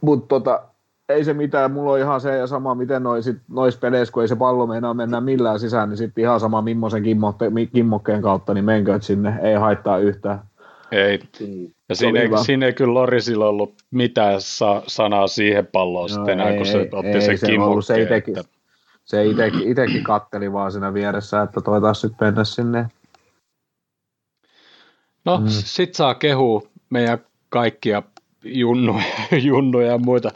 [0.00, 0.62] mut tota,
[1.08, 4.22] ei se mitään, mulla on ihan se ja sama, miten noi sit, nois peleissä, kun
[4.22, 7.02] ei se pallo meinaa mennä millään sisään, niin sitten ihan sama millaisen
[7.72, 10.40] kimmokkeen kautta, niin menkööt sinne, ei haittaa yhtään.
[10.92, 11.18] Ei.
[11.40, 11.70] Mm.
[11.88, 16.40] Ja siinä ei, siinä ei kyllä Lorisilla ollut mitään sa- sanaa siihen palloon no, sitten
[16.40, 17.82] enää, kun se otti ei, sen kimmokkeen.
[17.82, 18.52] Se itekin, että...
[19.04, 22.86] se itekin, itekin katteli vaan siinä vieressä, että toi taas nyt mennä sinne.
[25.24, 25.46] No, mm.
[25.48, 27.18] sit saa kehua meidän
[27.48, 28.02] kaikkia
[28.44, 29.04] junnuja,
[29.48, 30.30] junnuja ja muita.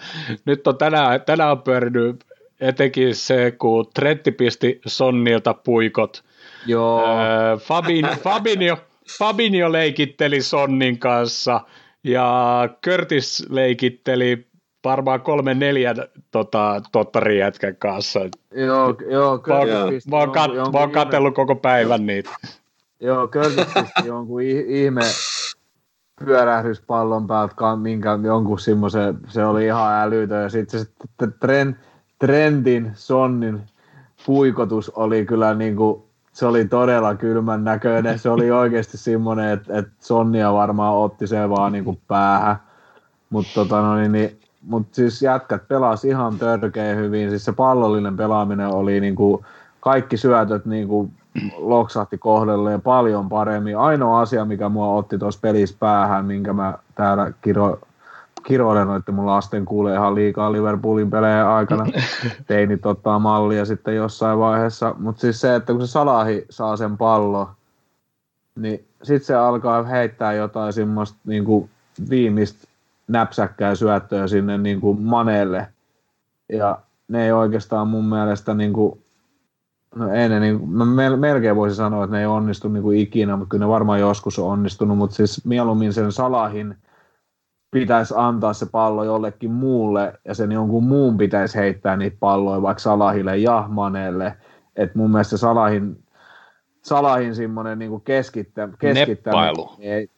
[0.45, 2.25] Nyt on tänään, tänään on pyörinyt
[2.61, 6.25] etenkin se, kun Tretti pisti Sonnilta puikot.
[6.67, 7.05] Joo.
[7.05, 8.77] Äh, Fabin, Fabinho,
[9.19, 11.61] Fabinho leikitteli Sonnin kanssa
[12.05, 14.47] ja Curtis leikitteli
[14.85, 15.95] varmaan kolme neljä
[16.31, 18.21] tota, tottari jätkän kanssa.
[18.51, 22.31] Joo, joo Curtis mä, oon, kat, mä oon katsellut koko päivän niitä.
[23.01, 25.03] Joo, Curtis pisti jonkun ihme
[26.25, 30.43] pyörähdyspallon päältä minkä, jonkun semmoisen, se oli ihan älytön.
[30.43, 30.87] Ja sitten se
[31.41, 31.75] trend,
[32.19, 33.61] trendin Sonnin
[34.27, 36.04] puikotus oli kyllä niin kuin,
[36.35, 38.18] se oli todella kylmän näköinen.
[38.18, 42.57] Se oli oikeasti semmoinen, että, että Sonnia varmaan otti se vaan niin kuin päähän.
[43.30, 47.30] Mutta tota, no niin, niin, mut siis jätkät pelas ihan törkeä hyvin.
[47.30, 49.45] Siis se pallollinen pelaaminen oli niin kuin,
[49.80, 51.12] kaikki syötöt niin kuin,
[51.57, 53.78] loksahti kohdelleen paljon paremmin.
[53.78, 57.78] Ainoa asia, mikä mua otti tuossa pelissä päähän, minkä mä täällä kiro,
[58.47, 61.86] kiroilen että mun lasten kuulee ihan liikaa Liverpoolin pelejä aikana.
[62.47, 64.95] Teinit ottaa mallia sitten jossain vaiheessa.
[64.99, 67.51] Mutta siis se, että kun se Salahi saa sen pallo,
[68.57, 71.70] niin sitten se alkaa heittää jotain semmoista niin
[72.11, 72.68] viimeistä
[73.09, 75.66] näpsäkkää syöttöä sinne niin kuin maneelle.
[76.53, 76.78] Ja
[77.09, 79.01] ne ei oikeastaan mun mielestä niin kuin
[79.95, 83.36] No ei ne, niin, mä melkein voisin sanoa, että ne ei onnistu niin kuin ikinä,
[83.36, 86.76] mutta kyllä ne varmaan joskus on onnistunut, mutta siis mieluummin sen Salahin
[87.75, 92.81] pitäisi antaa se pallo jollekin muulle ja sen jonkun muun pitäisi heittää niitä palloja vaikka
[92.81, 94.37] Salahille ja Manelle.
[94.77, 96.05] Et mun mielestä Salahin,
[96.83, 100.09] Salahin semmoinen niin keskittä, keskittäminen, ei,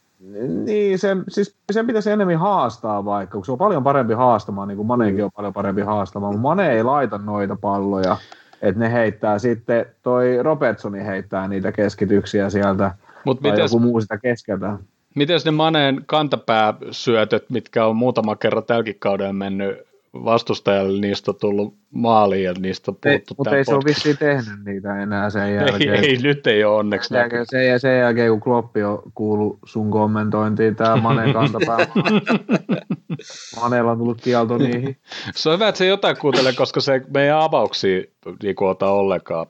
[0.65, 4.77] niin, sen, siis sen pitäisi enemmän haastaa vaikka, kun se on paljon parempi haastamaan, niin
[4.77, 8.17] kuin Manekin on paljon parempi haastamaan, mutta Mane ei laita noita palloja
[8.63, 12.95] että ne heittää sitten, toi Robertsoni heittää niitä keskityksiä sieltä,
[13.25, 14.79] Mut tai mites, joku muu sitä keskeltä.
[15.17, 19.79] Miten ne Maneen kantapääsyötöt, mitkä on muutama kerran tälläkin kauden mennyt
[20.25, 24.65] vastustajalle, niistä on tullut maaliin ja niistä on puhuttu Mutta ei se ole vissiin tehnyt
[24.65, 25.95] niitä enää sen jälkeen.
[25.95, 29.59] Ei, ei nyt ei ole onneksi sen jälkeen, sen, sen jälkeen, kun Kloppi on kuullut
[29.65, 31.79] sun kommentointiin tämä Maneen kantapää.
[33.61, 34.97] Maneella on tullut kielto niihin.
[35.35, 38.03] Se on hyvä, että se jotain kuuntelee, koska se meidän avauksia
[38.43, 39.47] niin ota ollenkaan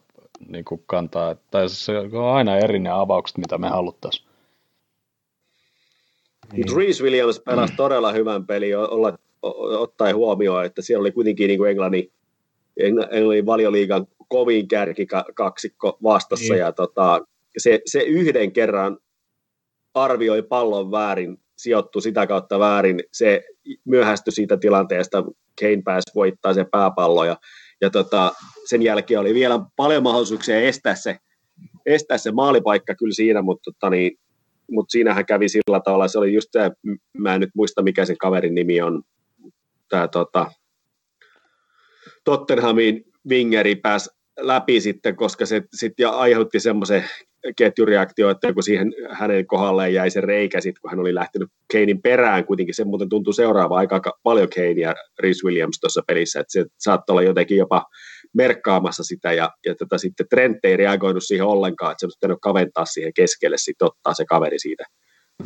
[0.48, 1.36] niin kuin kantaa.
[1.50, 4.26] Tai se on aina erinen avaukset, mitä me haluttaisiin.
[6.56, 6.76] Niin.
[6.76, 7.76] Reese Williams pelasi mm.
[7.76, 9.18] todella hyvän pelin olla,
[9.78, 12.12] ottaen huomioon, että siellä oli kuitenkin niin kuin Englannin,
[12.76, 16.60] Englannin valioliigan kovin kärki kaksikko vastassa niin.
[16.60, 17.26] ja tota,
[17.58, 18.98] se, se, yhden kerran
[19.94, 23.44] arvioi pallon väärin, sijoittui sitä kautta väärin, se
[23.84, 25.24] myöhästyi siitä tilanteesta,
[25.60, 27.36] Kane pääsi voittaa se pääpallo ja,
[27.80, 28.32] ja tota,
[28.68, 31.18] sen jälkeen oli vielä paljon mahdollisuuksia estää se,
[31.86, 34.18] estää se maalipaikka kyllä siinä, mutta tota, niin,
[34.70, 36.70] mutta siinähän kävi sillä tavalla, se oli just tämä,
[37.18, 39.02] mä en nyt muista mikä sen kaverin nimi on,
[39.88, 40.50] tämä tota,
[42.24, 44.10] Tottenhamin wingeri pääsi
[44.40, 47.04] läpi sitten, koska se sitten aiheutti semmoisen
[47.56, 52.02] ketjureaktio, että kun siihen hänen kohdalleen jäi se reikä sitten, kun hän oli lähtenyt Keinin
[52.02, 56.64] perään, kuitenkin se muuten tuntuu seuraava aika paljon ja Rhys Williams tuossa pelissä, että se
[56.78, 57.84] saattoi olla jotenkin jopa
[58.36, 62.38] merkkaamassa sitä, ja, ja tota, sitten Trent ei reagoinut siihen ollenkaan, että se olisi pitänyt
[62.42, 64.84] kaventaa siihen keskelle, sitten ottaa se kaveri siitä.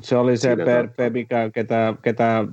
[0.03, 2.45] Se oli se per, per, mikä, ketä, ketä,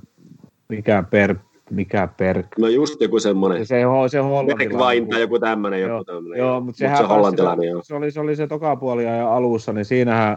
[0.68, 1.34] mikä per,
[1.70, 2.42] mikä per...
[2.58, 3.66] No just joku semmoinen.
[3.66, 5.08] Se, se, se hollantilainen.
[5.08, 5.80] tai joku tämmöinen.
[5.80, 7.82] Joo, joku tämmöinen, joo, mutta sehän se, hollantilainen, joo.
[7.82, 10.36] se, oli, se oli se tokapuoli ja alussa, niin siinähän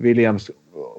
[0.00, 0.52] Williams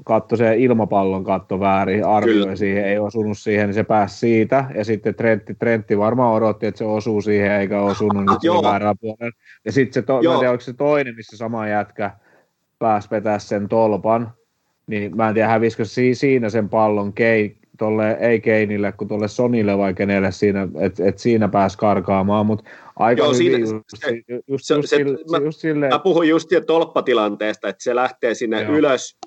[0.05, 2.55] katsoi se ilmapallon katto väärin, arvioi Kyllä.
[2.55, 4.65] siihen, ei osunut siihen, niin se pääsi siitä.
[4.75, 9.31] Ja sitten Trentti, Trentti varmaan odotti, että se osuu siihen, eikä osunut nyt väärään puolelle.
[9.65, 12.11] Ja sitten se, to, mä en tiedä, onko se toinen, missä sama jätkä
[12.79, 14.33] pääsi vetää sen tolpan.
[14.87, 19.77] Niin mä en tiedä, hävisikö siinä sen pallon Kei, tolle, ei Keinille, kun tuolle Sonille
[19.77, 24.11] vai kenelle siinä, että et siinä pääsi karkaamaan, mutta aika Joo, siinä, just, se,
[24.47, 25.93] just, se, just, se, sille, mä, just silleen.
[25.93, 28.75] Mä puhun just tolppatilanteesta, että se lähtee sinne Joo.
[28.75, 29.17] ylös,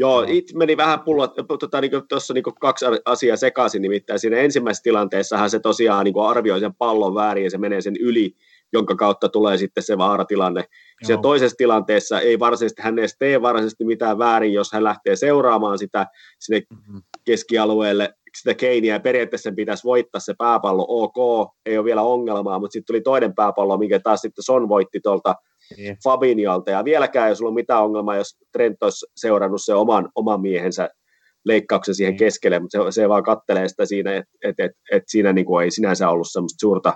[0.00, 4.82] Joo, itse meni vähän pullo, tota, niin tuossa niin kaksi asiaa sekaisin, nimittäin siinä ensimmäisessä
[4.82, 8.34] tilanteessahan se tosiaan niin arvioi sen pallon väärin ja se menee sen yli,
[8.72, 10.64] jonka kautta tulee sitten se vaaratilanne.
[11.02, 15.78] Se toisessa tilanteessa ei varsinaisesti, hän edes tee varsinaisesti mitään väärin, jos hän lähtee seuraamaan
[15.78, 16.06] sitä
[16.38, 17.02] sinne mm-hmm.
[17.24, 22.58] keskialueelle sitä Keiniä, ja periaatteessa sen pitäisi voittaa se pääpallo, ok, ei ole vielä ongelmaa,
[22.58, 25.34] mutta sitten tuli toinen pääpallo, mikä taas sitten Son voitti tuolta
[25.78, 25.96] yeah.
[26.04, 30.88] Fabinialta, ja vieläkään ei ollut mitään ongelmaa, jos Trent olisi seurannut se oman, oman miehensä
[31.44, 32.18] leikkauksen siihen yeah.
[32.18, 35.64] keskelle, mutta se, se vaan kattelee sitä siinä, että et, et, et siinä niin kuin
[35.64, 36.94] ei sinänsä ollut semmoista suurta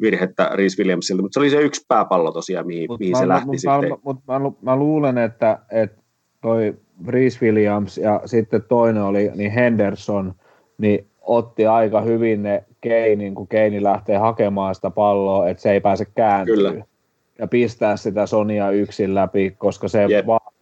[0.00, 3.28] virhettä Reese Williamsille, mutta se oli se yksi pääpallo tosiaan, mihin, mut mihin mä, se
[3.28, 3.98] lähti mut, sitten.
[4.02, 6.02] Mutta mä, mä, mä luulen, että, että
[6.42, 6.74] toi
[7.08, 10.34] Reese Williams ja sitten toinen oli niin Henderson,
[10.78, 15.80] niin otti aika hyvin ne Keinin, kun Keini lähtee hakemaan sitä palloa, että se ei
[15.80, 16.54] pääse kääntyä.
[16.54, 16.84] Kyllä.
[17.40, 20.26] Ja pistää sitä Sonia yksin läpi, koska se yep.
[20.26, 20.54] vaan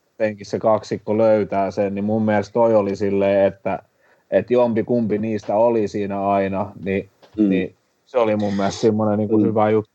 [0.42, 3.82] se kaksikko löytää sen, niin mun mielestä toi oli silleen, että,
[4.30, 7.48] että jompi kumpi niistä oli siinä aina, niin, mm.
[7.48, 7.74] niin
[8.06, 9.48] se oli mun mielestä semmoinen niin kuin mm.
[9.48, 9.90] hyvä juttu.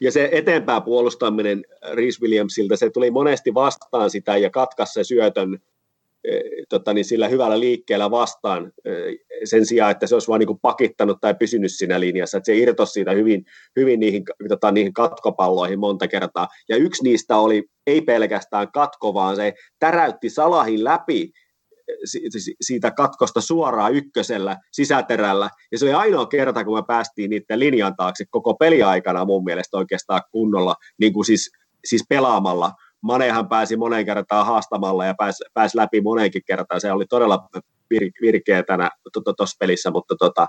[0.00, 5.58] Ja se eteenpäin puolustaminen Reese Williamsilta, se tuli monesti vastaan sitä ja katkaisi se syötön
[6.68, 8.72] tota, niin sillä hyvällä liikkeellä vastaan
[9.44, 12.92] sen sijaan, että se olisi vain niin pakittanut tai pysynyt siinä linjassa, että se irtosi
[12.92, 13.44] siitä hyvin,
[13.76, 16.48] hyvin niihin, tota, niihin katkopalloihin monta kertaa.
[16.68, 21.30] Ja yksi niistä oli ei pelkästään katko, vaan se täräytti Salahin läpi
[22.60, 25.50] siitä katkosta suoraan ykkösellä sisäterällä.
[25.72, 29.76] Ja se oli ainoa kerta, kun me päästiin niiden linjan taakse koko peliaikana mun mielestä
[29.76, 31.50] oikeastaan kunnolla, niin kuin siis,
[31.84, 32.72] siis pelaamalla.
[33.00, 36.80] Manehan pääsi moneen kertaan haastamalla ja pääsi, pääsi läpi moneenkin kertaan.
[36.80, 37.48] Se oli todella
[37.90, 38.90] vir, virkeä tänä
[39.36, 40.46] tuossa pelissä, mutta, tota,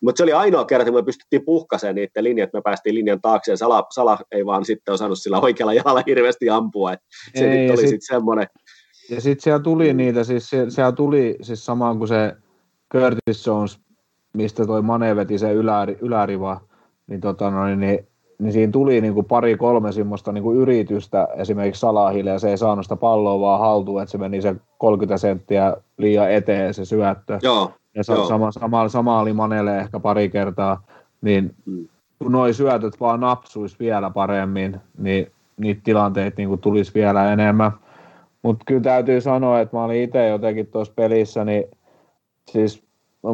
[0.00, 3.52] mutta se oli ainoa kerta, kun me pystyttiin puhkaseen niiden linjat, me päästiin linjan taakse
[3.52, 6.92] ja Sala, Sala ei vaan sitten osannut sillä oikealla jalalla hirveästi ampua.
[6.92, 8.46] että se ei, nyt oli sitten semmoinen,
[9.10, 12.36] ja sitten siellä tuli niitä, siis siellä tuli siis samaan kuin se
[12.92, 13.80] Curtis Jones,
[14.32, 16.60] mistä toi Mane veti se yläri, yläriva,
[17.06, 18.08] niin, tota noin, niin,
[18.42, 22.50] niin siinä tuli niin kuin pari kolme semmoista niin kuin yritystä esimerkiksi Salahille ja se
[22.50, 26.84] ei saanut sitä palloa vaan haltuun, että se meni se 30 senttiä liian eteen se
[26.84, 27.38] syöttö.
[27.42, 28.28] Joo, ja joo.
[28.28, 30.82] Sama, sama, sama oli Manelle ehkä pari kertaa,
[31.20, 31.88] niin mm.
[32.18, 37.72] kun noi syötöt vaan napsuisi vielä paremmin, niin niitä tilanteita niin kuin tulisi vielä enemmän.
[38.42, 41.64] Mutta kyllä täytyy sanoa, että mä olin itse jotenkin tuossa pelissä, niin
[42.50, 42.82] siis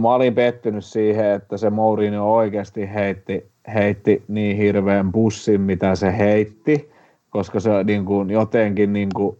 [0.02, 6.18] mä olin pettynyt siihen, että se Mourinho oikeasti heitti, heitti niin hirveän bussin, mitä se
[6.18, 6.90] heitti,
[7.30, 9.38] koska se niin kuin, jotenkin niin kuin,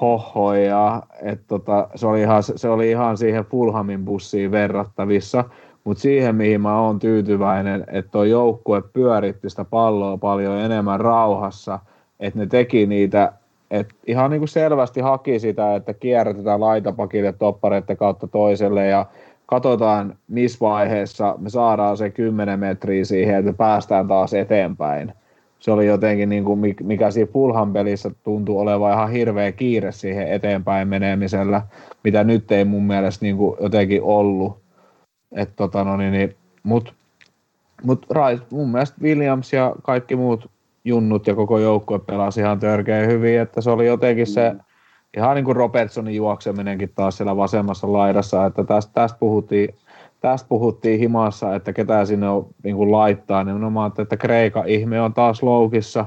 [0.00, 5.44] hohoja, että tota, se, oli ihan, se oli ihan siihen Fulhamin bussiin verrattavissa,
[5.84, 11.78] mutta siihen, mihin mä oon tyytyväinen, että tuo joukkue pyöritti sitä palloa paljon enemmän rauhassa,
[12.20, 13.32] että ne teki niitä,
[13.70, 19.06] että ihan niin kuin selvästi haki sitä, että kierrätetään laitapakille toppareiden kautta toiselle ja
[19.54, 25.12] katsotaan, missä vaiheessa me saadaan se 10 metriä siihen, että päästään taas eteenpäin.
[25.58, 30.28] Se oli jotenkin, niin kuin, mikä siinä Fulham pelissä tuntui olevan ihan hirveä kiire siihen
[30.28, 31.62] eteenpäin menemisellä,
[32.04, 34.58] mitä nyt ei mun mielestä niin kuin jotenkin ollut.
[35.32, 36.94] Et, tota, no, niin, niin, mut,
[37.82, 40.50] mut Rice, mun mielestä Williams ja kaikki muut
[40.84, 44.60] junnut ja koko joukkue pelasi ihan törkeä hyvin, että se oli jotenkin se, mm
[45.16, 49.74] ihan niin kuin Robertsonin juokseminenkin taas siellä vasemmassa laidassa, että tästä, tästä puhuttiin
[50.24, 55.00] tästä puhuttiin himassa, että ketä sinne on niin kuin laittaa, niin mä että Kreika ihme
[55.00, 56.06] on taas loukissa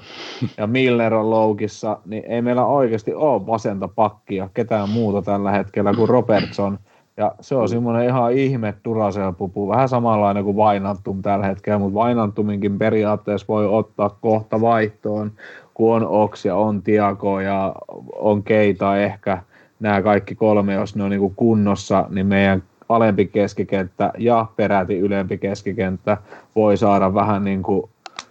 [0.57, 5.93] ja Milner on loukissa, niin ei meillä oikeasti ole vasenta pakkia ketään muuta tällä hetkellä
[5.93, 6.79] kuin Robertson.
[7.17, 12.77] Ja se on semmoinen ihan ihme Duracell-pupu, vähän samanlainen kuin Vainantum tällä hetkellä, mutta Vainantuminkin
[12.77, 15.31] periaatteessa voi ottaa kohta vaihtoon,
[15.77, 17.75] kun on Ox ja on Tiago ja
[18.15, 19.43] on Keita ehkä,
[19.79, 24.99] nämä kaikki kolme, jos ne on niin kuin kunnossa, niin meidän alempi keskikenttä ja peräti
[24.99, 26.17] ylempi keskikenttä
[26.55, 27.89] voi saada vähän niin kuin,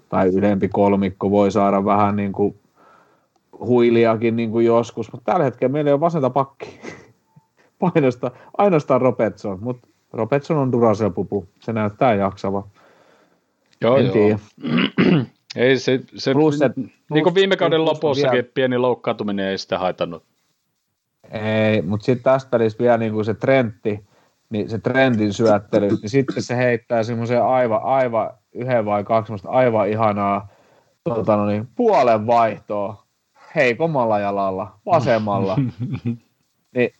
[0.09, 2.55] tai ylempi kolmikko voi saada vähän niin kuin
[3.59, 6.81] huiliakin niin kuin joskus, mutta tällä hetkellä meillä ei ole vasenta pakki.
[7.81, 12.67] Painosta, ainoastaan Robertson, mutta Robertson on Duracell-pupu, se näyttää jaksava.
[13.81, 14.39] Joo, en joo.
[15.57, 18.49] Ei se, se plus, et, niin plus, kuin viime kauden lopussakin vielä...
[18.55, 20.23] pieni loukkaantuminen ei sitä haitannut.
[21.31, 24.01] Ei, mutta sitten tästä pelissä vielä niin kuin se Trentti,
[24.51, 29.89] niin se trendin syöttely, niin sitten se heittää semmoisen aivan, aivan yhden vai kaksi aivan
[29.89, 30.49] ihanaa
[31.05, 33.07] tota no niin, puolen vaihtoa
[33.55, 35.57] heikommalla jalalla, vasemmalla.
[36.75, 36.93] niin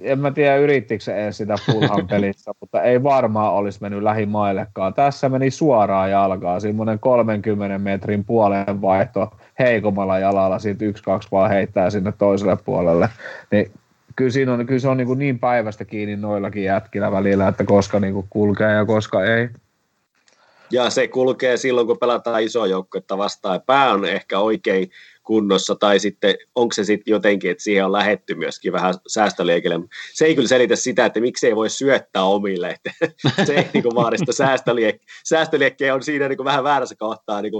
[0.00, 4.94] en mä tiedä yrittikö se edes sitä Fulham pelissä, mutta ei varmaan olisi mennyt lähimaillekaan.
[4.94, 11.50] Tässä meni suoraan jalkaa, semmoinen 30 metrin puolen vaihto heikommalla jalalla, siitä yksi, kaksi vaan
[11.50, 13.08] heittää sinne toiselle puolelle.
[13.50, 13.70] Niin
[14.16, 18.00] kyllä, siinä on, kyllä se on niin, niin päivästä kiinni noillakin jätkillä välillä, että koska
[18.00, 19.48] niin kuin kulkee ja koska ei.
[20.72, 24.90] Ja se kulkee silloin, kun pelataan iso joukkuetta vastaan, pää on ehkä oikein
[25.30, 29.80] kunnossa, tai sitten onko se sitten jotenkin, että siihen on lähetty myöskin vähän säästöliekelle.
[30.14, 32.90] Se ei kyllä selitä sitä, että miksi ei voi syöttää omille, että
[33.46, 37.52] se ei niin vaadi sitä säästöliek- säästöliekkeä on siinä niin vähän väärässä kohtaa niin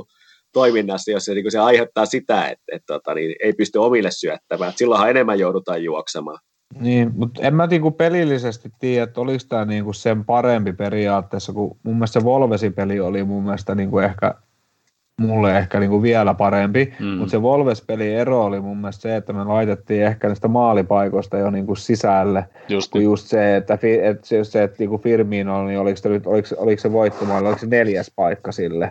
[0.53, 4.11] toiminnassa, jos se, niin se aiheuttaa sitä, että, että, että tota, niin ei pysty omille
[4.11, 4.73] syöttämään.
[4.77, 6.39] Silloinhan enemmän joudutaan juoksemaan.
[6.81, 11.79] Niin, mutta en mä niinku pelillisesti tiedä, että oliko tämä niinku sen parempi periaatteessa, kun
[11.83, 14.35] mun mielestä se Volvesi-peli oli mun mielestä niinku ehkä
[15.21, 17.07] mulle ehkä niinku vielä parempi, mm.
[17.07, 21.51] mutta se Volves-peli ero oli mun mielestä se, että me laitettiin ehkä näistä maalipaikoista jo
[21.51, 26.01] niinku sisälle, just, kun just se, että, että se, se, että niinku Firmino, niin oliko,
[26.09, 28.91] oliko, oliko, oliko se voittomaali, oliko se neljäs paikka sille,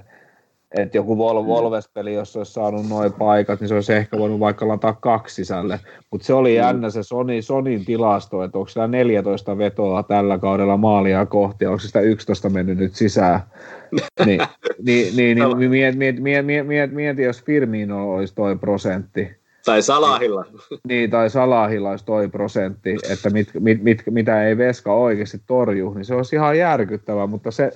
[0.78, 1.48] että joku Vol- mm.
[1.48, 5.80] Volves-peli, jos olisi saanut noin paikat, niin se olisi ehkä voinut vaikka lataa kaksi sisälle.
[6.12, 6.56] Mutta se oli mm.
[6.56, 11.80] jännä se Sony, Sonin tilasto, että onko siellä 14 vetoa tällä kaudella maalia kohti, onko
[11.80, 13.40] sitä 11 mennyt nyt sisään.
[14.26, 14.42] niin,
[14.86, 19.40] niin, niin, niin mieti, mieti, mieti, mieti, mieti, jos Firmino olisi toi prosentti.
[19.66, 20.46] Tai Salahilla.
[20.88, 25.94] Niin, tai Salahilla olisi toi prosentti, että mit, mit, mit, mitä ei Veska oikeasti torju,
[25.94, 27.72] niin se olisi ihan järkyttävä, mutta se,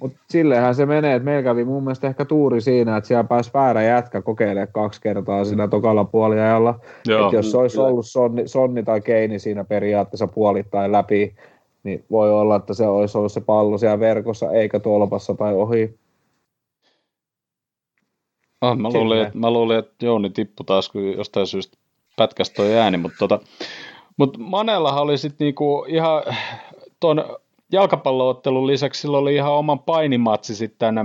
[0.00, 3.50] mutta sillehän se menee, että meillä kävi mun mielestä ehkä tuuri siinä, että siellä pääsi
[3.54, 6.80] väärä jätkä kokeilemaan kaksi kertaa siinä tokalla puoliajalla.
[6.98, 11.34] Että jos se olisi ollut sonni, sonni tai Keini siinä periaatteessa puolittain läpi,
[11.82, 15.98] niin voi olla, että se olisi ollut se pallo siellä verkossa eikä tolpassa tai ohi.
[18.60, 21.78] Ah, mä, luulin, että, mä luulin, että Jouni tippui taas, kun jostain syystä
[22.16, 23.40] pätkästä toi ääni, mutta tota,
[24.16, 26.22] mut Manellahan oli sitten niinku ihan
[27.00, 27.24] tuon
[27.72, 31.04] jalkapalloottelun lisäksi sillä oli ihan oman painimatsi sitten tänne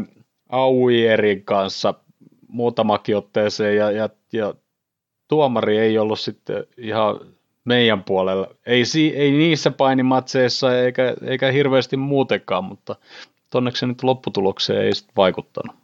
[0.49, 1.93] Auierin kanssa
[2.47, 4.53] muutamakin otteeseen ja, ja, ja
[5.28, 7.20] tuomari ei ollut sitten ihan
[7.66, 8.47] meidän puolella.
[8.66, 8.84] Ei,
[9.16, 12.95] ei niissä painimatseissa eikä, eikä hirveästi muutenkaan, mutta
[13.53, 15.76] onneksi nyt lopputulokseen ei sitten vaikuttanut.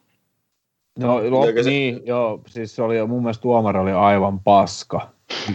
[1.00, 5.10] No, lop, niin, joo, siis se oli, mun mielestä tuomari oli aivan paska.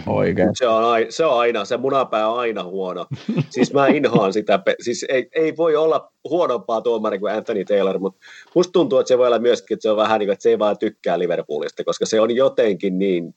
[0.07, 0.49] Oikein.
[0.53, 3.05] Se on, aina, se on aina, se munapää on aina huono.
[3.49, 8.25] Siis mä inhoan sitä, siis ei, ei voi olla huonompaa tuomari kuin Anthony Taylor, mutta
[8.55, 10.49] musta tuntuu, että se voi olla myöskin, että se on vähän niin kuin, että se
[10.49, 13.35] ei vaan tykkää Liverpoolista, koska se on jotenkin niin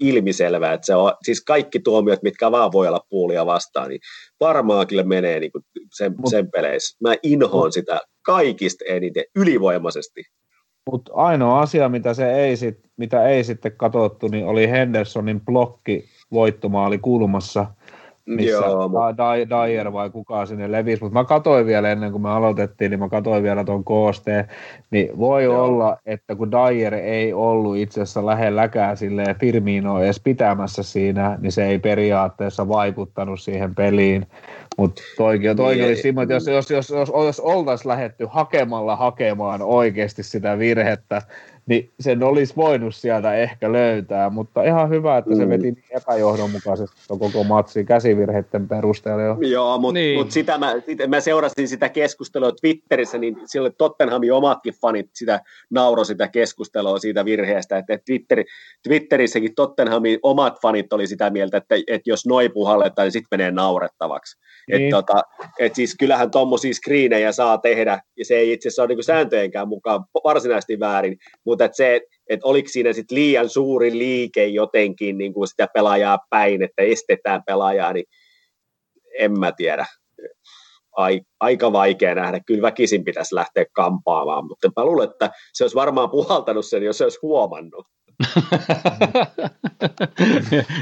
[0.00, 4.00] ilmiselvää, että se on, siis kaikki tuomiot, mitkä vaan voi olla puulia vastaan, niin
[4.40, 6.96] varmaan kyllä menee niin kuin sen, Mut, sen peleissä.
[7.00, 10.22] Mä inhoan sitä kaikista eniten, ylivoimaisesti.
[10.90, 16.04] Mutta ainoa asia, mitä, se ei sit, mitä ei sitten katsottu, niin oli Hendersonin blokki
[16.32, 17.66] voittomaali kulmassa,
[18.26, 18.90] missä Joo.
[19.48, 23.08] Dyer vai kuka sinne levisi, mutta mä katsoin vielä ennen kuin me aloitettiin, niin mä
[23.08, 24.48] katsoin vielä tuon koosteen,
[24.90, 25.64] niin voi Joo.
[25.64, 31.52] olla, että kun Dyer ei ollut itse asiassa lähelläkään sille Firmino edes pitämässä siinä, niin
[31.52, 34.26] se ei periaatteessa vaikuttanut siihen peliin,
[34.78, 38.96] mutta toikin, toikin niin, oli siinä, että jos, jos, jos, jos, jos oltaisiin lähetty hakemalla
[38.96, 41.22] hakemaan oikeasti sitä virhettä,
[41.66, 45.50] niin sen olisi voinut sieltä ehkä löytää, mutta ihan hyvä, että se mm.
[45.50, 49.36] veti niin epäjohdonmukaisesti koko matsi käsivirheiden perusteella jo.
[49.40, 50.18] Joo, mutta niin.
[50.18, 55.40] mut sitä mä, sitä, mä seurasin sitä keskustelua Twitterissä, niin siellä Tottenhamin omatkin fanit sitä
[55.70, 58.44] nauro sitä keskustelua siitä virheestä, että Twitteri,
[58.88, 63.50] Twitterissäkin Tottenhamin omat fanit oli sitä mieltä, että, että jos noin puhalletaan, niin sitten menee
[63.50, 64.38] naurettavaksi.
[64.68, 64.82] Niin.
[64.82, 65.22] Et tota,
[65.58, 69.68] et siis kyllähän tuommoisia screenejä saa tehdä, ja se ei itse asiassa ole niinku sääntöjenkään
[69.68, 75.34] mukaan varsinaisesti väärin, mutta et se, että oliko siinä sit liian suuri liike jotenkin niin
[75.34, 78.06] kuin sitä pelaajaa päin, että estetään pelaajaa, niin
[79.18, 79.86] en mä tiedä.
[80.96, 82.40] Ai, aika vaikea nähdä.
[82.46, 86.98] Kyllä väkisin pitäisi lähteä kampaamaan, mutta mä luulen, että se olisi varmaan puhaltanut sen, jos
[86.98, 87.86] se olisi huomannut.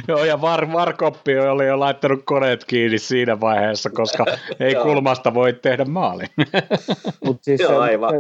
[0.09, 4.27] Joo, ja Var, Varkoppi oli jo laittanut koneet kiinni siinä vaiheessa, koska
[4.61, 6.29] ei kulmasta voi tehdä maalin.
[7.25, 8.14] Mut siis Joo, aivan.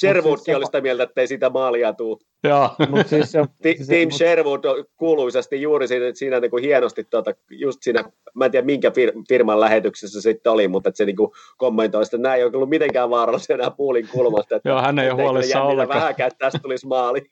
[0.00, 2.18] Sherwoodkin siis oli sitä mieltä, että ei sitä maalia tule.
[2.44, 2.70] Joo.
[2.88, 4.12] Mut siis se, siis Team mut...
[4.12, 8.90] Sherwood kuuluisasti juuri siinä, siinä niin kuin hienosti, tuota, just siinä, mä en tiedä minkä
[8.90, 12.44] fir, firman lähetyksessä se sitten oli, mutta että se niin kuin kommentoi, että nämä ei
[12.44, 14.56] ole ollut mitenkään vaarallisia enää puulin kulmasta.
[14.56, 16.00] Että, Joo, hän ei ole huolissa ollenkaan.
[16.00, 17.22] Vähänkään, että tästä tulisi maali.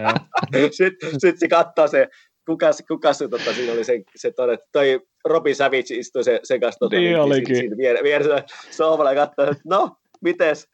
[0.70, 2.08] sitten sit se katsoo se
[2.46, 6.78] kukas, kukas tota, siinä oli se, se todettu, toi Robi Savage istui se, se kanssa
[6.78, 10.68] tota, niin, niin, siinä, siinä vieressä sohvalla ja katsoi, että no, mites?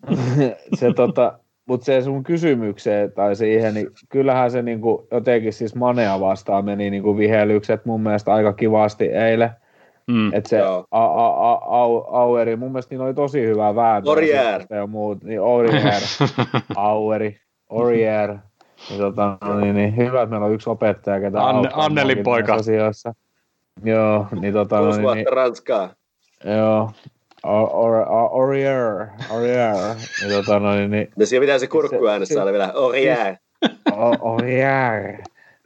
[0.78, 6.20] se tota, mutta se sun kysymykseen tai siihen, niin kyllähän se niinku jotenkin siis Manea
[6.20, 9.50] vastaan meni niinku vihelykset mun mielestä aika kivasti eilen.
[10.06, 11.04] Mm, että se a, a,
[11.52, 14.10] a, au, Aueri, mun mielestä niin oli tosi hyvä vääntö.
[14.10, 14.62] Orier.
[14.70, 16.02] Ja muut, niin Orier,
[16.76, 17.36] Aueri,
[17.68, 18.36] Orier.
[18.90, 22.54] Niin, tota, no niin, niin, hyvä, että meillä on yksi opettaja, ketä Anne, Annelin poika.
[22.54, 23.14] Asioissa.
[23.84, 24.78] Joo, niin tota...
[24.78, 25.90] Kuusi no, niin, niin, Ranskaa.
[26.44, 26.90] Joo,
[28.30, 29.74] Orier, Orier,
[30.20, 31.08] niin tota noin, niin...
[31.16, 33.36] No siinä pitää se kurkku äänessä olla vielä, Orier.
[34.20, 35.16] Orier.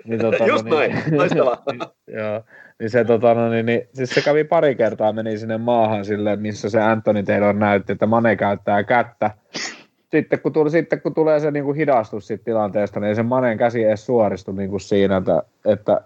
[0.05, 1.62] Niin, tota, Just no, niin, noin, loistavaa.
[1.73, 2.43] niin, joo,
[2.81, 6.37] niin se, tota, no, niin, niin, siis se kävi pari kertaa, meni sinne maahan sille,
[6.37, 9.31] missä se Anthony Taylor näytti, että Mane käyttää kättä.
[10.11, 13.23] Sitten kun, tuli, sitten kun tulee se niin kuin hidastus siitä tilanteesta, niin ei se
[13.23, 16.01] Manen käsi edes suoristu niin kuin siinä, että, että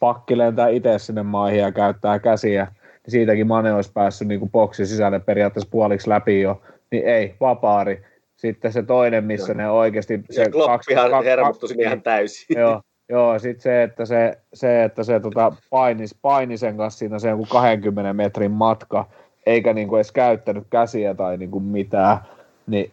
[0.00, 2.66] pakki lentää itse sinne maihin ja käyttää käsiä
[3.08, 8.04] siitäkin Mane olisi päässyt niin boksi sisälle periaatteessa puoliksi läpi jo, niin ei, vapaari.
[8.36, 10.24] Sitten se toinen, missä ne oikeasti...
[10.30, 12.58] Se ja Kloppihan kaksi, hermostui kaksi, ihan täysin.
[12.58, 17.18] Joo, joo sitten se, että se, se, että se tota, painis, paini sen kanssa siinä
[17.18, 19.06] se joku 20 metrin matka,
[19.46, 22.18] eikä niin kuin edes käyttänyt käsiä tai niin kuin mitään,
[22.66, 22.92] niin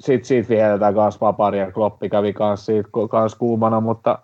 [0.00, 4.18] sitten siitä vihelletään kanssa vapari ja Kloppi kävi kanssa siitä kanssa kuumana, mutta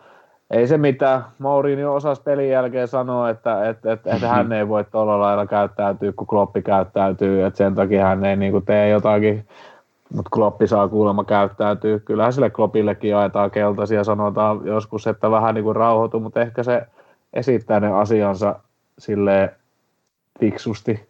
[0.51, 1.25] ei se mitään.
[1.39, 6.13] Mourinho osasi pelin jälkeen sanoa, että, että, että, että hän ei voi tuolla lailla käyttäytyä,
[6.13, 9.47] kun Kloppi käyttäytyy, että sen takia hän ei niin kuin tee jotakin,
[10.15, 11.99] mutta Kloppi saa kuulemma käyttäytyä.
[11.99, 16.83] Kyllähän sille Kloppillekin jaetaan keltaisia, sanotaan joskus, että vähän niin kuin rauhoitu, mutta ehkä se
[17.33, 18.61] esittää ne asiansa
[18.99, 19.51] silleen
[20.41, 21.09] fiksusti.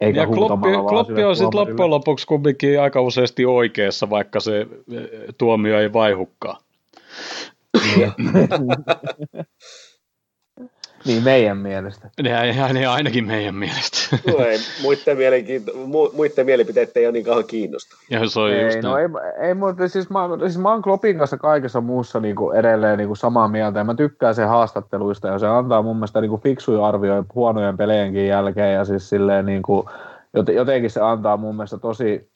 [0.00, 5.08] Eikä ja Kloppi, Kloppi on sitten loppujen lopuksi kumminkin aika useasti oikeassa, vaikka se eh,
[5.38, 6.56] tuomio ei vaihukaan.
[7.74, 8.12] Niin.
[11.04, 12.10] niin meidän mielestä.
[12.24, 13.98] Ja, niin ainakin meidän mielestä.
[14.32, 15.16] No ei, muiden,
[15.86, 17.96] mu, muiden mielipiteet ei ole niin kauan kiinnosta.
[18.10, 19.08] Ja se on ei, just no, ei,
[19.40, 23.08] ei, mutta siis mä, siis mä oon Klopin kanssa kaikessa muussa niin kuin edelleen niin
[23.08, 26.42] kuin samaa mieltä, ja mä tykkään sen haastatteluista, ja se antaa mun mielestä niin kuin
[26.42, 29.86] fiksuja arvioja huonojen peleenkin jälkeen, ja siis silleen niin kuin,
[30.54, 32.33] jotenkin se antaa mun mielestä tosi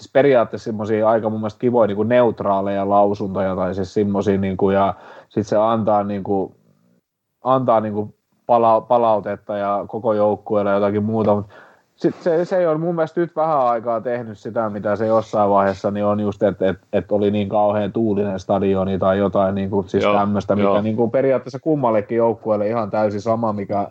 [0.00, 4.56] siis periaatteessa semmoisia aika mun mielestä kivoja niin kuin neutraaleja lausuntoja tai siis semmoisia niin
[4.56, 4.94] kuin, ja
[5.24, 6.54] sitten se antaa niin kuin,
[7.44, 8.14] antaa niin kuin
[8.46, 11.54] pala- palautetta ja koko joukkueelle jotakin muuta, mutta
[11.96, 15.50] sitten se, se ei ole mun mielestä nyt vähän aikaa tehnyt sitä, mitä se jossain
[15.50, 19.70] vaiheessa niin on just, että et, et oli niin kauhean tuulinen stadioni tai jotain niin
[19.70, 23.88] kuin, siis tämmöistä, mikä niin kuin periaatteessa kummallekin joukkueelle ihan täysin sama, mikä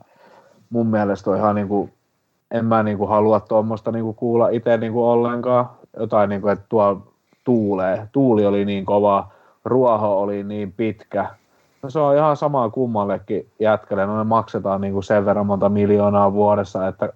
[0.70, 1.92] mun mielestä on ihan niin kuin,
[2.52, 5.70] en mä niin kuin halua tuommoista niin kuin kuulla itse niin kuin ollenkaan,
[6.00, 7.02] jotain, niin kuin, että tuo
[7.44, 8.08] tuulee.
[8.12, 9.28] Tuuli oli niin kova,
[9.66, 11.26] ruoho oli niin pitkä.
[11.84, 14.06] No se on ihan sama kummallekin jätkälle.
[14.06, 17.14] No me maksetaan niin kuin sen verran monta miljoonaa vuodessa, että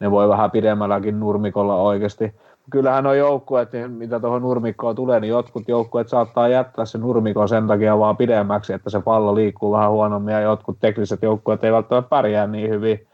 [0.00, 2.34] ne voi vähän pidemmälläkin nurmikolla oikeasti.
[2.70, 7.48] Kyllähän on joukkueet, niin mitä tuohon nurmikkoon tulee, niin jotkut joukkueet saattaa jättää sen nurmikon
[7.48, 11.72] sen takia vaan pidemmäksi, että se pallo liikkuu vähän huonommin ja jotkut tekniset joukkueet ei
[11.72, 13.06] välttämättä pärjää niin hyvin,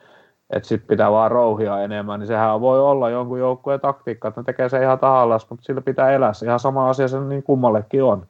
[0.53, 4.45] että sitten pitää vaan rouhia enemmän, niin sehän voi olla jonkun joukkueen taktiikka, että ne
[4.45, 8.03] tekee se ihan tahallaan, mutta sillä pitää elää se ihan sama asia se niin kummallekin
[8.03, 8.27] on.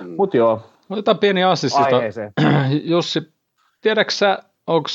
[0.00, 0.14] Mm.
[0.16, 0.62] Mutta joo.
[0.90, 1.76] Otetaan pieni assist.
[2.82, 3.32] Jussi,
[3.80, 4.88] tiedätkö onko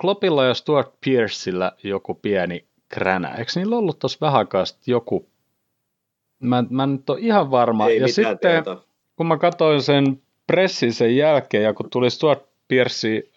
[0.00, 3.28] Kloppilla ja Stuart Pearsilla joku pieni kränä?
[3.28, 4.46] Eikö niillä ollut tuossa vähän
[4.86, 5.28] joku?
[6.40, 7.88] Mä, mä en nyt ole ihan varma.
[7.88, 8.84] Ei ja sitten tietoa.
[9.16, 13.32] kun mä katsoin sen pressin sen jälkeen ja kun tuli Stuart Pearsi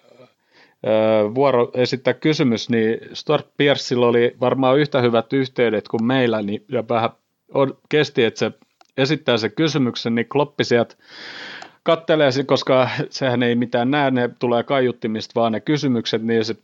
[1.36, 6.84] vuoro esittää kysymys, niin Stuart Pearsilla oli varmaan yhtä hyvät yhteydet kuin meillä, niin, ja
[6.90, 7.10] vähän
[7.90, 8.52] kesti, että se
[8.98, 10.96] esittää sen kysymyksen, niin Kloppi sieltä
[11.84, 16.56] kattelee, koska sehän ei mitään näe, ne tulee kaiuttimista vaan ne kysymykset, niin se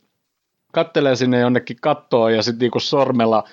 [0.71, 3.43] kattelee sinne jonnekin kattoon ja sitten niinku sormella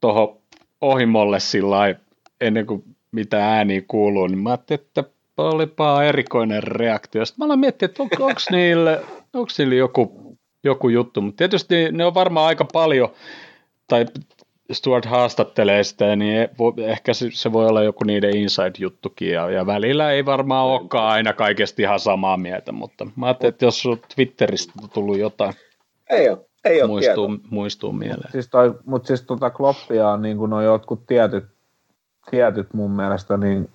[0.00, 0.36] tuohon
[0.80, 1.94] ohimolle sillä
[2.40, 5.04] ennen kuin mitä ääniä kuuluu, niin mä ajattelin, että
[5.36, 7.24] olipa erikoinen reaktio.
[7.24, 9.04] Sitten mä aloin miettiä, että on, onko niille,
[9.36, 13.08] onko niille joku, joku juttu, mutta tietysti ne on varmaan aika paljon,
[13.88, 14.06] tai
[14.72, 16.48] Stuart haastattelee sitä, niin
[16.86, 21.82] ehkä se voi olla joku niiden inside-juttukin, ja, ja välillä ei varmaan olekaan aina kaikesti
[21.82, 25.54] ihan samaa mieltä, mutta mä ajattelin, että jos on Twitteristä tullut jotain,
[26.10, 28.32] ei ole, ei ole muistuu, muistuu mieleen.
[28.32, 31.44] Siis toi, mutta siis tota Kloppia on niin kuin no jotkut tietyt,
[32.30, 33.68] tietyt mun mielestä, niin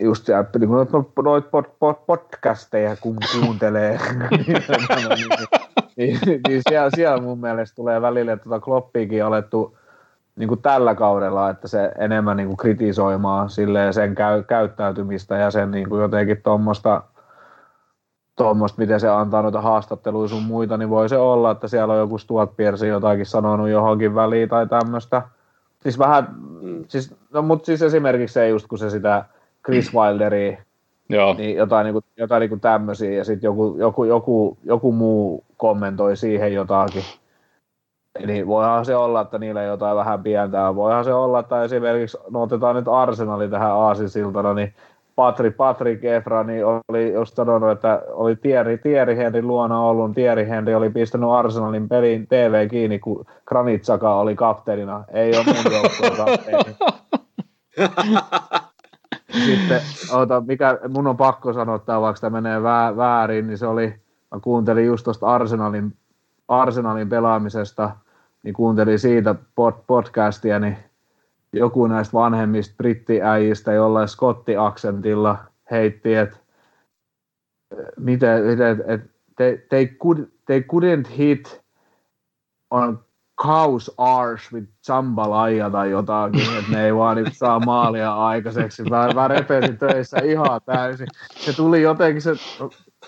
[0.00, 0.88] just siellä, niin kuin
[1.24, 3.98] noita pod, pod, podcasteja kun kuuntelee,
[4.30, 4.62] niin, niin,
[5.96, 9.76] niin, niin, niin siellä, siellä mun mielestä tulee välillä tuota Kloppiikin alettu
[10.36, 15.50] niin kuin tällä kaudella, että se enemmän niin kuin kritisoimaan silleen sen käy, käyttäytymistä ja
[15.50, 17.02] sen niin kuin jotenkin tuommoista,
[18.36, 22.00] tuommoista, miten se antaa noita haastatteluja sun muita, niin voi se olla, että siellä on
[22.00, 25.22] joku Stuart Pierce jotakin sanonut johonkin väliin tai tämmöistä.
[25.82, 26.28] Siis vähän,
[26.60, 26.84] mm.
[26.88, 29.24] siis, no, mutta siis esimerkiksi se just, kun se sitä
[29.66, 30.58] Chris Wilderia
[31.08, 31.34] Joo.
[31.34, 35.44] Niin jotain, niin kuin, jotain niin kuin tämmöisiä ja sitten joku, joku, joku, joku muu
[35.56, 37.02] kommentoi siihen jotakin.
[38.20, 42.42] Eli voihan se olla, että niillä jotain vähän pientä Voihan se olla, että esimerkiksi, no
[42.42, 44.74] otetaan nyt Arsenali tähän aasisiltana, niin
[45.16, 50.14] Patri, Patrick Efrani niin oli just sanonut, että oli Tieri, Tieri Henry luona ollut.
[50.14, 55.04] Tieri Henry oli pistänyt Arsenalin pelin TV kiinni, kun Granitsaka oli kapteenina.
[55.12, 56.76] Ei ole mun joukkueen kapteeni.
[59.44, 59.80] Sitten,
[60.12, 62.62] ota, mikä mun on pakko sanoa, vaikka tämä menee
[62.96, 63.86] väärin, niin se oli,
[64.34, 65.96] mä kuuntelin just tuosta Arsenalin,
[66.48, 67.90] Arsenalin pelaamisesta,
[68.42, 70.76] niin kuuntelin siitä pod, podcastia, niin
[71.52, 75.38] joku näistä vanhemmista brittiäijistä jollain skotti-aksentilla
[75.70, 76.36] heitti, että
[77.96, 81.60] miten että they, they, could, they couldn't hit
[82.70, 83.05] on
[83.36, 88.82] Kaus Arsh with Chambalaja tai jotakin, että ne ei vaan nyt saa maalia aikaiseksi.
[88.82, 91.06] Mä, mä repesin töissä ihan täysin.
[91.30, 92.30] Se tuli jotenkin, se,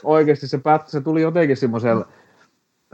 [0.04, 2.04] oikeasti se pätkä, se tuli jotenkin semmoisella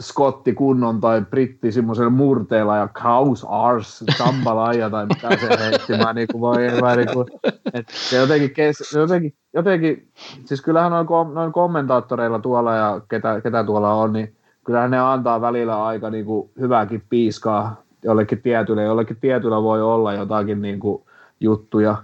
[0.00, 5.96] skotti kunnon tai britti semmoisella murteella ja Kaus Ars, Chambalaja tai mitä se heitti.
[5.96, 7.26] Mä niinku voi, mä niinku,
[7.72, 10.08] että se jotenkin, kes, jotenkin, jotenkin,
[10.44, 15.40] siis kyllähän noin, noin kommentaattoreilla tuolla ja ketä, ketä tuolla on, niin kyllähän ne antaa
[15.40, 18.82] välillä aika niin kuin hyvääkin piiskaa jollekin tietylle.
[18.82, 21.02] Jollekin tietyllä voi olla jotakin niin kuin
[21.40, 21.96] juttuja,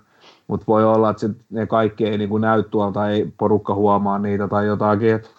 [0.46, 4.48] mutta voi olla, että ne kaikki ei niin kuin näy tuolta, ei porukka huomaa niitä
[4.48, 5.14] tai jotakin.
[5.14, 5.30] Et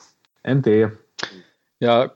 [0.46, 0.92] en tiedä.
[1.82, 2.10] Ja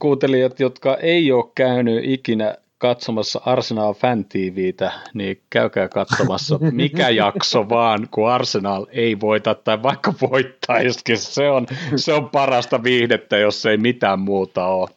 [0.00, 7.68] kuuntelijat, jotka ei ole käynyt ikinä katsomassa Arsenal Fan TVtä, niin käykää katsomassa mikä jakso
[7.68, 11.18] vaan, kun Arsenal ei voita tai vaikka voittaisikin.
[11.18, 11.66] Se on,
[11.96, 14.88] se on parasta viihdettä, jos ei mitään muuta ole.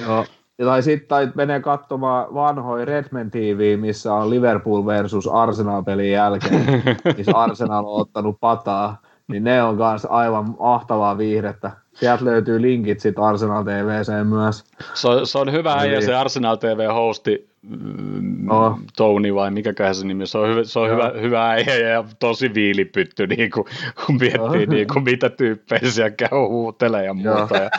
[0.00, 0.24] Joo.
[0.64, 6.82] Tai sitten menee katsomaan vanhoja Redman TV, missä on Liverpool versus Arsenal-pelin jälkeen,
[7.16, 11.70] missä Arsenal on ottanut pataa, niin ne on myös aivan ahtavaa viihdettä.
[12.00, 14.64] Sieltä löytyy linkit sitten Arsenal TVC myös.
[14.94, 18.78] Se on, se on hyvä äijä se Arsenal TV-hosti, mm, oh.
[18.96, 22.54] Tony vai mikäköhän se nimi, se on, hyvä, se on hyvä, hyvä äijä ja tosi
[22.54, 23.66] viilipytty, niin kuin,
[24.06, 24.68] kun miettii, oh.
[24.68, 27.56] niin kuin, mitä tyyppejä siellä käy huutelee ja muuta.
[27.56, 27.70] Ja,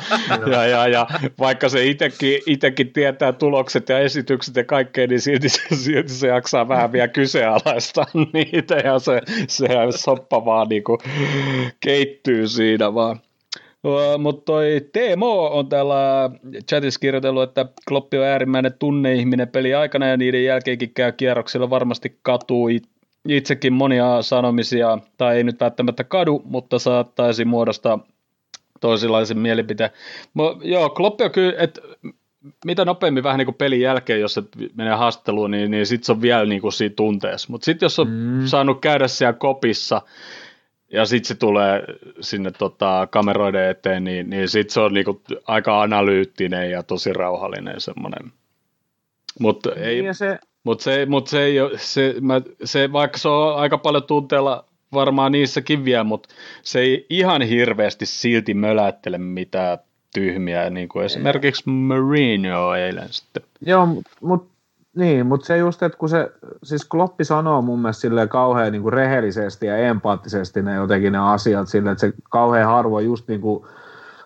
[0.48, 1.08] ja, ja, ja,
[1.40, 6.68] vaikka se itekin, itekin tietää tulokset ja esitykset ja kaikkea, niin silti, silti se jaksaa
[6.68, 11.00] vähän vielä kyseenalaistaa niitä ja se, se soppa vaan niin kuin,
[11.80, 13.20] keittyy siinä vaan.
[14.18, 16.30] Mutta toi Teemo on täällä
[16.70, 22.20] chatissa kirjoitellut, että Kloppi on äärimmäinen tunneihminen peli aikana ja niiden jälkeenkin käy kierroksilla varmasti
[22.22, 22.70] katuu
[23.28, 28.00] itsekin monia sanomisia, tai ei nyt välttämättä kadu, mutta saattaisi muodostaa
[28.82, 29.90] toisenlaisen mielipiteen.
[30.34, 31.82] Mo, joo, Kloppi on kyllä, että
[32.66, 34.44] mitä nopeammin vähän niin kuin pelin jälkeen, jos se
[34.76, 37.48] menee haastatteluun, niin, niin sitten se on vielä niin kuin siinä tunteessa.
[37.52, 38.46] Mutta sitten jos on mm.
[38.46, 40.02] saanut käydä siellä kopissa,
[40.92, 41.84] ja sitten se tulee
[42.22, 47.82] sinne tota, kameroiden eteen, niin, niin sitten se on niinku aika analyyttinen ja tosi rauhallinen
[47.82, 48.32] semmoinen.
[49.40, 50.40] Mutta ei, niin se...
[50.64, 55.32] Mut se, mut se, ei se, mä, se, vaikka se on aika paljon tunteella varmaan
[55.32, 56.30] niissäkin vielä, mutta
[56.64, 59.78] se ei ihan hirveästi silti mölättele mitään
[60.14, 63.44] tyhmiä, niin kuin esimerkiksi Marino eilen sitten.
[63.66, 63.88] Joo,
[64.22, 64.57] mutta
[64.98, 66.32] niin, mutta se just, että kun se,
[66.64, 71.20] siis Kloppi sanoo mun mielestä silleen kauhean niin kuin rehellisesti ja empaattisesti ne jotenkin ne
[71.20, 73.66] asiat silleen, että se kauhean harvoin just niin kuin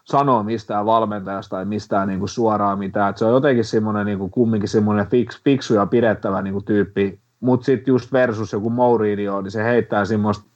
[0.04, 4.20] sanoo mistään valmentajasta tai mistään niin kuin suoraan mitään, että se on jotenkin semmoinen niin
[4.20, 8.70] kuin kumminkin semmoinen fix, fiksu ja pidettävä niin kuin tyyppi, mutta sitten just versus joku
[8.70, 10.52] Mourinho, niin se heittää semmoista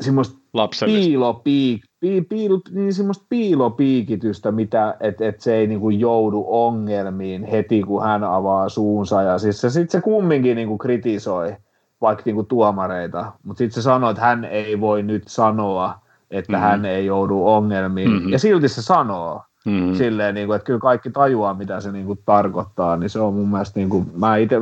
[0.00, 0.38] semmoista
[0.84, 1.82] piilopiik,
[2.28, 8.24] piil, niin semmoista piilopiikitystä, mitä, että et se ei niinku joudu ongelmiin heti, kun hän
[8.24, 9.22] avaa suunsa.
[9.22, 11.56] Ja siis se, sit se kumminkin niinku kritisoi
[12.00, 15.94] vaikka niinku tuomareita, mutta sitten se sanoo, että hän ei voi nyt sanoa,
[16.30, 16.66] että mm-hmm.
[16.66, 18.10] hän ei joudu ongelmiin.
[18.10, 18.28] Mm-hmm.
[18.28, 19.42] Ja silti se sanoo.
[19.66, 19.94] Mm-hmm.
[19.94, 23.34] Silleen, niin kuin, että kyllä kaikki tajuaa, mitä se niin kuin, tarkoittaa, niin se on
[23.34, 24.56] mun mielestä, niin kuin, mä itse,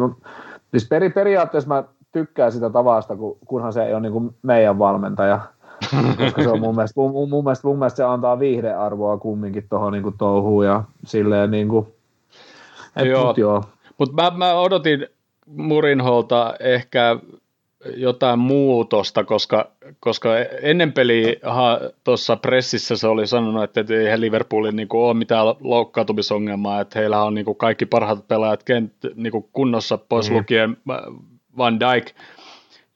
[0.70, 4.78] siis peri, periaatteessa mä tykkää sitä tavasta, kun, kunhan se ei ole niin kuin meidän
[4.78, 5.40] valmentaja,
[6.18, 9.92] koska se on mun mielestä, mun, mun, mielestä, mun mielestä se antaa viihdearvoa kumminkin tuohon
[9.92, 11.86] niin touhuun ja silleen niin kuin,
[12.96, 13.26] et, joo.
[13.26, 13.64] Mut, joo.
[13.98, 15.06] Mut mä, mä odotin
[15.46, 17.16] Murinholta ehkä
[17.96, 19.70] jotain muutosta, koska,
[20.00, 20.28] koska
[20.62, 21.36] ennen peliä
[22.04, 27.34] tuossa pressissä se oli sanonut, että eihän Liverpoolin niin ole mitään loukkaantumisongelmaa, että heillä on
[27.34, 30.38] niin kuin kaikki parhaat pelaajat kent, niin kuin kunnossa pois mm-hmm.
[30.38, 30.76] lukien
[31.58, 32.10] Van Dijk,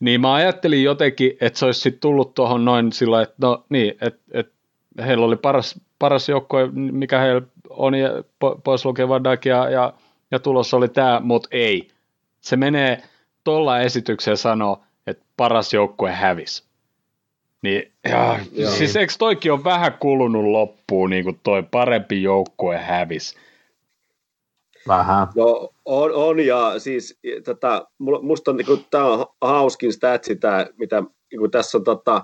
[0.01, 3.95] niin mä ajattelin jotenkin, että se olisi sitten tullut tuohon noin sillä että no niin,
[4.01, 4.53] että, että
[5.07, 8.11] heillä oli paras, paras joukkue, mikä heillä on, ja
[8.65, 9.93] pois lukien Van Dijk ja, ja,
[10.31, 11.89] ja tulos oli tämä, mutta ei.
[12.41, 13.03] Se menee
[13.45, 16.65] tuolla esitykseen sanoo, että paras joukkue hävisi.
[17.63, 18.39] Niin, ja,
[18.69, 23.37] siis eikö toikin on vähän kulunut loppuun, niin kuin toi parempi joukkue hävisi.
[24.89, 25.29] Vähän.
[25.35, 31.03] No on, on ja siis tota, musta on, niin tämä on hauskin statsi, tämä, mitä
[31.33, 32.23] niin tässä on, tota,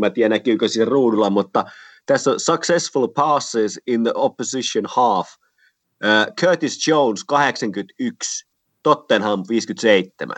[0.00, 1.64] mä tiedän näkyykö siinä ruudulla, mutta
[2.06, 5.28] tässä on successful passes in the opposition half.
[6.04, 8.46] Uh, Curtis Jones 81,
[8.82, 10.36] Tottenham 57.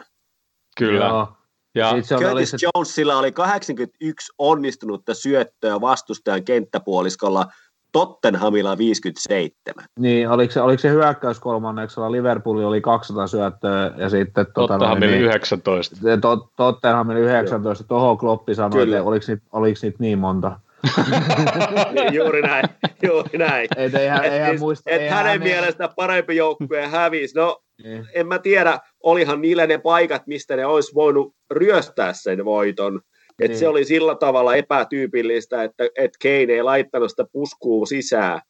[0.77, 1.07] Kyllä.
[1.07, 1.29] Joo.
[1.75, 2.57] Ja Curtis oli se...
[2.63, 7.47] Jonesilla oli 81 onnistunutta syöttöä vastustajan kenttäpuoliskolla–
[7.93, 9.85] Tottenhamilla 57.
[9.99, 14.47] Niin, oliko se, oliko se hyökkäyskolmanneksella, Liverpool oli 200 syöttöä ja sitten...
[14.55, 15.97] Tota, Tottenhamilla niin, 19.
[16.21, 20.61] Tot, Tottenhamilla 19, tuohon Kloppi sanoi, että oliko niitä, oliko niitä niin monta.
[22.13, 22.65] juuri näin,
[23.03, 23.69] juuri näin.
[23.77, 25.45] Et eihän, et, eihän siis, muista, et eihän hänen ne...
[25.45, 27.39] mielestä parempi joukkue hävisi.
[27.39, 28.07] No, niin.
[28.15, 33.01] en mä tiedä, olihan niillä ne paikat, mistä ne olisi voinut ryöstää sen voiton.
[33.41, 33.59] Et niin.
[33.59, 38.41] Se oli sillä tavalla epätyypillistä, että et Kane ei laittanut sitä puskua sisään.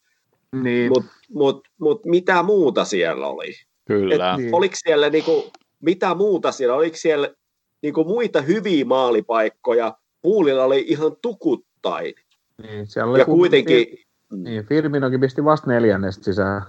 [0.63, 0.89] Niin.
[0.89, 3.53] Mutta mut, mut mitä muuta siellä oli?
[3.85, 4.33] Kyllä.
[4.33, 4.55] Et niin.
[4.55, 5.51] Oliko siellä niinku,
[5.83, 6.75] mitä muuta siellä?
[6.75, 7.31] Oliko siellä
[7.83, 9.97] niinku muita hyviä maalipaikkoja?
[10.23, 12.15] Puulilla oli ihan tukuttain.
[12.63, 13.87] Niin, siellä oli ja kuitenkin...
[14.33, 16.63] Niin, Firminokin pisti vasta neljännestä sisään.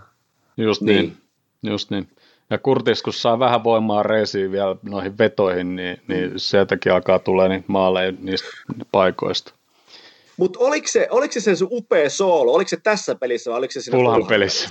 [0.57, 0.95] Just niin.
[0.97, 1.17] niin.
[1.71, 2.07] Just niin.
[2.49, 7.49] Ja Kurtis, kun saa vähän voimaa reisiin vielä noihin vetoihin, niin, niin sieltäkin alkaa tulee
[7.49, 8.47] niitä maaleja niistä
[8.91, 9.53] paikoista.
[10.37, 12.53] Mutta oliko se, oliko se sen sun upea soolo?
[12.53, 14.69] Oliko se tässä pelissä vai oliko se siinä Fulham pelissä?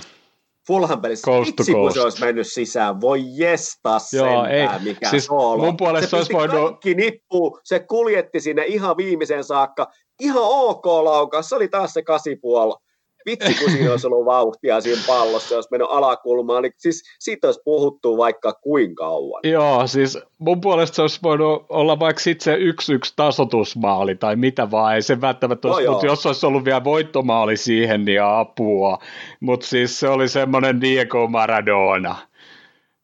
[0.67, 1.25] Fulham pelissä.
[1.25, 3.01] Coast Itse, kun se olisi mennyt sisään.
[3.01, 4.67] Voi jesta Joo, ei.
[4.83, 5.63] mikä siis soolo.
[5.63, 6.69] Mun puolesta se, olisi voinut...
[6.69, 9.87] kaikki nippu, se kuljetti sinne ihan viimeiseen saakka.
[10.19, 12.73] Ihan ok laukaus, se oli taas se kasipuoli
[13.27, 17.61] vitsi kun siinä olisi ollut vauhtia siinä pallossa, jos mennyt alakulmaan, niin siis siitä olisi
[17.65, 19.41] puhuttu vaikka kuinka kauan.
[19.43, 24.35] Joo, siis mun puolesta se olisi voinut olla vaikka sitten se yksi yksi tasotusmaali tai
[24.35, 28.23] mitä vaan, ei se välttämättä olisi, no mutta jos olisi ollut vielä voittomaali siihen, niin
[28.23, 28.97] apua.
[29.39, 32.15] Mutta siis se oli semmoinen Diego Maradona.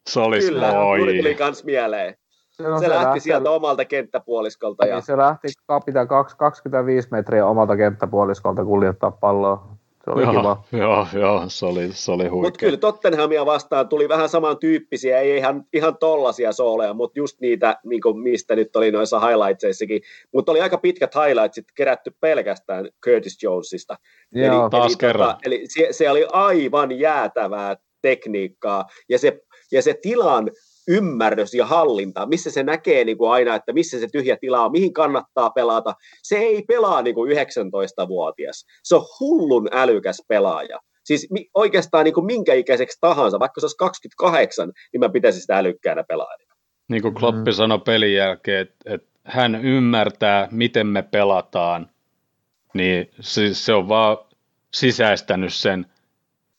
[0.09, 0.99] Se olisi Kyllä, voi.
[0.99, 2.15] tuli kans mieleen.
[2.51, 4.85] Se, no, se, se lähti, lähti sieltä omalta kenttäpuoliskolta.
[4.85, 4.95] Ja...
[4.95, 6.05] Niin, se lähti kapita
[6.37, 9.72] 25 metriä omalta kenttäpuoliskolta kuljettaa palloa.
[10.05, 10.63] Se oli joo, kiva.
[10.71, 12.47] Joo, joo, se oli, se oli huikea.
[12.47, 17.77] Mutta kyllä Tottenhamia vastaan tuli vähän samantyyppisiä, ei ihan, ihan tollasia sooleja, mutta just niitä,
[17.85, 20.01] niin mistä nyt oli noissa highlightseissakin.
[20.33, 23.95] Mutta oli aika pitkät highlightsit kerätty pelkästään Curtis Jonesista.
[24.31, 25.29] Joo, eli, taas eli, kerran.
[25.29, 30.51] Tota, eli se, se oli aivan jäätävää tekniikkaa, ja se, ja se tilan
[30.87, 34.71] ymmärrys ja hallinta, missä se näkee niin kuin aina, että missä se tyhjä tila on,
[34.71, 35.93] mihin kannattaa pelata.
[36.23, 38.65] Se ei pelaa niin kuin 19-vuotias.
[38.83, 40.79] Se on hullun älykäs pelaaja.
[41.03, 45.41] Siis mi, oikeastaan niin kuin minkä ikäiseksi tahansa, vaikka se olisi 28, niin mä pitäisin
[45.41, 46.53] sitä älykkäänä pelaajana.
[46.87, 47.55] Niin kuin Kloppi mm.
[47.55, 51.89] sanoi pelin jälkeen, että, että hän ymmärtää, miten me pelataan,
[52.73, 54.17] niin se, se on vaan
[54.73, 55.85] sisäistänyt sen.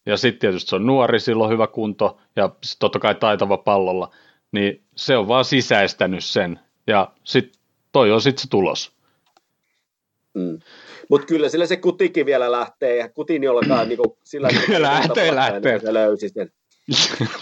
[0.07, 4.11] Ja sitten tietysti se on nuori, silloin hyvä kunto ja totta kai taitava pallolla,
[4.53, 6.61] niin se on vaan sisäistänyt sen.
[6.87, 7.61] Ja sitten
[7.93, 8.93] toi on sitten se tulos.
[10.35, 10.59] Mm.
[11.11, 14.49] Mutta kyllä sillä se kutikin vielä lähtee, ja kutin jollakaan niin sillä
[14.79, 15.79] lähtee, lähtee.
[15.79, 16.53] Se löysi sen.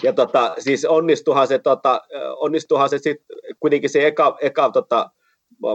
[0.02, 2.02] Ja tota, siis onnistuhan se, tota,
[2.36, 5.10] onnistuhan se sitten kuitenkin se eka, eka tota,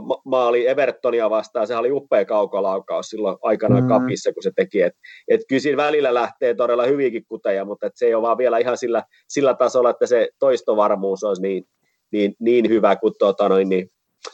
[0.01, 3.89] ma- maali Evertonia vastaan, sehän oli upea kaukolaukaus silloin aikanaan mm.
[3.89, 4.81] kapissa, kun se teki.
[4.81, 4.93] Et,
[5.27, 8.57] et kyllä siinä välillä lähtee todella hyvinkin kuteja, mutta et se ei ole vaan vielä
[8.57, 11.64] ihan sillä, sillä tasolla, että se toistovarmuus olisi niin,
[12.11, 13.91] niin, niin hyvä kuin tota noin, niin.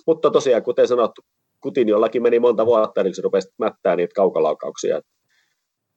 [0.08, 1.22] Mutta tosiaan, kuten sanottu,
[1.62, 5.02] kutin jollakin meni monta vuotta, niin se rupesi mättää niitä kaukolaukauksia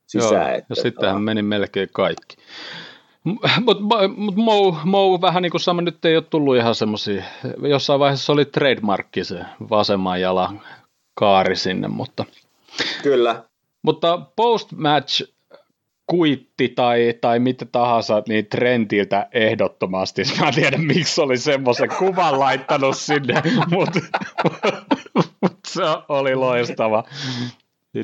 [0.07, 0.49] sisään.
[0.49, 2.37] Joo, että, ja sittenhän meni melkein kaikki.
[3.27, 7.25] Mutta mut Mou, Mou vähän niin kuin sama, nyt ei ole tullut ihan semmoisia,
[7.69, 9.41] jossain vaiheessa oli trademarkki se
[9.71, 10.61] vasemman jalan
[11.15, 12.25] kaari sinne, mutta...
[13.03, 13.45] Kyllä.
[13.83, 15.33] Mutta post-match
[16.07, 20.23] kuitti tai, tai mitä tahansa, niin Trentiltä ehdottomasti.
[20.41, 24.01] Mä en tiedä, miksi oli semmoisen kuvan laittanut sinne, mutta
[25.43, 27.05] mut se oli loistava.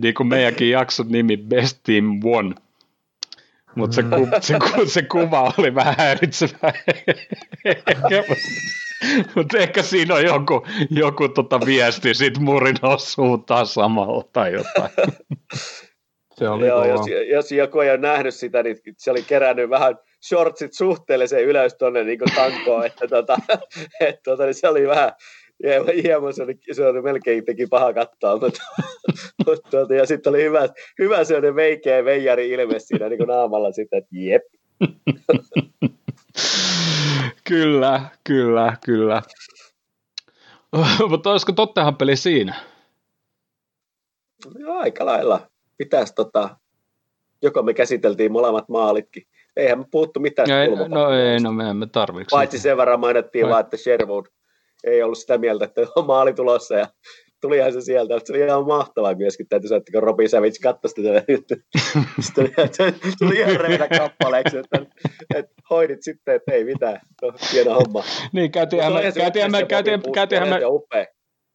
[0.03, 2.55] Niin kuin meidänkin jakson nimi Best Team One.
[3.74, 6.59] Mutta se, ku, se, ku, se kuva oli vähän häiritsevä.
[9.35, 14.90] Mutta ehkä siinä on joku, joku tota viesti sit Murinon suuntaan samalla tai jotain.
[16.39, 17.01] Se oli Joo, jos,
[17.31, 22.05] jos, joku ei ole nähnyt sitä, niin se oli kerännyt vähän shortsit suhteellisen ylös tuonne
[22.05, 23.36] niin tankoon, että tota,
[24.01, 25.12] et, tota, niin se oli vähän,
[26.02, 28.62] hieman se oli, se oli melkein teki paha katsoa, mutta,
[29.47, 30.68] mutta tuota, ja sitten oli hyvä,
[30.98, 34.43] hyvä sellainen veikeä veijari ilme siinä niin naamalla sitten, että jep.
[37.48, 39.22] kyllä, kyllä, kyllä.
[41.10, 42.55] mutta olisiko Tottenham peli siinä?
[44.59, 45.51] Joo, aika lailla.
[45.78, 46.56] Pitäisi tota,
[47.43, 49.22] joko me käsiteltiin molemmat maalitkin.
[49.56, 50.51] Eihän me puhuttu mitään.
[50.51, 52.30] Ei, no ei, no me emme tarvitse.
[52.30, 54.26] Paitsi sen verran mainittiin vaan, että Sherwood
[54.85, 56.87] ei ollut sitä mieltä, että on maali tulossa ja
[57.41, 60.91] tulihan se sieltä, se oli ihan mahtavaa myöskin, täytyy sanoa, että kun Robin Savage katsoi
[60.91, 61.23] sitä,
[62.21, 62.55] sitten
[63.19, 64.79] tuli ihan revetä kappaleeksi, että,
[65.35, 68.03] että hoidit sitten, että ei mitään, no, hieno homma.
[68.33, 69.67] Niin, käytiinhän me, käytiinhän me,
[70.13, 70.61] käytiinhän, me,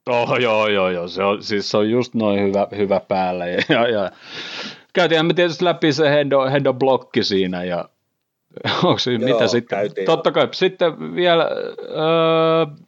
[0.10, 3.48] Oh, joo, joo, joo, se on, siis se on just noin hyvä, hyvä päällä.
[3.48, 4.12] Ja, ja, ja.
[4.94, 7.90] Käytiinhän me tietysti läpi se hendo, hendo blokki siinä ja
[8.84, 9.80] onko se, joo, mitä sitten?
[10.06, 12.88] Totta kai, sitten vielä äh,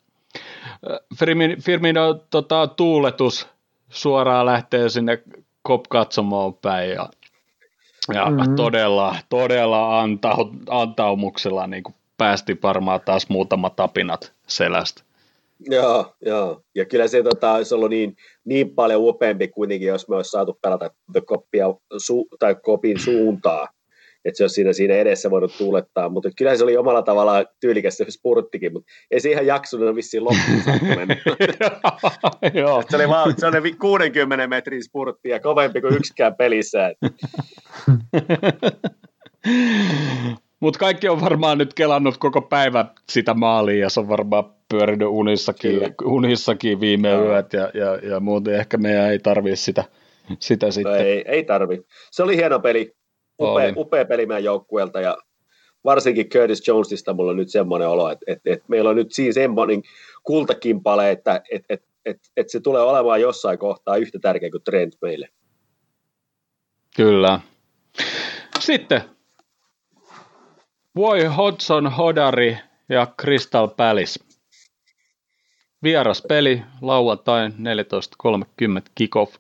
[1.20, 3.48] Firmino, Firmino tota, tuuletus
[3.90, 5.24] suoraan lähtee sinne
[5.62, 7.10] kop-katsomoon päin ja,
[8.14, 8.56] ja mm-hmm.
[8.56, 15.04] todella, todella antau, antaumuksella niin kuin päästi varmaan taas muutama tapinat selästä.
[15.60, 16.62] Joo, joo.
[16.76, 20.60] Ja kyllä se tota, olisi ollut niin, niin paljon upeampi kuitenkin, jos me olisi saatu
[20.62, 20.90] pelata
[21.26, 21.66] koppia
[21.98, 23.68] su- tai kopin suuntaa
[24.30, 27.98] että se olisi siinä, siinä edessä voinut tuulettaa, mutta kyllä se oli omalla tavallaan tyylikäs
[27.98, 30.62] se spurttikin, mutta ei se ihan jaksunut vissiin loppuun
[32.90, 36.92] se oli vaan sellainen 60 metrin spurtti ja kovempi kuin yksikään pelissä.
[40.60, 45.08] Mutta kaikki on varmaan nyt kelannut koko päivä sitä maalia ja se on varmaan pyörinyt
[45.12, 47.24] unissakin, unissakin viime no.
[47.24, 49.84] yöt ja, ja, ja muuten ehkä meidän ei tarvitse sitä,
[50.40, 51.06] sitä no sitten.
[51.06, 51.82] ei, ei tarvi.
[52.12, 52.96] Se oli hieno peli
[53.40, 55.18] upea, upea peli meidän joukkueelta ja
[55.84, 59.34] varsinkin Curtis Jonesista mulla on nyt semmoinen olo, että, että, että meillä on nyt siinä
[59.34, 59.82] semmoinen
[60.24, 64.94] kultakimpale, että, että, että, että, että se tulee olemaan jossain kohtaa yhtä tärkeä kuin Trent
[65.02, 65.30] meille.
[66.96, 67.40] Kyllä.
[68.60, 69.02] Sitten
[70.96, 72.58] Voi Hodson, Hodari
[72.90, 74.20] ja Crystal Palace.
[75.84, 77.54] Vieras peli, lauantai 14.30
[78.96, 79.36] kickoff.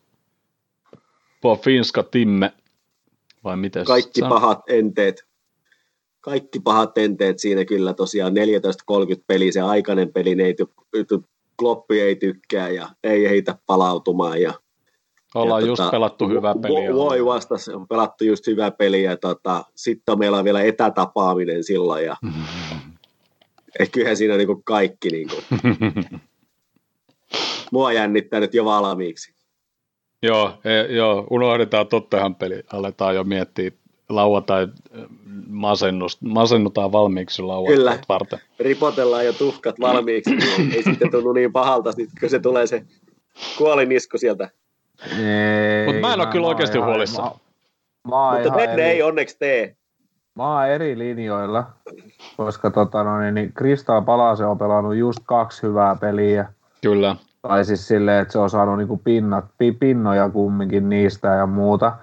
[1.41, 2.53] På finska timme
[3.43, 4.29] vai miten Kaikki sä...
[4.29, 5.23] pahat enteet.
[6.21, 10.65] Kaikki pahat enteet siinä kyllä tosiaan 14.30 peli, se aikainen peli, ne ei ty,
[11.59, 14.53] Kloppi ei tykkää ja ei heitä palautumaan ja
[15.35, 16.93] Ollaan ja just tota, pelattu hyvä peli.
[16.93, 22.05] Voi vasta, on pelattu just hyvä peli ja tota, sitten meillä on vielä etätapaaminen silloin
[22.05, 22.17] ja
[23.91, 25.35] kyllähän siinä niinku kaikki niinku.
[27.71, 29.38] Mua jännittää nyt jo valmiiksi.
[30.23, 33.71] Joo, e, joo, unohdetaan Tottenham peli, aletaan jo miettiä
[34.09, 34.67] lauantai
[35.47, 38.39] masennust, masennutaan valmiiksi lauantai Kyllä, varten.
[38.59, 41.89] ripotellaan jo tuhkat valmiiksi, niin ei sitten tunnu niin pahalta,
[42.19, 42.83] kun se tulee se
[43.57, 44.49] kuolinisku sieltä.
[45.85, 47.21] Mutta mä en ole kyllä oikeasti huolissa.
[47.21, 47.31] Mä,
[48.33, 49.75] Mutta Bedre ei onneksi tee.
[50.35, 51.65] Mä oon eri linjoilla,
[52.37, 56.53] koska tota, no, niin, niin Kristal Palase on pelannut just kaksi hyvää peliä.
[56.81, 57.15] Kyllä.
[57.41, 59.45] Tai siis silleen, että se on saanut niinku pinnat,
[59.79, 61.97] pinnoja kumminkin niistä ja muuta.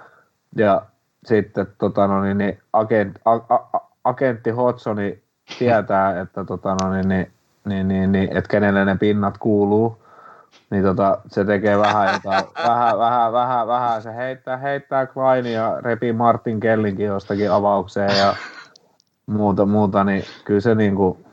[0.57, 0.83] Ja
[1.27, 5.23] sitten tota, no, niin, niin, agent, a, a, agentti Hotsoni
[5.59, 7.31] tietää, että tota, no, niin, niin,
[7.65, 10.07] niin, niin, niin, että kenelle ne pinnat kuuluu
[10.71, 15.81] niin tota, se tekee vähän jotain, vähän, vähän, vähän, vähän, se heittää, heittää Klein ja
[15.81, 18.37] repii Martin Kellinkin jostakin avaukseen ja
[19.27, 21.26] muuta, muuta niin kyllä se niinku,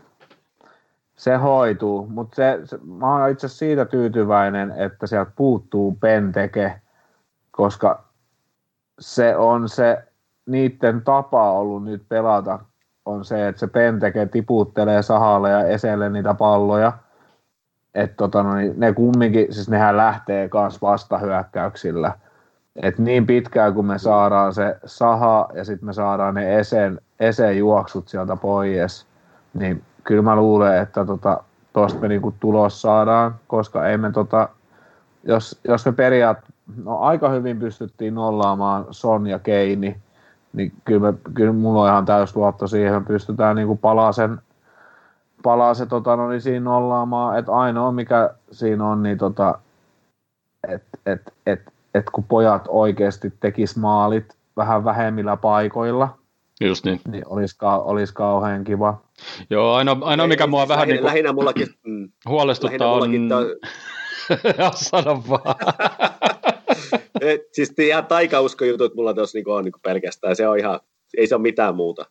[1.24, 6.82] se hoituu, mutta se, se, mä oon itse siitä tyytyväinen, että sieltä puuttuu Penteke,
[7.52, 8.04] koska
[9.00, 10.04] se on se
[10.46, 12.60] niiden tapa ollut nyt pelata,
[13.06, 16.94] on se, että se Penteke tiputtelee sahalle ja eselle niitä palloja–
[17.96, 22.14] että tota, no, niin ne kumminkin, siis nehän lähtee myös vastahyökkäyksillä.
[22.76, 27.58] Et niin pitkään kun me saadaan se saha ja sitten me saadaan ne esen, esen
[27.58, 29.08] juoksut sieltä pois,
[29.54, 31.44] niin kyllä mä luulen, että tota,
[31.74, 34.50] tuosta me niinku tulos saadaan, koska ei me tota,
[35.24, 36.38] jos, jos me periaat,
[36.84, 39.98] no aika hyvin pystyttiin nollaamaan Son ja Keini,
[40.54, 44.12] niin kyllä, me, kyllä mulla on ihan täys luotto siihen, että me pystytään niinku palaa
[44.12, 44.40] sen
[45.44, 49.60] palaa se tota, no, niin siinä nollaamaan, että ainoa mikä siinä on, niin tota,
[50.68, 51.62] että et, et,
[51.94, 56.18] et, kun pojat oikeasti tekis maalit vähän vähemmillä paikoilla,
[56.62, 57.02] Just niin.
[57.08, 59.02] Niin olisi, olis kauhean kiva.
[59.50, 63.02] Joo, ainoa, ainoa mikä mua siis vähän lähinnä, niin kuin lähinnä mullakin, mm, huolestuttaa on...
[63.02, 63.36] Lähinnä
[64.76, 65.56] Sano vaan.
[67.22, 70.80] Et, siis ihan taikauskojutut mulla tuossa niinku on niinku pelkästään, se on ihan,
[71.18, 72.06] ei se ole mitään muuta.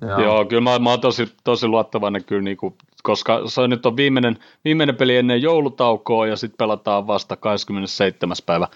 [0.00, 0.20] Joo.
[0.20, 3.96] Joo, kyllä mä, mä oon tosi, tosi luottavainen kyllä, niin kuin, koska se nyt on
[3.96, 8.36] viimeinen, viimeinen peli ennen joulutaukoa ja sitten pelataan vasta 27.
[8.46, 8.68] päivä.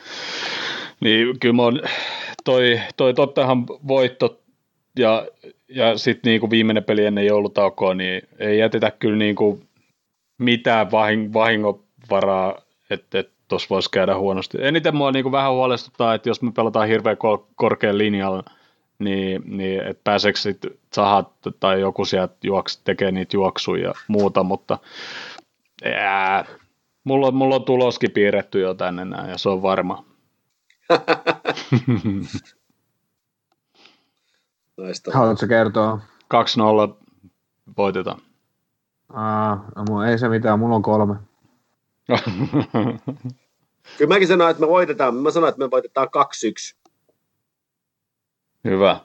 [1.01, 1.81] Niin kyllä mä oon,
[2.45, 4.41] toi, toi tottahan voitto
[4.99, 5.27] ja,
[5.69, 9.69] ja sitten niin kuin viimeinen peli ennen joulutaukoa, niin ei jätetä kyllä niin kuin
[10.39, 14.59] mitään vahing, vahingovaraa, että et tuossa voisi käydä huonosti.
[14.61, 17.17] Eniten mua niin kuin vähän huolestuttaa, että jos me pelataan hirveän
[17.55, 18.45] korkean linjalla,
[18.99, 24.43] niin, niin että pääseekö sitten sahat tai joku sieltä juoks, tekee niitä juoksuja ja muuta,
[24.43, 24.79] mutta
[25.85, 26.45] jää,
[27.05, 30.05] mulla, on, mulla on tuloskin piirretty jo tänne näin, ja se on varma.
[35.15, 35.99] Haluatko kertoa?
[36.35, 37.05] 2-0
[37.77, 38.21] voitetaan.
[39.13, 41.17] Aa, no, ei se mitään, mulla on kolme.
[43.99, 45.15] Kyllä mäkin sanoin, että me voitetaan.
[45.15, 46.09] Mä sanoin, että me voitetaan
[46.75, 46.77] 2-1.
[48.65, 49.01] Hyvä.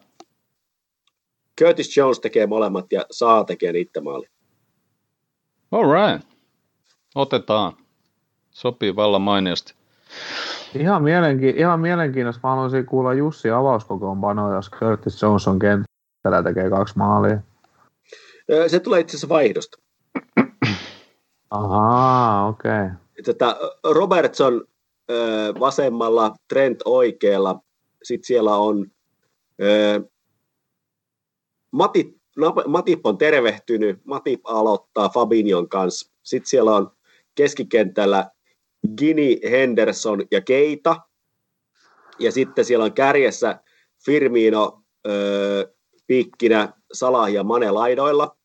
[1.60, 4.28] Curtis Jones tekee molemmat ja saa tekee niitä maali.
[5.72, 6.28] All right.
[7.16, 7.74] Otetaan.
[8.52, 9.74] Sopii vallan mainiosti.
[10.76, 12.48] Ihan, mielenki- ihan mielenkiintoista.
[12.48, 17.38] Mä haluaisin kuulla Jussi avauskokoonpanoa, jos Curtis Jones on kentällä tekee kaksi maalia.
[18.68, 19.78] Se tulee itse asiassa vaihdosta.
[21.50, 22.72] Ahaa, okei.
[22.72, 22.90] Okay.
[23.26, 23.56] Tätä
[23.92, 24.64] Robertson
[25.60, 27.60] vasemmalla, Trent oikealla.
[28.04, 28.92] Sitten siellä on
[31.72, 32.18] Matip,
[32.68, 36.12] Matip on tervehtynyt, Matip aloittaa Fabinion kanssa.
[36.24, 36.92] Sitten siellä on
[37.36, 38.32] keskikentällä
[38.98, 40.96] Gini, Henderson ja Keita.
[42.20, 43.60] Ja sitten siellä on kärjessä
[44.06, 45.66] Firmino, öö,
[46.08, 48.38] Pikkinä, Salah ja Mane laidoilla.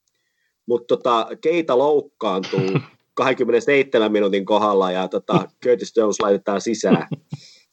[0.66, 2.70] Mutta tota, Keita loukkaantuu
[3.14, 7.08] 27 minuutin kohdalla ja tota, Curtis Jones laitetaan sisään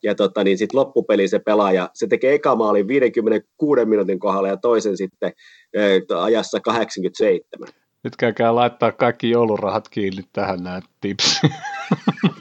[0.05, 4.57] ja tota, niin sitten loppupeli se pelaaja, se tekee eka maalin 56 minuutin kohdalla ja
[4.57, 5.33] toisen sitten
[6.11, 7.67] äh, ajassa 87.
[8.03, 11.41] Nyt käykää laittaa kaikki joulurahat kiinni tähän näin tips.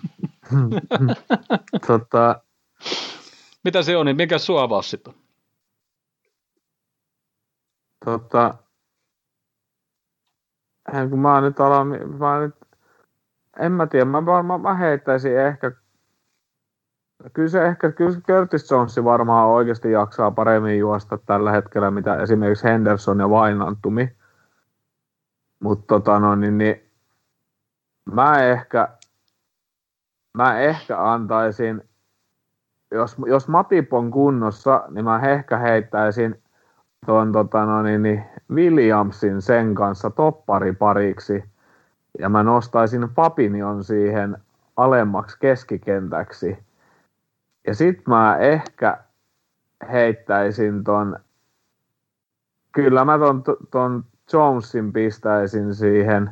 [1.87, 2.41] tota...
[3.65, 5.21] Mitä se on, niin mikä sua avaus sitten on?
[8.05, 8.55] Tota,
[11.11, 11.89] kun mä nyt alan,
[12.19, 12.55] mä nyt,
[13.61, 15.73] en mä tiedä, mä, mä, mä heittäisin ehkä
[17.33, 22.65] Kyllä se ehkä, kyllä Curtis Jones varmaan oikeasti jaksaa paremmin juosta tällä hetkellä, mitä esimerkiksi
[22.65, 24.17] Henderson ja Vainantumi.
[25.61, 26.91] Mutta tota no, niin, niin,
[28.13, 28.89] mä ehkä,
[30.35, 31.83] mä ehkä antaisin,
[32.91, 36.43] jos, jos Matip on kunnossa, niin mä ehkä heittäisin
[37.07, 41.45] tuon tota no, niin, niin Williamsin sen kanssa topparipariksi.
[42.19, 44.37] Ja mä nostaisin Papinion siihen
[44.77, 46.59] alemmaksi keskikentäksi
[47.67, 48.99] ja sit mä ehkä
[49.93, 51.17] heittäisin ton,
[52.73, 56.31] kyllä mä ton, ton Jonesin pistäisin siihen,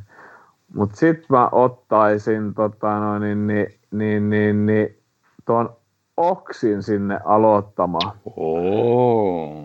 [0.75, 4.99] mutta sit mä ottaisin tota noin, niin, niin, niin, niin,
[5.45, 5.77] ton
[6.17, 8.13] Oksin sinne aloittamaan.
[8.37, 9.65] Oo.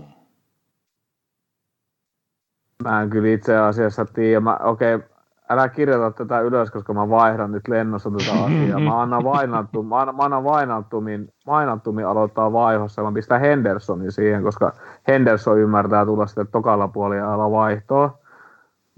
[2.83, 4.39] Mä en kyllä itse asiassa tiedä.
[4.39, 4.99] Mä, okei,
[5.49, 8.79] älä kirjoita tätä ylös, koska mä vaihdan nyt lennossa tätä asiaa.
[8.79, 10.43] Mä annan Vainantum, mä annan, mä annan
[12.07, 13.03] aloittaa vaihossa.
[13.03, 14.73] Mä pistän Hendersonin siihen, koska
[15.07, 18.17] Henderson ymmärtää tulla sitten tokalla puolella vaihtoa.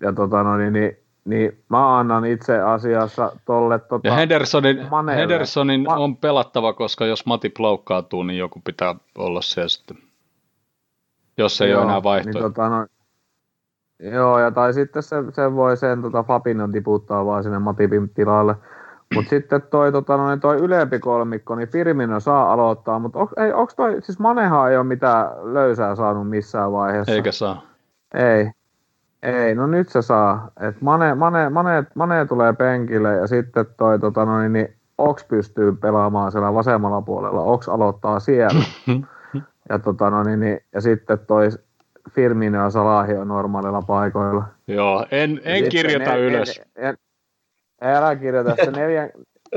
[0.01, 0.98] Ja tota no, niin, niin,
[1.29, 5.21] niin mä annan itse asiassa tolle tota, Ja Hendersonin, Manelle.
[5.21, 9.97] Hendersonin Ma- on pelattava, koska jos Mati loukkaantuu, niin joku pitää olla siellä sitten.
[11.37, 12.39] Jos ei Joo, ole enää vaihtoehto.
[12.39, 12.85] Niin, tota, no,
[13.99, 18.55] joo, ja tai sitten se, se voi sen tota, Fabinon tiputtaa vaan sinne Matipin tilalle.
[19.15, 23.33] Mutta sitten toi, tota, no, niin toi ylempi kolmikko, niin Firmino saa aloittaa, mutta onks,
[23.37, 27.11] ei, onks toi, siis Manehan ei ole mitään löysää saanut missään vaiheessa.
[27.11, 27.61] Eikä saa.
[28.13, 28.51] Ei.
[29.23, 30.51] Ei, no nyt se saa.
[30.61, 35.75] Et Mane, Mane, Mane, Mane tulee penkille ja sitten toi, tota, no, niin, Oks pystyy
[35.75, 37.41] pelaamaan siellä vasemmalla puolella.
[37.41, 38.61] Oks aloittaa siellä.
[39.69, 41.49] ja, tota, no, niin, ja sitten toi
[42.11, 44.43] Firmino ja Salahi on normaalilla paikoilla.
[44.67, 46.61] Joo, en, en kirjoita ne- ylös.
[46.77, 46.97] ne- ne-
[47.81, 49.09] Älä kirjoita se neljän,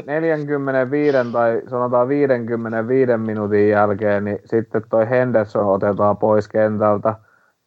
[0.07, 7.15] 45 tai sanotaan 55 minuutin jälkeen, niin sitten toi Henderson otetaan pois kentältä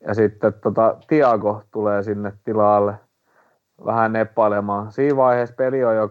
[0.08, 2.94] ja sitten tota, Tiago tulee sinne tilalle
[3.86, 4.92] vähän neppailemaan.
[4.92, 6.10] Siinä vaiheessa peli on jo 2-0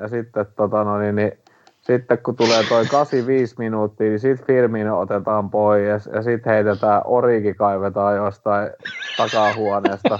[0.00, 1.32] ja sitten, tota, no, niin, niin,
[1.80, 7.54] sitten kun tulee toi 85 minuuttia, niin sitten Firmino otetaan pois ja sitten heitetään Origi
[7.54, 8.70] kaivetaan jostain
[9.16, 10.18] takahuoneesta.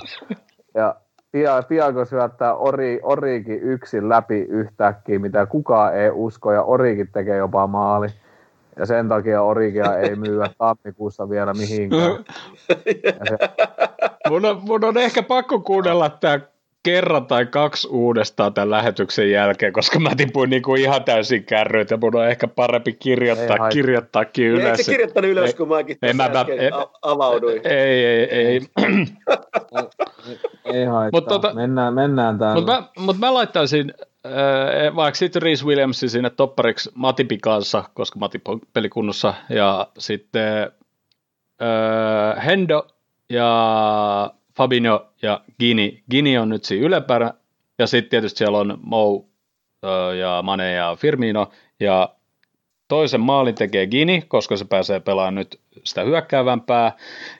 [0.75, 0.95] Ja
[1.33, 7.37] Tia- Tiago syöttää Ori, Origi yksin läpi yhtäkkiä, mitä kukaan ei usko, ja Origi tekee
[7.37, 8.09] jopa maali.
[8.79, 12.25] Ja sen takia Origia ei myyä tammikuussa vielä mihinkään.
[13.05, 13.37] Ja se,
[14.29, 16.41] Mun on, mun on ehkä pakko kuunnella tämä
[16.83, 21.97] kerran tai kaksi uudestaan tämän lähetyksen jälkeen, koska mä tipuin niinku ihan täysin kärryitä.
[21.97, 23.69] Mun on ehkä parempi Ei kirjoittaa, haittaa.
[23.71, 24.79] kirjoittaakin Eikö ylös.
[24.87, 26.71] se kirjoittanut ylös, Ei- kun mäkin ei, mä- mä- ei-
[27.03, 27.61] avauduin?
[27.67, 28.61] Ei, ei, ei.
[30.65, 31.21] ei haittaa.
[31.21, 32.55] Mut tota- mennään, mennään täällä.
[32.55, 33.95] Mutta mä, mut mä laittaisin
[34.97, 40.63] vaikka sitten Reese Williamsin sinne toppariksi Matipin kanssa, koska Matip on pelikunnossa, ja sitten
[41.63, 42.87] äh, Hendo
[43.31, 46.03] ja Fabinho ja Gini.
[46.11, 47.35] Gini on nyt siinä ylempänä,
[47.79, 49.29] ja sitten tietysti siellä on Mou
[50.19, 51.51] ja Mane ja Firmino,
[51.81, 52.15] ja
[52.89, 56.93] toisen maalin tekee Gini, koska se pääsee pelaamaan nyt sitä hyökkäävämpää,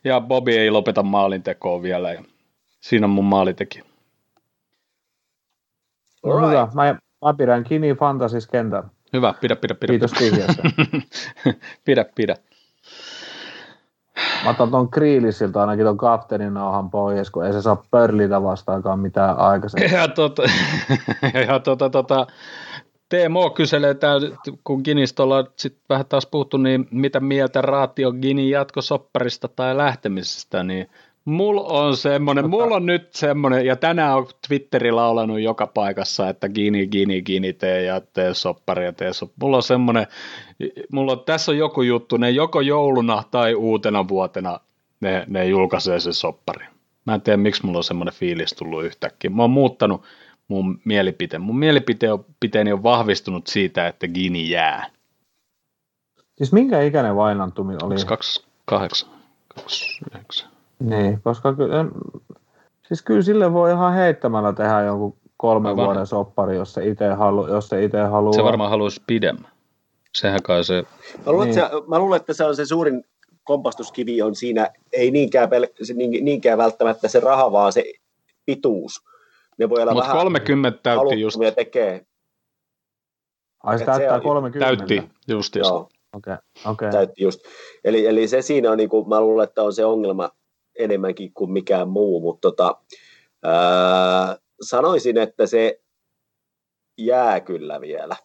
[0.05, 2.25] ja Bobby ei lopeta maalintekoa vielä, ja
[2.81, 3.88] siinä on mun maalintekijä.
[6.25, 6.51] No, Alright.
[6.51, 6.69] hyvä.
[6.75, 8.91] Mä, mä pidän Kini Fantasis kentän.
[9.13, 9.91] Hyvä, pidä, pidä, pidä.
[9.91, 10.63] Kiitos vihjeestä.
[11.85, 12.37] pidä, pidä.
[14.45, 19.01] Mä otan ton Kriilisiltä ainakin ton kapteenin nauhan pois, kun ei se saa pörlitä vastaakaan
[19.01, 19.93] mitään aikaisemmin.
[19.93, 20.43] Ja tota,
[21.49, 22.27] ja tota, tota,
[23.09, 24.15] Teemo kyselee, tää,
[24.65, 29.77] kun Ginistä ollaan sit vähän taas puhuttu, niin mitä mieltä Raati on Ginin jatkosopparista tai
[29.77, 30.91] lähtemisestä, niin
[31.29, 36.49] mulla on semmonen, mulla on nyt semmonen, ja tänään on Twitteri laulanut joka paikassa, että
[36.49, 39.37] Gini, Gini, Gini, tee ja tee soppari ja tee soppari.
[39.41, 40.07] Mulla on semmonen,
[40.93, 44.61] mulla on, tässä on joku juttu, ne joko jouluna tai uutena vuotena
[45.01, 46.67] ne, ne julkaisee sen soppari.
[47.05, 49.31] Mä en tiedä, miksi mulla on semmoinen fiilis tullut yhtäkkiä.
[49.31, 50.03] Mä oon muuttanut
[50.49, 51.43] mun mielipiteen.
[51.43, 54.91] Mun mielipiteeni on vahvistunut siitä, että Gini jää.
[56.37, 57.95] Siis minkä ikäinen Vainantumi oli?
[58.07, 59.09] 28,
[59.55, 60.58] 29.
[60.81, 61.85] Niin, koska kyllä,
[62.89, 65.85] siis kyllä sille voi ihan heittämällä tehdä jonkun kolmen Aivan.
[65.87, 68.33] vuoden soppari, jos se itse halu, jos se itse haluaa.
[68.33, 69.51] Se varmaan haluaisi pidemmän.
[70.15, 70.85] Sehän kai se...
[71.27, 71.59] Mä luulen, Niin.
[71.59, 73.05] että se, mä luulen, että se on se suurin
[73.45, 77.85] kompastuskivi on siinä, ei niinkään, pel- se, niin- niinkään välttämättä se raha, vaan se
[78.47, 79.05] pituus.
[79.59, 81.39] Ne voi olla Mutta vähän 30 täytti just.
[81.55, 82.07] tekee.
[83.63, 84.67] Ai se täyttää on- 30.
[84.67, 85.71] Täytti justiinsa.
[85.71, 86.35] Joo, Okei,
[86.67, 86.91] okei.
[86.91, 87.41] täytti just.
[87.85, 90.31] Eli, eli se siinä on, niin kuin, mä luulen, että on se ongelma
[90.79, 92.77] enemmänkin kuin mikään muu, mutta tota,
[93.43, 95.81] ää, sanoisin, että se
[96.99, 98.17] jää kyllä vielä.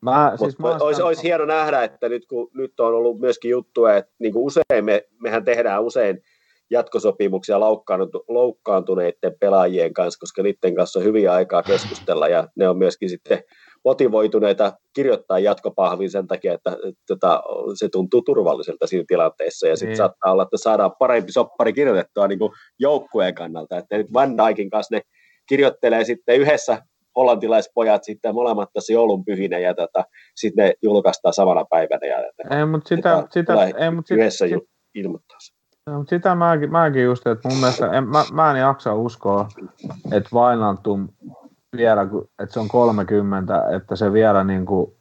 [0.00, 3.50] Mä, Siis mä olisi, sitä- olisi hieno nähdä, että nyt kun nyt on ollut myöskin
[3.50, 6.22] juttuja, että niin kuin usein me, mehän tehdään usein
[6.70, 12.78] jatkosopimuksia loukkaantu- loukkaantuneiden pelaajien kanssa, koska niiden kanssa on hyviä aikaa keskustella ja ne on
[12.78, 13.42] myöskin sitten
[13.84, 17.42] motivoituneita kirjoittaa jatkopahvin sen takia, että, että, että
[17.74, 19.96] se tuntuu turvalliselta siinä tilanteessa ja sitten Niin.
[19.96, 24.70] saattaa olla, että saadaan parempi soppari kirjoitettua niin kuin joukkueen kannalta, että nyt Van Dijkin
[24.70, 25.02] kanssa ne
[25.48, 26.82] kirjoittelee sitten yhdessä
[27.16, 30.04] hollantilaispojat sitten molemmat tässä joulunpyhinä ja tota,
[30.36, 32.18] sitten ne julkaistaan samana päivänä ja
[32.58, 34.58] Ei, mutta sitä, sitä, ei, mutta yhdessä sit,
[34.94, 35.38] ilmoittaa.
[35.86, 39.48] No, mutta sitä mäkin, mäkin just, että mun mielestä, en, mä, mä en jaksa uskoa,
[40.12, 41.08] että Vainantum
[41.76, 42.02] vielä,
[42.38, 44.92] että se on 30, että se vielä niin kuin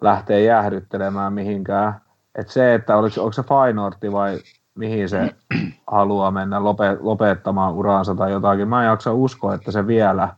[0.00, 2.00] lähtee jäähdyttelemään mihinkään.
[2.34, 4.38] Et se, että oliko, onko se Fainorti vai
[4.74, 5.34] mihin se
[5.86, 8.68] haluaa mennä lope, lopettamaan uraansa tai jotakin.
[8.68, 10.28] Mä en jaksa uskoa, että se vielä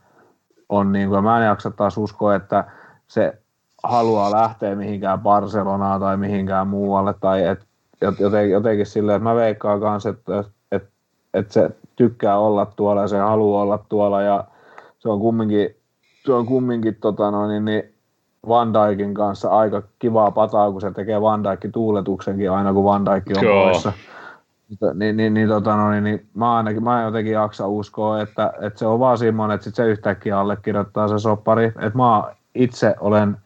[0.69, 2.65] on niin kuin, mä en jaksa taas uskoa, että
[3.09, 3.39] se
[3.83, 7.67] haluaa lähteä mihinkään Barcelonaan tai mihinkään muualle tai et,
[8.21, 10.89] jotenkin, jotenkin silleen, että mä veikkaan kanssa, että, että,
[11.35, 14.45] että se tykkää olla tuolla ja se haluaa olla tuolla ja
[15.03, 15.77] se on kumminkin,
[16.27, 17.83] se on kumminkin tota no, niin, niin
[18.49, 23.07] Van Dijkin kanssa aika kivaa pataa, kun se tekee Van Dijkin tuuletuksenkin aina, kun Van
[23.07, 23.65] Dijk on Joo.
[23.65, 23.93] poissa.
[24.95, 28.79] Niin, niin, niin, tota, no, niin, niin mä ainakin mä jotenkin jaksa uskoa, että, että
[28.79, 31.65] se on vaan semmoinen, että sit se yhtäkkiä allekirjoittaa se soppari.
[31.67, 32.23] Että mä
[32.55, 33.37] itse olen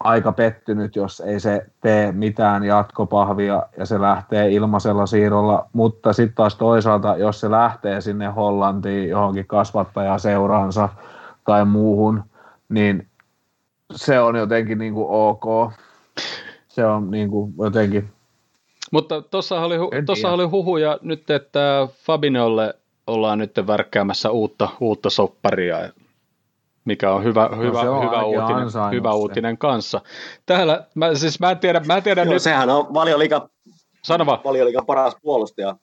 [0.00, 6.36] aika pettynyt, jos ei se tee mitään jatkopahvia ja se lähtee ilmaisella siirrolla, mutta sitten
[6.36, 10.88] taas toisaalta, jos se lähtee sinne Hollantiin johonkin kasvattajaseuraansa
[11.44, 12.24] tai muuhun,
[12.68, 13.06] niin
[13.94, 15.72] se on jotenkin niin kuin ok.
[16.68, 18.08] Se on niin kuin jotenkin,
[18.90, 22.74] Mutta tuossa oli, hu- oli huhuja nyt, että Fabinolle
[23.06, 25.90] ollaan nyt värkkäämässä uutta, uutta sopparia,
[26.88, 30.00] mikä on hyvä, hyvä, No se on hyvä, uutinen, hyvä uutinen kanssa.
[30.46, 33.48] Täällä, mä, siis mä en tiedä, mä en tiedä Joo, nyt, sehän on valioliikan,
[34.04, 35.76] sano vaan, valioliikan paras puolustaja.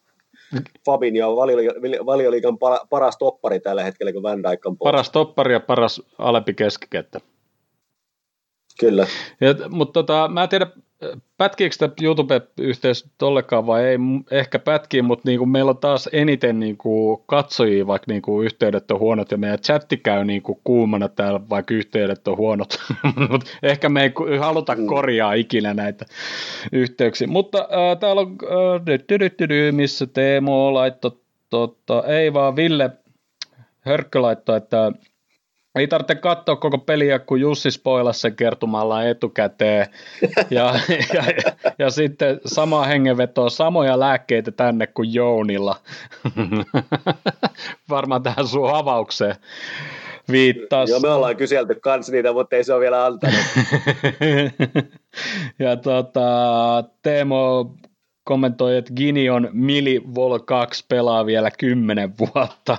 [0.86, 1.76] Fabinho on valioliigan,
[2.06, 4.88] valioliigan pa- paras toppari tällä hetkellä, kun Van Dijk on pois.
[4.88, 7.19] paras toppari ja paras alempi keskikenttä.
[8.80, 9.07] Kyllä.
[9.41, 10.68] Ja, mutta tota, mä en tiedä,
[11.38, 13.98] pätkiikö sitä YouTube-yhteys tollekaan vai ei,
[14.32, 19.32] ehkä pätkii, mutta niinku meillä on taas eniten niinku katsojia, vaikka niinku yhteydet on huonot
[19.32, 22.78] ja meidän chatti käy niinku kuumana täällä, vaikka yhteydet on huonot.
[23.30, 24.88] Mut ehkä me ei haluta Mm.
[24.88, 26.06] korjaa ikinä näitä
[26.72, 27.28] yhteyksiä.
[27.28, 31.12] Mutta äh, täällä on, äh, missä Teemo laittoi,
[31.50, 32.92] tota, ei vaan Ville
[33.80, 34.92] Hörkkö laittoi, että
[35.76, 39.88] ei tarvitse katsoa koko peliä, kun Jussi spoilasi sen kertomalla etukäteen.
[40.49, 40.80] Ja,
[41.14, 45.76] ja, ja, ja sitten sama hengenveto, samoja lääkkeitä tänne kuin Jounilla.
[47.89, 49.35] Varmaan tähän sun avaukseen
[50.31, 50.91] viittasi.
[50.91, 53.39] Joo, me ollaan kyselty kans niitä, mutta ei se ole vielä antanut.
[55.60, 56.30] ja tota,
[57.02, 57.76] Teemo
[58.26, 62.77] kommentoi, että Gini on Mili Vol 2 pelaa vielä kymmenen vuotta.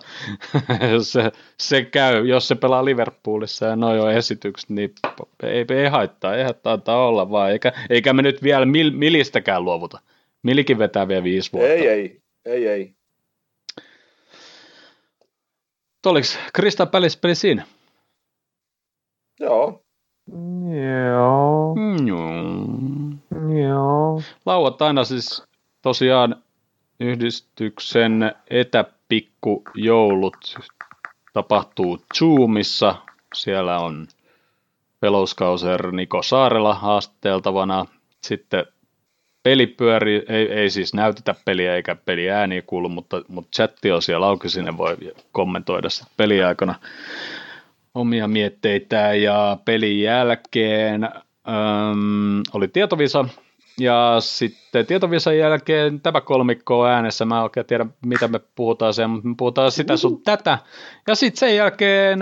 [1.02, 4.94] se, se käy, jos se pelaa Liverpoolissa ja noin on esitykset, niin
[5.42, 10.00] ei, ei haittaa, ei haittaa olla vaan, eikä, eikä me nyt vielä mil, Milistäkään luovuta.
[10.42, 11.68] Milikin vetää vielä viisi vuotta.
[11.68, 12.94] ei, ei, ei, ei.
[16.06, 17.66] Oliko Krista Pälis peli siinä?
[19.40, 19.82] Joo,
[20.88, 22.30] joo, Mm, joo.
[24.46, 25.42] Lauantaina siis
[25.82, 26.36] tosiaan
[27.00, 30.56] yhdistyksen etäpikkujoulut
[31.32, 32.94] tapahtuu Zoomissa.
[33.34, 34.06] Siellä on
[35.00, 37.86] pelouskauser Niko Saarela haasteltavana.
[38.22, 38.66] Sitten
[39.42, 44.02] peli pyörii, ei, ei siis näytetä peliä eikä peli ääniä kuulu, mutta, mutta chatti on
[44.02, 44.96] siellä auki, sinne voi
[45.32, 46.74] kommentoida peliaikana
[47.94, 49.22] omia mietteitään.
[49.22, 51.08] Ja pelin jälkeen
[51.48, 53.24] äm, oli tietovisa.
[53.80, 58.94] Ja sitten tietovisan jälkeen tämä kolmikko on äänessä, mä en oikein tiedä mitä me puhutaan
[58.94, 60.58] siellä, mutta me puhutaan sitä sun tätä.
[61.08, 62.18] Ja sitten sen jälkeen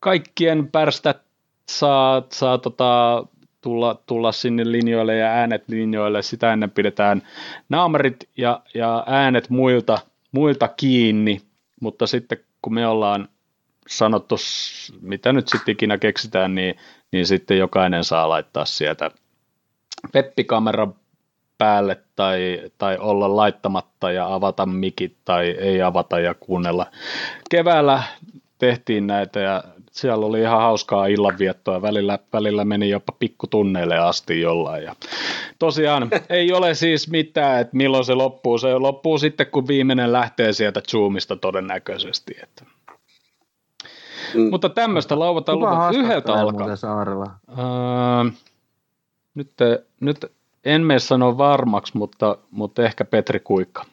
[0.00, 1.22] kaikkien pärstät
[1.68, 3.24] saa, saa tota,
[3.60, 7.22] tulla, tulla sinne linjoille ja äänet linjoille, sitä ennen pidetään
[7.68, 9.98] naamarit ja, ja äänet muilta,
[10.32, 11.40] muilta kiinni,
[11.80, 13.28] mutta sitten kun me ollaan
[13.88, 14.36] sanottu,
[15.00, 16.74] mitä nyt sitten ikinä keksitään, niin,
[17.12, 19.10] niin sitten jokainen saa laittaa sieltä
[20.12, 20.94] peppikameran
[21.58, 26.86] päälle tai, tai olla laittamatta ja avata mikit tai ei avata ja kuunnella.
[27.50, 28.02] Keväällä
[28.58, 31.82] tehtiin näitä ja siellä oli ihan hauskaa illanviettoa.
[31.82, 34.84] Välillä, välillä meni jopa pikkutunneille asti jollain.
[34.84, 34.96] Ja
[35.58, 38.58] tosiaan ei ole siis mitään, että milloin se loppuu.
[38.58, 42.36] Se loppuu sitten, kun viimeinen lähtee sieltä Zoomista todennäköisesti.
[42.42, 42.64] Että.
[44.34, 44.50] Mm.
[44.50, 46.60] Mutta tämmöistä Kuka luvat yhdeltä haastattelee alkaa.
[46.60, 47.26] muuten Saarella?
[47.48, 48.30] Öö,
[49.34, 49.52] nyt,
[50.00, 50.32] nyt
[50.64, 53.84] en mene sanoa varmaksi, mutta, mutta ehkä Petri Kuikka.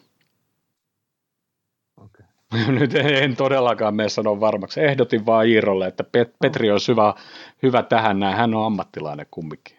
[1.98, 2.26] Okei.
[2.80, 4.82] Nyt en, en todellakaan mene sanoa varmaksi.
[4.82, 7.14] Ehdotin vaan Iirolle, että Pet, Petri olisi hyvä,
[7.64, 8.38] hyvä tähän näin.
[8.38, 9.78] Hän on ammattilainen kumminkin.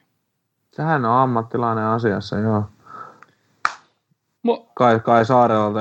[0.73, 2.65] Sehän on ammattilainen asiassa, joo.
[4.43, 5.81] Mo, Kai, Kai, Saarelalta,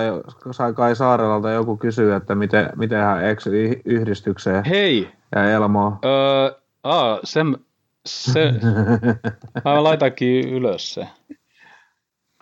[0.51, 5.97] sai Kai Saarelalta joku kysyy, että miten, miten hän eksyi yhdistykseen hei, ja Elmo.
[6.05, 7.41] öö, aa, se,
[8.05, 8.53] se,
[9.65, 11.07] mä laitankin ylös se.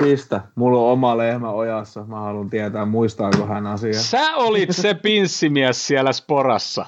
[0.04, 2.04] Pistä, mulla on oma lehmä ojassa.
[2.04, 4.02] Mä haluan tietää, muistaako hän asiaa.
[4.02, 6.86] Sä olit se pinssimies siellä sporassa.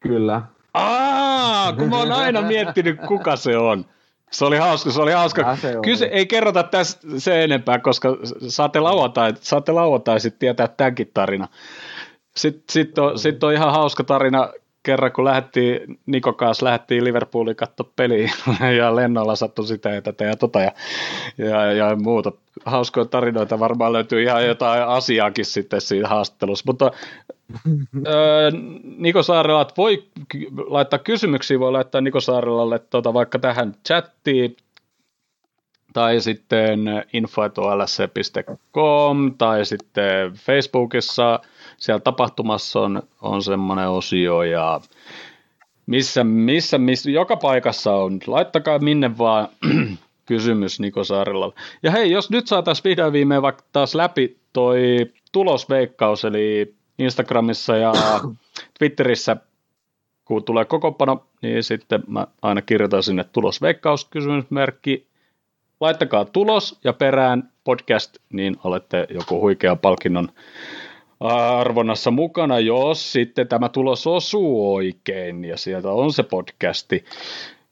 [0.00, 0.42] Kyllä.
[0.74, 3.84] Aa, kun mä oon aina miettinyt, kuka se on.
[4.30, 5.56] Se oli hauska, se oli hauska.
[5.56, 8.16] Se Kyse, ei kerrota tästä se enempää, koska
[8.48, 11.48] saatte lauantai, saatte lauantai sitten tietää tämänkin tarina.
[12.36, 14.52] Sitten sit on, sit on ihan hauska tarina
[14.82, 18.32] kerran, kun lähdettiin, Niko kanssa lähdettiin Liverpooliin katsoa peliä
[18.78, 20.72] ja lennolla sattui sitä ja tätä ja tota ja,
[21.38, 22.32] ja, ja muuta.
[22.64, 26.90] Hauskoja tarinoita varmaan löytyy ihan jotain asiaakin sitten siinä haastattelussa, mutta
[28.06, 28.50] öö,
[28.98, 30.04] Niko Saarela, voi
[30.66, 34.56] laittaa kysymyksiä, voi laittaa Niko Saarelalle tota, vaikka tähän chattiin
[35.92, 36.80] tai sitten
[37.12, 38.24] info.lsc.com
[39.38, 41.40] tai sitten Facebookissa.
[41.76, 44.80] Siellä tapahtumassa on, on semmoinen osio ja
[45.86, 49.48] missä, missä, missä, joka paikassa on, laittakaa minne vaan
[50.26, 51.52] kysymys Niko Saarella.
[51.82, 57.92] Ja hei, jos nyt saataisiin vihdoin viimein vaikka taas läpi toi tulosveikkaus, eli Instagramissa ja
[58.78, 59.36] Twitterissä,
[60.24, 65.06] kun tulee kokopano, niin sitten mä aina kirjoitan sinne tulosveikkaus, kysymysmerkki,
[65.80, 70.28] laittakaa tulos ja perään podcast, niin olette joku huikea palkinnon
[71.20, 77.04] arvonnassa mukana, jos sitten tämä tulos osuu oikein ja sieltä on se podcasti.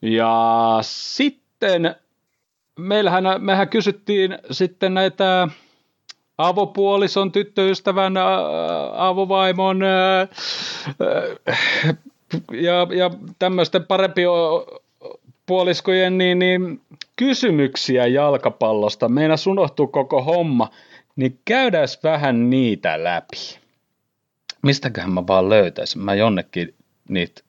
[0.03, 1.95] Ja sitten
[2.79, 5.49] meillähän, mehän kysyttiin sitten näitä
[6.39, 8.15] avopuolison, tyttöystävän,
[8.97, 9.81] avovaimon
[12.53, 14.23] ja, ja tämmöisten parempi
[15.47, 16.81] puoliskojen niin, niin,
[17.17, 19.09] kysymyksiä jalkapallosta.
[19.09, 20.71] Meina unohtuu koko homma
[21.17, 23.59] niin käydään vähän niitä läpi.
[24.63, 26.03] Mistäköhän mä vaan löytäisin?
[26.03, 26.75] Mä jonnekin
[27.09, 27.43] niitä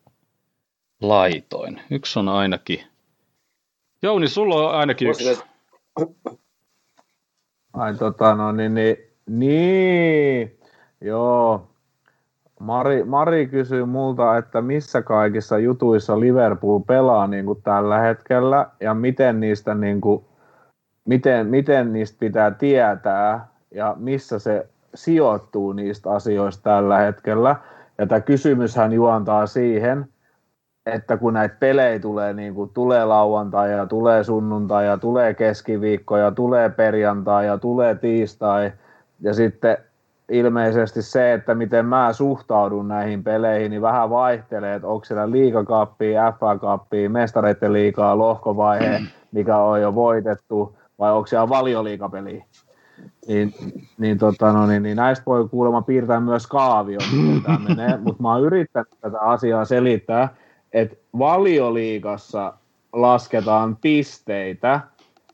[1.01, 1.81] laitoin.
[1.91, 2.83] Yksi on ainakin.
[4.01, 5.39] Jouni, sulla on ainakin yksi.
[7.73, 8.97] Ai tota, no niin, niin,
[9.27, 10.59] niin.
[11.01, 11.69] joo.
[12.59, 18.93] Mari, Mari kysyy multa, että missä kaikissa jutuissa Liverpool pelaa niin kuin tällä hetkellä ja
[18.93, 20.25] miten niistä, niin kuin,
[21.05, 27.55] miten, miten niistä pitää tietää ja missä se sijoittuu niistä asioista tällä hetkellä.
[27.97, 30.07] Ja tämä kysymyshän juontaa siihen,
[30.93, 36.17] että kun näitä pelejä tulee, niin kuin tulee lauantai ja tulee sunnuntai ja tulee keskiviikko
[36.17, 38.71] ja tulee perjantai ja tulee tiistai
[39.21, 39.77] ja sitten
[40.29, 46.33] ilmeisesti se, että miten mä suhtaudun näihin peleihin, niin vähän vaihtelee, että onko siellä liikakappia,
[46.39, 49.01] FA-kappia, mestareiden liikaa, lohkovaihe,
[49.31, 52.45] mikä on jo voitettu, vai onko siellä valioliikapeliä
[53.27, 53.53] niin,
[53.97, 58.23] niin, tota, no, niin, niin näistä voi kuulemma piirtää myös kaavio, miten tämä menee, mutta
[58.23, 60.35] mä oon yrittänyt tätä asiaa selittää,
[60.73, 62.53] että valioliigassa
[62.93, 64.81] lasketaan pisteitä,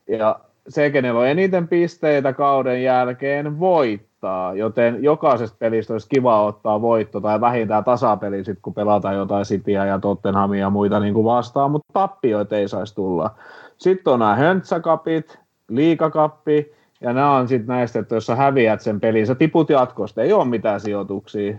[0.07, 6.82] ja se, kenellä on eniten pisteitä kauden jälkeen, voittaa, joten jokaisesta pelistä olisi kiva ottaa
[6.82, 11.26] voitto tai vähintään tasapeli, sit, kun pelataan jotain Cityä ja Tottenhamia ja muita niin kuin
[11.26, 13.32] vastaan, mutta tappioita ei saisi tulla.
[13.78, 15.40] Sitten on nämä höntsäkapit,
[15.70, 20.22] liikakappi, ja nämä on sitten näistä, että jos sä häviät sen pelin, sä tiput jatkosta,
[20.22, 21.57] ei ole mitään sijoituksia.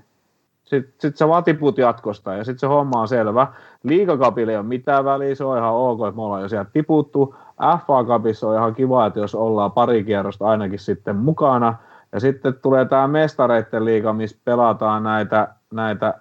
[0.66, 1.44] Sitten sit sä vaan
[1.76, 3.47] jatkosta ja sitten se homma on selvä.
[3.82, 7.34] Liikakapille ei ole mitään väliä, se on ihan ok, että me ollaan jo sieltä tiputtu.
[7.86, 11.74] FA Cupissa on ihan kiva, että jos ollaan pari kierrosta ainakin sitten mukana.
[12.12, 16.14] Ja sitten tulee tämä mestareiden liiga, missä pelataan näitä, näitä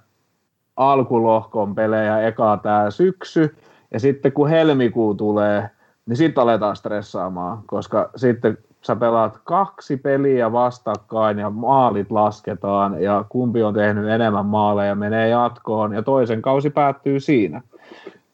[0.76, 3.56] alkulohkon pelejä ekaa tämä syksy.
[3.94, 5.70] Ja sitten kun helmikuu tulee,
[6.06, 13.26] niin sitten aletaan stressaamaan, koska sitten sä pelaat kaksi peliä vastakkain ja maalit lasketaan ja
[13.30, 17.62] kumpi on tehnyt enemmän maaleja menee jatkoon ja toisen kausi päättyy siinä.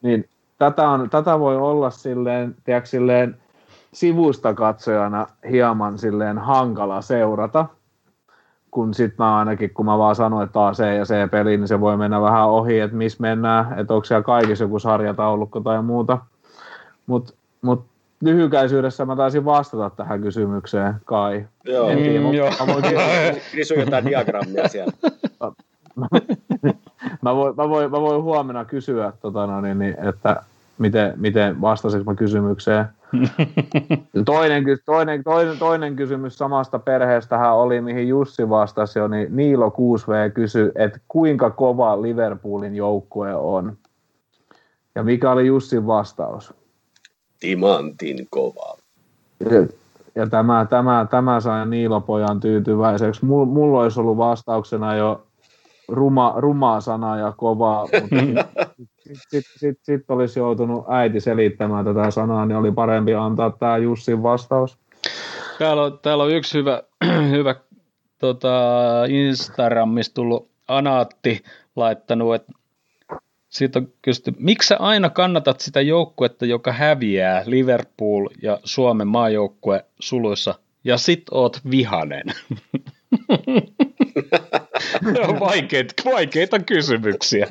[0.02, 3.38] Niin tätä, on, tätä voi olla silleen, tiedätkö, silleen
[3.94, 7.66] sivusta katsojana hieman silleen hankala seurata,
[8.72, 11.68] kun sitten mä ainakin, kun mä vaan sanoin, että A, C ja C peli, niin
[11.68, 15.82] se voi mennä vähän ohi, että missä mennään, että onko siellä kaikissa joku sarjataulukko tai
[15.82, 16.18] muuta.
[17.08, 17.91] Mutta mut
[18.22, 21.46] lyhykäisyydessä mä taisin vastata tähän kysymykseen, Kai.
[21.66, 22.50] Joo, en tiedä, mm, joo.
[22.60, 22.84] Mä voin
[23.56, 24.94] kysyä jotain diagrammia siellä.
[27.22, 30.44] mä, voin, mä, voin, mä voin huomenna kysyä, tota, no, niin, niin, että
[30.78, 32.86] miten, miten vastasinko mä kysymykseen.
[34.26, 40.32] toinen, toinen, toinen, toinen kysymys samasta perheestähän oli, mihin Jussi vastasi jo, niin Niilo 6V
[40.34, 43.78] kysyi, että kuinka kova Liverpoolin joukkue on.
[44.96, 46.61] Ja mikä oli Jussin vastaus?
[47.42, 48.78] Timantin kova.
[49.40, 49.68] Ja,
[50.16, 53.26] ja tämä, tämä, tämä sai Niilopojan tyytyväiseksi.
[53.26, 55.28] Mulla, mulla olisi ollut vastauksena jo
[55.88, 58.16] ruma, rumaa sana ja kovaa, mutta
[58.98, 63.78] sitten sit, sit, sit olisi joutunut äiti selittämään tätä sanaa, niin oli parempi antaa tämä
[63.78, 64.78] Jussin vastaus.
[65.60, 66.84] Täällä on, täällä on yksi hyvä,
[67.36, 67.56] hyvä
[68.20, 68.50] tota,
[69.10, 71.44] Instagramissa tullut Anaatti
[71.76, 72.52] laittanut, että
[73.52, 79.86] Siitä on kysytty, miksi sä aina kannatat sitä joukkuetta, joka häviää, Liverpool ja Suomen maajoukkue
[80.00, 82.24] suluissa, ja sit oot vihanen?
[85.40, 87.48] vaikeita, vaikeita kysymyksiä.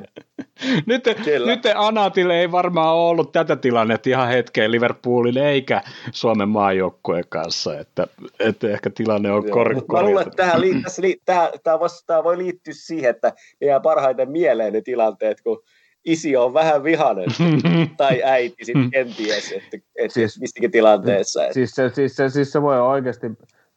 [0.86, 1.04] Nyt,
[1.46, 5.82] nyt Anatille ei varmaan ollut tätä tilannetta ihan hetkeen Liverpoolin eikä
[6.12, 8.06] Suomen maajoukkueen kanssa, että,
[8.38, 10.02] että ehkä tilanne on korkeaa.
[10.02, 14.72] Mä luulen, että tähän, tässä, tämä, tämä, tämä voi liittyä siihen, että jää parhaiten mieleen
[14.72, 15.62] ne tilanteet, kun
[16.04, 17.28] isi on vähän vihainen,
[17.96, 21.42] tai äiti sitten kenties, että, että siis, mistäkin tilanteessa.
[21.42, 21.54] Että.
[21.54, 23.26] Siis, se, siis, se, siis se voi oikeasti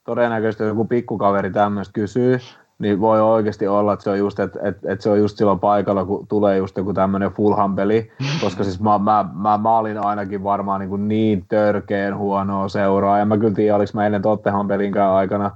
[0.05, 2.39] todennäköisesti joku pikkukaveri tämmöistä kysyy,
[2.79, 5.59] niin voi oikeasti olla, että se on just, että, että, että se on just silloin
[5.59, 10.43] paikalla, kun tulee just joku tämmöinen Fulham-peli, koska siis mä, mä, mä, mä olin ainakin
[10.43, 14.67] varmaan niin, kuin niin törkeen huonoa seuraa, ja mä kyllä tiedän, oliko mä ennen Tottenham
[14.67, 15.51] pelinkään aikana,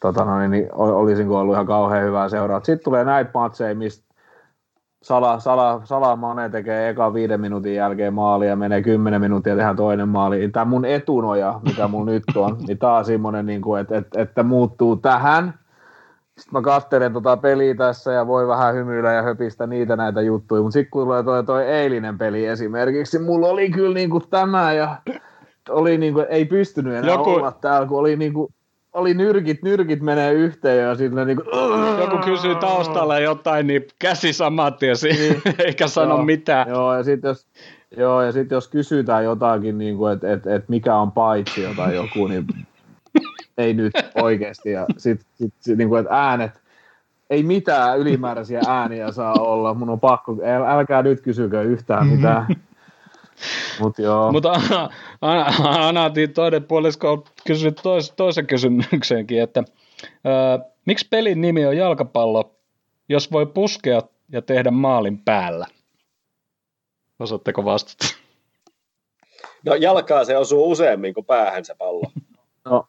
[0.00, 2.58] tota noin, niin olisinko ollut ihan kauhean hyvää seuraa.
[2.58, 4.11] Sitten tulee näitä matseja, mistä
[5.02, 9.76] Sala, Sala, Sala Mane tekee eka viiden minuutin jälkeen maali ja menee kymmenen minuuttia tehdään
[9.76, 10.48] toinen maali.
[10.48, 14.42] Tämä mun etunoja, mikä mun nyt on, niin taas semmoinen, niin kuin, että, että, että,
[14.42, 15.54] muuttuu tähän.
[16.38, 20.62] Sitten mä katselen tota peliä tässä ja voi vähän hymyillä ja höpistä niitä näitä juttuja,
[20.62, 24.72] mutta sitten kun tulee toi, toi eilinen peli esimerkiksi, mulla oli kyllä niin kuin tämä
[24.72, 24.96] ja
[25.68, 27.30] oli niin kuin, ei pystynyt enää Joku...
[27.30, 28.54] olla täällä, kun oli niin kuin,
[28.92, 31.48] oli nyrkit, nyrkit menee yhteen ja sitten niin kuin,
[32.00, 35.42] Joku kysyy taustalla jotain, niin käsi samat tien, niin.
[35.66, 36.68] eikä sano joo, mitään.
[36.68, 37.46] Joo, ja sitten jos,
[37.96, 41.94] joo, ja sit jos kysytään jotakin, niin kuin, että et, et mikä on paitsi jotain
[41.94, 42.46] joku, niin
[43.58, 43.92] ei nyt
[44.22, 44.70] oikeasti.
[44.70, 46.62] Ja sitten sit, sit, niin kuin, että äänet,
[47.30, 49.74] ei mitään ylimääräisiä ääniä saa olla.
[49.74, 50.36] Mun on pakko,
[50.66, 52.46] älkää nyt kysykö yhtään mitään.
[53.80, 54.32] Mut joo.
[54.32, 54.60] Mutta
[55.88, 59.64] Anatin toinen puolisko kysyi tois, toisen kysymyksenkin, että
[60.24, 62.56] ää, miksi pelin nimi on jalkapallo,
[63.08, 64.02] jos voi puskea
[64.32, 65.66] ja tehdä maalin päällä?
[67.18, 68.14] Osaatteko vastata?
[69.66, 72.02] No jalkaa se osuu useammin kuin päähän se pallo.
[72.64, 72.86] No,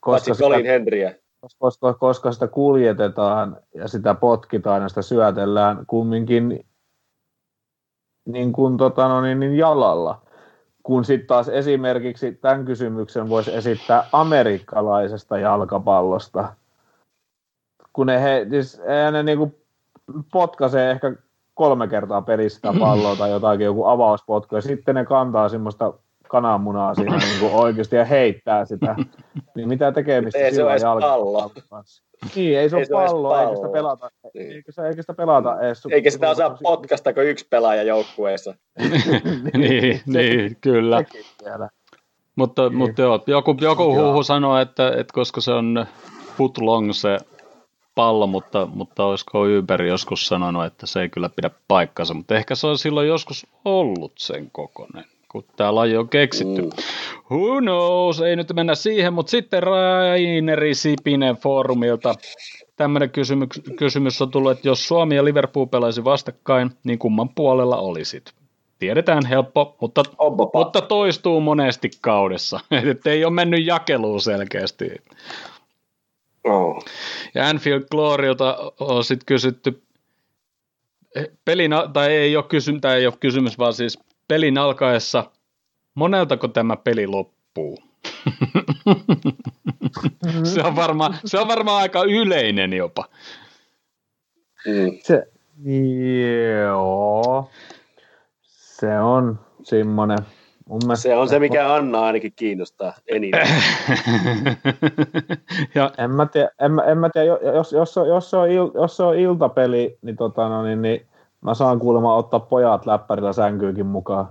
[0.00, 1.14] koska sitä, Colin Henryä.
[1.58, 6.66] Koska, koska sitä kuljetetaan ja sitä potkitaan ja sitä syötellään kumminkin
[8.26, 10.20] niin kuin, tota, no, niin, niin jalalla.
[10.82, 16.52] Kun sitten taas esimerkiksi tämän kysymyksen voisi esittää amerikkalaisesta jalkapallosta.
[17.92, 18.80] Kun ne, he, siis,
[19.12, 19.56] ne niin kuin
[20.32, 21.12] potkaisee ehkä
[21.54, 25.92] kolme kertaa pelistä palloa tai jotakin, joku avauspotku, ja sitten ne kantaa semmoista
[26.28, 28.96] kananmunaa siinä niin kuin oikeasti ja heittää sitä.
[29.56, 31.50] Niin mitä tekemistä ei sillä jalkapallo.
[32.34, 34.52] Niin, ei se ole pallo, pallo, eikä sitä pelata, niin.
[34.52, 35.86] eikä, se, eikä sitä pelata edes.
[35.90, 38.54] Eikä sitä osaa potkasta kuin yksi pelaaja joukkueessa.
[39.58, 41.04] niin, niin, kyllä.
[42.36, 42.76] Mutta, niin.
[42.76, 45.86] mutta joo, joku, joku huhu sanoo, että, että koska se on
[46.36, 47.18] foot long se
[47.94, 52.54] pallo, mutta, mutta olisiko Uber joskus sanonut, että se ei kyllä pidä paikkansa, mutta ehkä
[52.54, 55.04] se on silloin joskus ollut sen kokonen
[55.42, 56.62] kun tämä laji on keksitty.
[56.62, 56.70] Mm.
[57.30, 62.14] Who knows, ei nyt mennä siihen, mutta sitten Raineri Sipinen foorumilta
[62.76, 63.48] tämmöinen kysymys,
[63.78, 68.32] kysymys on tullut, että jos Suomi ja Liverpool pelaisi vastakkain, niin kumman puolella olisit?
[68.78, 70.02] Tiedetään helppo, mutta,
[70.54, 72.60] mutta toistuu monesti kaudessa.
[72.90, 74.90] Että ei ole mennyt jakeluun selkeästi.
[76.44, 76.84] Oh.
[77.34, 79.82] Ja Anfield Gloriota on sitten kysytty,
[81.44, 85.30] pelin, tai ei ole, kysy, tai ei ole kysymys, vaan siis pelin alkaessa,
[85.94, 87.78] moneltako tämä peli loppuu?
[90.54, 93.04] se, on varmaan, se on varmaan aika yleinen jopa.
[94.66, 94.98] Mm.
[95.02, 95.26] Se,
[96.62, 97.50] joo,
[98.42, 100.18] se on semmoinen.
[100.94, 103.48] se on se, mikä Anna ainakin kiinnostaa eniten.
[105.74, 105.90] ja.
[105.98, 108.96] En mä tiedä, en, mä, en mä tiedä jos, jos, jos, se on il, jos
[108.96, 111.06] se on iltapeli, niin, tota, no, niin, niin
[111.46, 114.26] Mä saan kuulemma ottaa pojat läppärillä sänkyykin mukaan.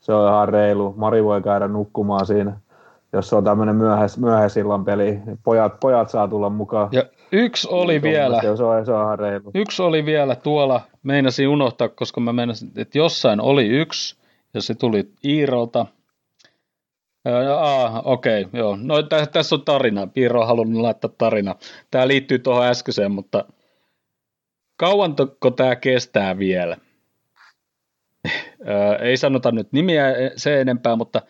[0.00, 0.94] Se on ihan reilu.
[0.96, 2.60] Mari voi käydä nukkumaan siinä.
[3.12, 6.88] Jos se on tämmöinen myöhäis, myöhäisillan peli, niin pojat, pojat saa tulla mukaan.
[6.92, 8.40] Ja yksi oli niin, vielä.
[8.40, 9.50] Se on, se on ihan reilu.
[9.54, 14.16] Yksi oli vielä tuolla, meinasin unohtaa, koska mä meinasin, että jossain oli yksi,
[14.54, 15.86] ja se tuli Iirolta.
[17.60, 18.78] Ah, okei, okay, joo.
[18.82, 20.06] No tä, tässä on tarina.
[20.06, 21.54] Piiro on halunnut laittaa tarina.
[21.90, 23.44] Tämä liittyy tuohon äskeiseen, mutta
[24.78, 26.76] kauanko tämä kestää vielä?
[29.00, 30.04] Ei sanota nyt nimiä
[30.36, 31.22] se enempää, mutta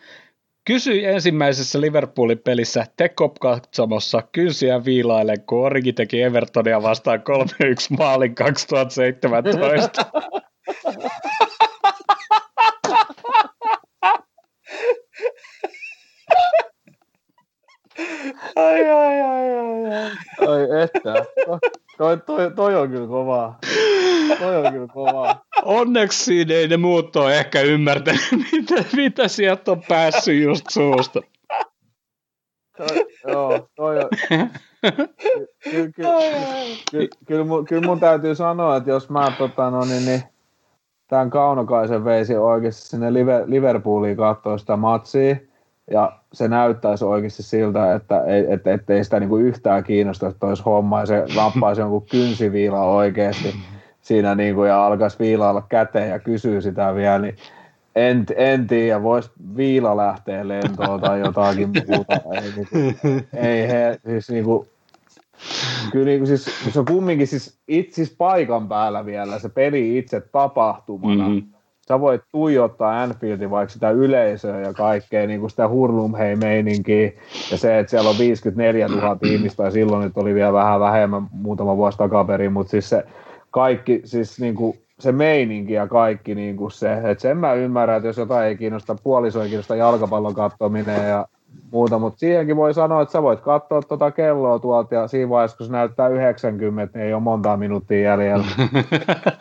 [0.65, 10.05] kysyi ensimmäisessä Liverpoolin pelissä Tekop-katsomossa kynsiä viilaille, kun Origi teki Evertonia vastaan 3-1 maalin 2017.
[18.55, 20.11] Ai, ai, ai, ai, ai.
[20.47, 21.13] Ai että.
[21.99, 23.57] Toi, toi, toi on kyllä kovaa.
[24.39, 25.45] Toi on kyllä kovaa.
[25.63, 28.21] Onneksi siinä ei ne muut ole ehkä ymmärtänyt,
[28.51, 31.21] mitä, mitä sieltä on päässyt just suusta.
[32.77, 34.09] Toi, joo, toi on.
[35.63, 36.13] Kyllä, kyllä,
[36.91, 40.23] kyllä, kyllä, mun, täytyy sanoa, että jos mä tota, no, niin, niin,
[41.07, 43.13] tämän Kaunokaisen veisi oikeasti sinne
[43.45, 45.35] Liverpooliin katsoa sitä matsia,
[45.91, 50.27] ja se näyttäisi oikeasti siltä, että ei, että, että ei sitä niin kuin yhtään kiinnosta,
[50.27, 53.55] että olisi homma, ja se nappaisi jonkun kynsiviila oikeasti
[54.01, 57.35] siinä niin kuin, ja alkaisi viilailla käteen ja kysyy sitä vielä, niin
[57.95, 62.13] en, en tiedä, voisi viila lähteä lentoon tai jotakin muuta.
[62.33, 62.67] Ei, niin
[63.01, 64.67] kuin, ei he, siis niin kuin,
[65.91, 69.97] kyllä niin kuin siis, se on kumminkin siis, itse siis paikan päällä vielä se peli
[69.97, 71.29] itse tapahtumana.
[71.29, 71.58] Mm-hmm.
[71.89, 77.11] Sä voit tuijottaa Anfieldin vaikka sitä yleisöä ja kaikkea niin kuin sitä hurlumhei-meininkiä
[77.51, 81.27] ja se, että siellä on 54 000 ihmistä ja silloin nyt oli vielä vähän vähemmän
[81.31, 83.03] muutama vuosi takaperin, mutta siis se
[83.51, 87.97] kaikki, siis niin kuin se meininki ja kaikki niin kuin se, että sen mä ymmärrän,
[87.97, 91.27] että jos jotain ei kiinnosta, puoliso ei kiinnosta jalkapallon katsominen ja
[91.71, 95.57] muuta, mutta siihenkin voi sanoa, että sä voit katsoa tuota kelloa tuolta ja siinä vaiheessa,
[95.57, 98.45] kun se näyttää 90, niin ei ole montaa minuuttia jäljellä.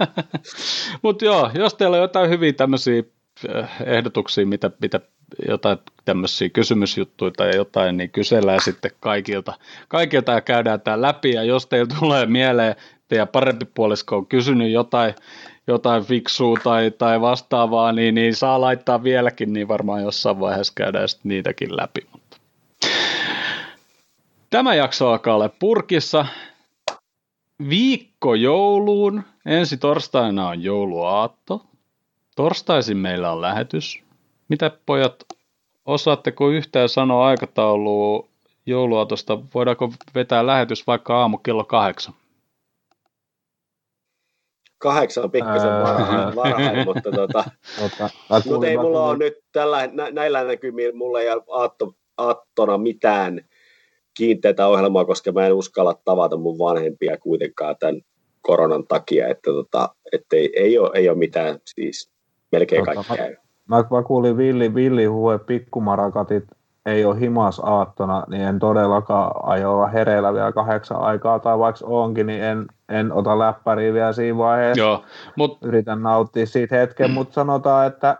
[1.03, 3.03] mutta joo, jos teillä on jotain hyviä tämmöisiä
[3.49, 5.01] eh, ehdotuksia, mitä, mitä
[5.49, 9.55] jotain tämmöisiä kysymysjuttuja tai jotain, niin kysellään sitten kaikilta,
[9.89, 12.75] kaikilta ja käydään tämä läpi, ja jos teillä tulee mieleen
[13.09, 15.15] teidän parempi puolisko on kysynyt jotain,
[15.69, 21.09] jotain fiksua tai, tai vastaavaa, niin, niin saa laittaa vieläkin, niin varmaan jossain vaiheessa käydään
[21.09, 22.01] sitten niitäkin läpi.
[22.13, 22.37] Mutta.
[24.51, 26.27] Tämä jakso alkaa olla purkissa.
[27.69, 29.23] Viikko jouluun.
[29.47, 31.63] Ensi torstaina on jouluaatto.
[32.37, 34.03] Torstaisin meillä on lähetys.
[34.49, 35.25] Mitä pojat,
[35.87, 38.29] osaatteko yhtään sanoa aikataulua
[38.67, 39.39] jouluaatosta?
[39.55, 42.15] Voidaanko vetää lähetys vaikka aamu kello kahdeksan?
[44.79, 47.45] Kahdeksan pikkasen varhain, varhain mutta, tota,
[47.81, 53.41] mutta ei mulla ole nyt tällä, nä, näillä näkymin, mulla ei aatto, aattona mitään
[54.15, 58.01] kiinteitä ohjelmaa, koska mä en uskalla tavata mun vanhempia kuitenkaan tämän
[58.41, 59.95] koronan takia, että tota,
[60.33, 62.11] ei, ei, ole, ei ole mitään, siis
[62.53, 63.37] melkein tota, kaikki käy.
[63.67, 66.45] Mä, mä kuulin Villi, Villi huue pikkumarakatit
[66.89, 71.85] ei ole himas aattona, niin en todellakaan aio olla hereillä vielä kahdeksan aikaa, tai vaikka
[71.87, 74.83] onkin, niin en, en ota läppäriä vielä siinä vaiheessa.
[74.83, 75.03] Joo,
[75.37, 75.59] mut...
[75.63, 77.15] Yritän nauttia siitä hetken, mm.
[77.15, 78.17] mutta sanotaan, että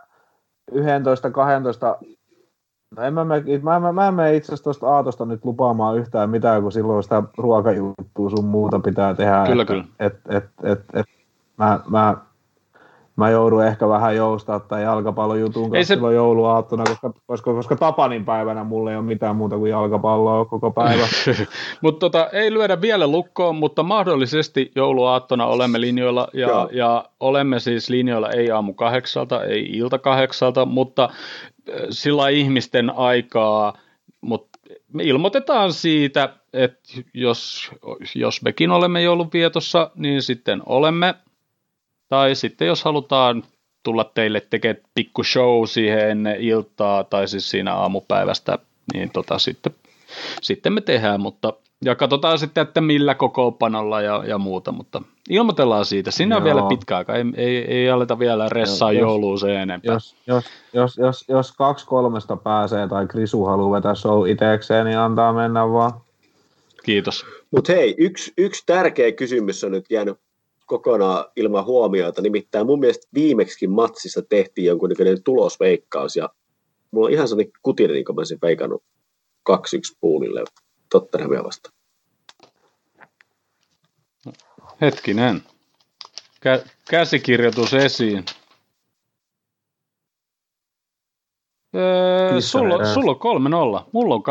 [0.71, 0.75] 11-12
[2.95, 5.97] No en mä, mä, mä, mä, mä en mene itse asiassa tuosta Aatosta nyt lupaamaan
[5.97, 9.43] yhtään mitään, kun silloin sitä ruokajuttua sun muuta pitää tehdä.
[9.47, 9.85] Kyllä, että, kyllä.
[9.99, 11.05] Et, et, et, et,
[11.57, 12.17] mä, mä
[13.19, 15.93] mä joudun ehkä vähän joustaa tai jalkapallojutun kanssa se...
[15.95, 20.71] silloin jouluaattona, koska, koska, koska Tapanin päivänä mulla ei ole mitään muuta kuin jalkapalloa koko
[20.71, 21.07] päivä.
[21.81, 27.89] mutta tota, ei lyödä vielä lukkoon, mutta mahdollisesti jouluaattona olemme linjoilla ja, ja olemme siis
[27.89, 33.73] linjoilla ei aamu kahdeksalta, ei ilta kahdeksalta, mutta äh, sillä ihmisten aikaa,
[34.21, 34.59] mutta
[34.93, 36.79] me ilmoitetaan siitä, että
[37.13, 37.71] jos,
[38.15, 41.15] jos mekin olemme joulunvietossa, niin sitten olemme
[42.09, 43.43] tai sitten jos halutaan
[43.83, 48.59] tulla teille tekemään pikku show siihen ennen iltaa tai siis siinä aamupäivästä,
[48.93, 49.75] niin tota sitten,
[50.41, 51.53] sitten me tehdään, mutta
[51.85, 56.11] ja katsotaan sitten, että millä kokoopanolla ja, ja muuta, mutta ilmoitellaan siitä.
[56.11, 59.93] Siinä on vielä pitkä aika, ei, ei, ei aleta vielä ressaa jouluun se enempää.
[59.93, 64.97] Jos, jos, jos, jos, jos kaksi kolmesta pääsee tai Krisu haluaa vetää show itsekseen, niin
[64.97, 65.91] antaa mennä vaan.
[66.83, 67.25] Kiitos.
[67.51, 70.17] Mutta hei, yksi, yksi tärkeä kysymys on nyt jäänyt
[70.69, 72.21] kokonaan ilman huomiota.
[72.21, 76.29] Nimittäin mun mielestä viimeksi matsissa tehtiin jonkunnäköinen tulosveikkaus ja
[76.91, 78.83] mulla on ihan sellainen kutinen, niin kuin mä olisin veikannut
[79.49, 79.53] 2-1
[79.99, 80.43] puulille
[80.91, 81.75] Tottenhamia vastaan.
[84.81, 85.43] Hetkinen.
[86.45, 88.25] Kä- käsikirjoitus esiin.
[91.75, 94.23] Öö, sulla, sulla on 3-0, mulla on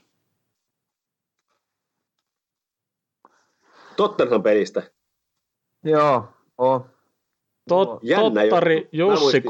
[0.00, 0.06] 2-1.
[3.96, 4.95] Tottenham pelistä.
[5.86, 6.84] Joo, on.
[7.68, 9.42] Tot, Jännä, Tottari Jussi 3-0,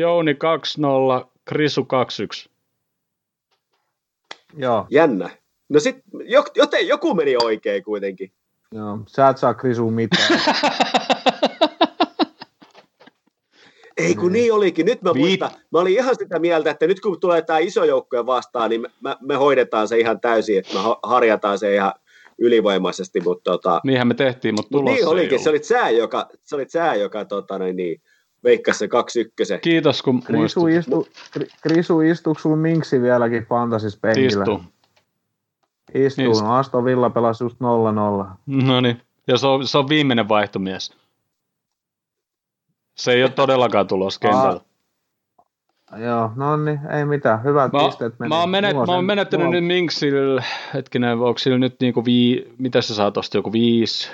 [0.00, 0.36] Jouni 2-0,
[1.44, 1.86] Krisu
[2.46, 2.50] 2-1.
[4.56, 4.86] Joo.
[4.90, 5.30] Jännä.
[5.68, 5.96] No sit,
[6.54, 8.32] joten joku meni oikein kuitenkin.
[8.72, 10.28] Joo, sä et saa Krisu mitään.
[13.96, 14.86] Ei kun niin olikin.
[14.86, 18.26] Nyt mä muistan, mä olin ihan sitä mieltä, että nyt kun tulee tämä iso joukkoja
[18.26, 21.92] vastaan, niin me, me hoidetaan se ihan täysin, että me harjataan se ihan
[22.38, 23.20] ylivoimaisesti.
[23.20, 26.70] Mutta tota, Niinhän me tehtiin, mutta tulossa Niin olikin, se olit sää, joka, se olit
[26.70, 28.02] sää, joka tota, niin, niin,
[28.44, 29.60] veikkasi se kaksi ykkösen.
[29.60, 31.08] Kiitos, kun Krisu, istu,
[31.62, 34.26] Krisu istuuko sulla minksi vieläkin Fantasys penkillä?
[34.26, 34.60] Istuu.
[35.94, 36.30] Istuu.
[36.30, 36.46] Istuu.
[36.48, 38.26] No Aston Villa pelasi just 0-0.
[38.46, 40.92] No niin, ja se on, se on viimeinen vaihtomies.
[42.94, 44.60] Se ei ole todellakaan tulos kentällä.
[45.96, 47.44] Joo, no niin, ei mitään.
[47.44, 48.28] Hyvät Mä, pisteet meni.
[48.28, 50.42] mä, oon menet, mä oon menettänyt mulla- nyt Minksillä,
[50.74, 54.08] hetkinen, onko sillä nyt niinku vii, mitä se saa tosta, joku viisi,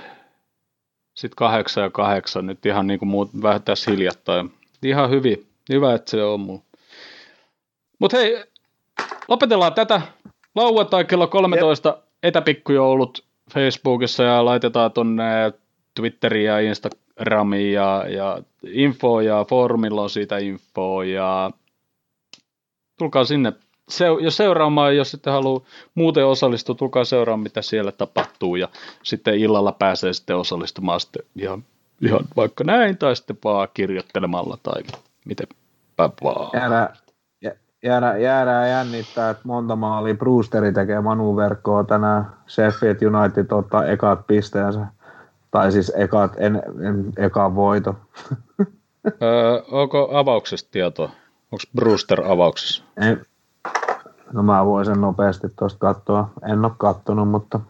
[1.14, 4.52] sitten kahdeksan ja kahdeksan, nyt ihan niinku muut, vähän tässä hiljattain.
[4.82, 6.62] Ihan hyvin, hyvä, että se on mulla.
[7.98, 8.44] Mut hei,
[9.28, 10.02] lopetellaan tätä.
[10.54, 13.24] Lauantai kello 13 etäpikkujoulut
[13.54, 15.24] Facebookissa ja laitetaan tonne
[15.94, 21.50] Twitteriin ja Instagramiin ja, ja info ja foorumilla on siitä info ja
[23.00, 23.52] tulkaa sinne,
[23.88, 25.60] se, jos seuraamaan, jos sitten haluaa
[25.94, 28.68] muuten osallistua, tulkaa seuraamaan, mitä siellä tapahtuu, ja
[29.02, 31.64] sitten illalla pääsee sitten osallistumaan sitten ihan,
[32.00, 34.82] ihan vaikka näin, tai sitten vaan kirjoittelemalla, tai
[35.24, 35.46] miten
[35.98, 36.50] vaan.
[36.54, 36.88] Jäädään,
[37.42, 42.26] jä- jäädään, jäädään jännittää, että monta maalia Brewsteri tekee Manu verkkoa tänään.
[42.48, 44.86] Sheffield United ottaa ekat pisteensä.
[45.50, 47.96] Tai siis ekat, en, en, ekan voito.
[49.22, 51.10] Öö, onko avauksesta tietoa?
[51.52, 52.84] Onko Brewster avauksessa?
[52.96, 53.26] En,
[54.32, 56.30] no mä voin sen nopeasti tuosta katsoa.
[56.52, 57.60] En ole kattonut, mutta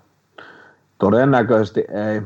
[0.99, 2.23] todennäköisesti ei.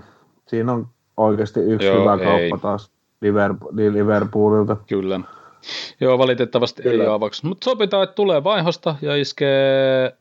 [0.47, 2.51] Siinä on oikeasti yksi Joo, hyvä ei.
[2.51, 2.90] kauppa taas
[3.20, 4.76] Liverpool, Liverpoolilta.
[4.89, 5.20] Kyllä.
[6.01, 7.02] Joo, valitettavasti Kyllä.
[7.02, 7.48] ei ole avauksessa.
[7.48, 10.16] Mutta sopitaan, että tulee vaihosta ja iskee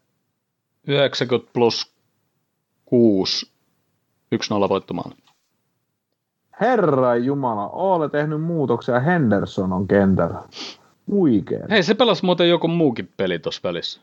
[0.87, 1.93] 90 plus
[2.85, 3.51] 6
[4.35, 5.11] 1-0 voittomaan.
[6.61, 10.43] Herra Jumala, Oole tehnyt muutoksia, Henderson on kentällä.
[11.11, 11.59] Huikea.
[11.69, 14.01] Hei, se pelasi muuten joku muukin peli tuossa välissä.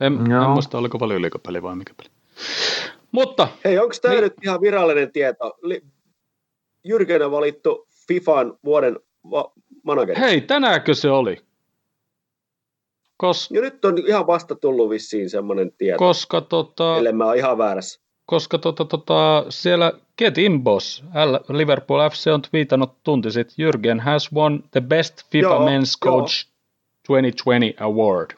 [0.00, 0.48] En, en Joo.
[0.48, 2.08] muista, oliko valioliikapeli vai mikä peli.
[3.12, 4.22] Mutta, Hei, onko tämä Niin.
[4.24, 5.58] nyt ihan virallinen tieto?
[5.62, 5.82] Li-
[6.84, 9.00] Jyrken on valittu FIFAn vuoden
[9.30, 9.52] va-
[9.82, 10.20] manageri.
[10.20, 11.36] hei, tänäänkö se oli?
[13.16, 17.58] Kos, Ja nyt on ihan vasta tullut vissiin semmoinen tieto, koska tota, ellei mä ihan
[17.58, 18.00] väärässä.
[18.26, 24.00] Koska tota, tota, siellä Get In Boss, L- Liverpool FC on twiitannut tunti sitten, Jürgen
[24.00, 26.12] has won the best FIFA Joo, Men's joo.
[26.12, 26.46] Coach
[27.08, 28.30] 2020 Award.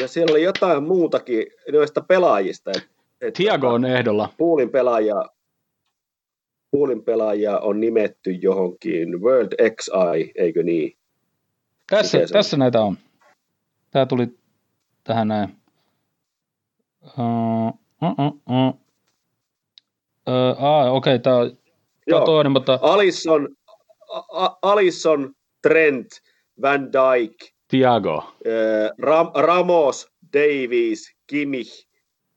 [0.00, 2.70] Ja siellä oli jotain muutakin noista pelaajista.
[2.76, 2.88] Et,
[3.20, 4.28] et Thiago on ehdolla.
[4.38, 5.24] Poolin pelaajia,
[6.70, 10.96] Poolin pelaajia on nimetty johonkin World XI, eikö niin?
[11.90, 12.38] Tässä, Miten se on?
[12.38, 12.98] tässä näitä on.
[13.90, 14.28] Tämä tuli
[15.04, 15.48] tähän näin.
[17.04, 17.66] Uh,
[18.02, 18.74] uh, uh, uh.
[20.28, 21.58] Uh, ah, okei, okay, tämä on
[22.06, 22.24] Joo.
[22.24, 23.48] toinen, mutta Alisson,
[24.32, 26.06] A- Alisson, Trent,
[26.62, 27.34] Van Dijk,
[27.68, 28.32] Thiago.
[28.46, 31.86] äh, Ram- Ramos, Davies, Kimmich,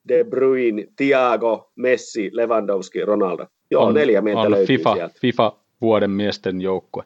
[0.08, 3.48] De Bruyne, Thiago, Messi, Lewandowski, Ronaldo.
[3.72, 5.16] Joo, on, neljä meiltä on löytyy FIFA, sieltä.
[5.22, 7.04] FIFA vuoden miesten joukkue.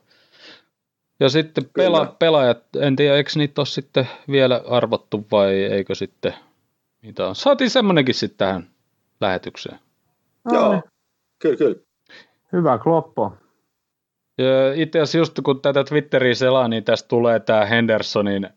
[1.20, 6.34] Ja sitten pela, pelaajat, en tiedä, eikö niitä ole sitten vielä arvottu vai eikö sitten,
[7.02, 7.36] mitä on.
[7.36, 8.70] Saatiin semmonenkin sitten tähän
[9.22, 9.80] lähetykseen.
[10.44, 10.84] No Joo, niin,
[11.40, 11.76] kyllä, kyllä.
[12.54, 13.34] Hyvä kloppo.
[14.76, 18.50] Itse asiassa just kun tätä Twitteriä selaa, niin tästä tulee tämä Hendersonin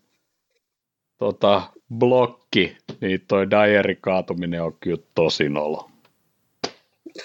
[1.18, 1.62] tota,
[1.98, 5.90] blokki, niin toi Dyerin kaatuminen on kyllä tosi nolo.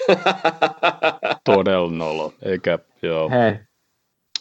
[1.46, 3.30] Todella nolo, eikä joo.
[3.30, 3.56] Hei,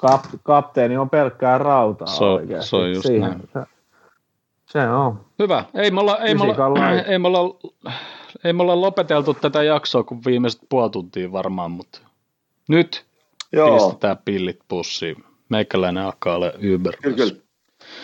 [0.00, 2.70] kap, kapteeni on pelkkää rautaa Se on- oikeasti.
[2.70, 3.42] se on just näin.
[4.72, 5.20] Se, on.
[5.38, 5.64] Hyvä.
[5.74, 7.70] Ei me olla, ei me olla, ei me olla,
[8.44, 12.00] ei me olla lopeteltu tätä jaksoa kuin viimeiset puoli tuntia varmaan, mutta
[12.68, 13.06] nyt
[13.52, 15.24] Joo, pistetään pillit pussiin.
[15.48, 16.96] Meikäläinen alkaa olla Uber.
[17.02, 17.32] kyllä, kyllä.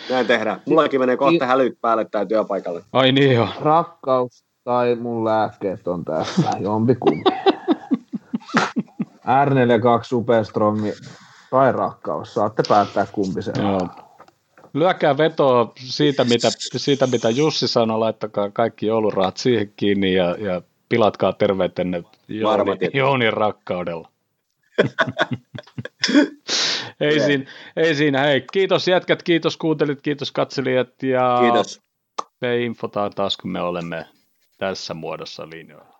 [0.09, 0.61] Näin tehdään.
[0.65, 2.83] Mullakin menee kohta hälyt päälle tää työpaikalle.
[2.93, 3.47] Ai niin joo.
[3.61, 7.29] Rakkaus tai mun lääkkeet on tässä, jompikumpi.
[9.25, 10.93] R42 Superstrongi
[11.51, 13.63] tai rakkaus, saatte päättää kumpi se on.
[13.65, 14.04] Joo.
[14.75, 16.47] Lyökää vetoa siitä mitä,
[16.77, 22.89] siitä, mitä Jussi sanoi, laittakaa kaikki joulurahat siihen kiinni ja, ja pilatkaa terveytenne Jouni.
[22.93, 24.09] Jounin rakkaudella.
[26.99, 27.45] ei, siinä,
[27.75, 31.81] ei siinä, hei, kiitos jätkät, kiitos kuuntelit, kiitos katselijat ja Kiitos.
[32.41, 34.05] me infotaan taas, kun me olemme
[34.57, 35.94] tässä muodossa linjoilla.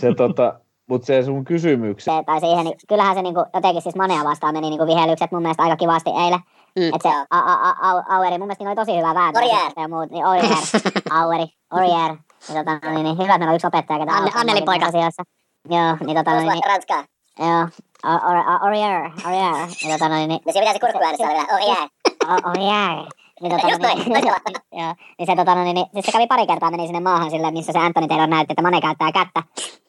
[0.00, 2.16] Se tota, mutta se sun kysymykseen.
[2.18, 5.42] se, tai siihen, niin kyllähän se niinku, jotenkin siis Manea vastaan meni niinku vihelykset mun
[5.42, 6.40] mielestä aika kivasti eilen.
[6.78, 6.88] Mm.
[6.94, 9.40] Että se a, a, a, Au- Aueri, mun mielestä niin oli tosi hyvä vääntö.
[9.40, 9.72] Aurier.
[9.76, 10.56] Ja muut, niin Aurier,
[11.20, 12.16] Aueri, Aurier.
[12.48, 14.86] Niin, tota, niin, niin, hyvä, että meillä on yksi opettaja, ketä Anne- Anneli poika.
[14.86, 15.22] asioissa.
[15.70, 17.04] Joo, niin tota, niin, niin, Ranskaa.
[17.38, 17.68] joo.
[18.02, 19.66] A- Aur- a- Aurier, Aurier.
[19.82, 21.46] Niin tota, niin, niin, No siinä pitää se kurkkuääni saada vielä.
[22.46, 23.06] Oh yeah.
[23.40, 24.26] Niin, tota, Just noin, niin,
[24.80, 27.50] joo, niin se, tota, niin, niin, siis se kävi pari kertaa meni sinne maahan sille,
[27.50, 29.42] missä se Anthony Taylor näytti, että Mane käyttää kättä.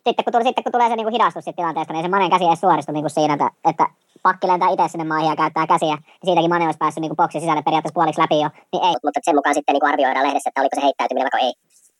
[0.08, 2.44] Sitten kun, tuli, sitten kun tulee se niin hidastus siitä tilanteesta, niin se Manen käsi
[2.44, 3.86] ei suoristu niin kuin siinä, että, että
[4.24, 5.96] pakki lentää itse sinne maihin ja käyttää käsiä.
[5.96, 8.50] Niin siitäkin Mane olisi päässyt niin boksin sisälle periaatteessa puoliksi läpi jo.
[8.72, 8.96] Niin ei.
[9.04, 11.54] Mutta sen mukaan sitten niin arvioidaan lehdessä, että oliko se heittäytyminen vai ei.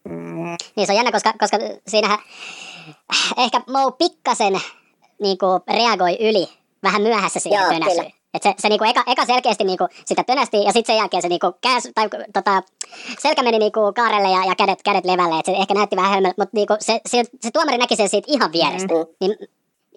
[0.10, 1.58] Mm, Niin se on jännä, koska, koska
[1.88, 2.20] siinähän
[3.38, 4.54] ehkä Mo pikkasen
[5.22, 6.48] niin kuin reagoi yli
[6.84, 8.19] vähän myöhässä siihen Joo, kyllä.
[8.34, 11.30] Et se, se niinku eka, eka selkeästi niinku sitä tönästi ja sitten sen jälkeen se
[11.30, 12.62] niinku käs, tai tota,
[13.20, 15.40] selkä meni niinku kaarelle ja, ja kädet, kädet levälle.
[15.40, 18.32] Et se ehkä näytti vähän hölmöltä, mutta niinku se, se, se, tuomari näki sen siitä
[18.32, 18.94] ihan vierestä.
[18.94, 19.06] Mm.
[19.22, 19.34] Niin,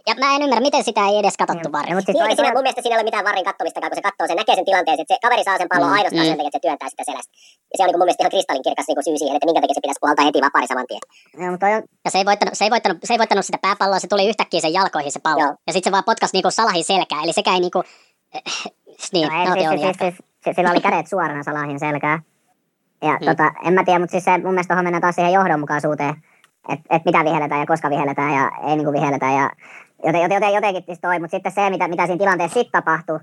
[0.09, 1.79] ja mä en ymmärrä, miten sitä ei edes katsottu Mm.
[1.79, 4.07] siis Niin, toi- eikä siinä mun mielestä siinä ei ole mitään varrin kattomistakaan, kun se
[4.09, 6.31] katsoo, se näkee sen tilanteen, että se kaveri saa sen pallon Mm, ainoastaan mm.
[6.31, 7.33] sen takia, että se työntää sitä selästä.
[7.71, 9.85] Ja se on niin mun mielestä ihan kristallinkirkas niin syy siihen, että minkä takia se
[9.85, 11.03] pitäisi puhaltaa heti vapaari saman tien.
[11.43, 13.99] Joo, mutta on, Ja se ei, voittanut, se, ei voittanut, se ei voittanut sitä pääpalloa,
[14.05, 15.45] se tuli yhtäkkiä sen jalkoihin se pallo.
[15.47, 15.55] Joo.
[15.67, 17.81] Ja sitten se vaan potkasi niinku Salahin selkää, eli sekä ei niinku...
[19.13, 20.15] niin, no, ei, siis, siis, siis, siis,
[20.45, 22.23] siis, sillä oli kädet suorana Salahin selkää.
[23.03, 23.27] Ja Hmm.
[23.27, 26.15] tota, en mä tiedä, mutta siis se mun mielestä tuohon mennään taas siihen johdonmukaisuuteen,
[26.69, 29.27] että et mitä vihelletään ja koska vihelletään ja ei niinku vihelletä.
[29.27, 29.51] Ja
[30.05, 33.19] joten, joten, joten jotenkin siis toi, mutta sitten se, mitä, mitä siinä tilanteessa sitten tapahtui,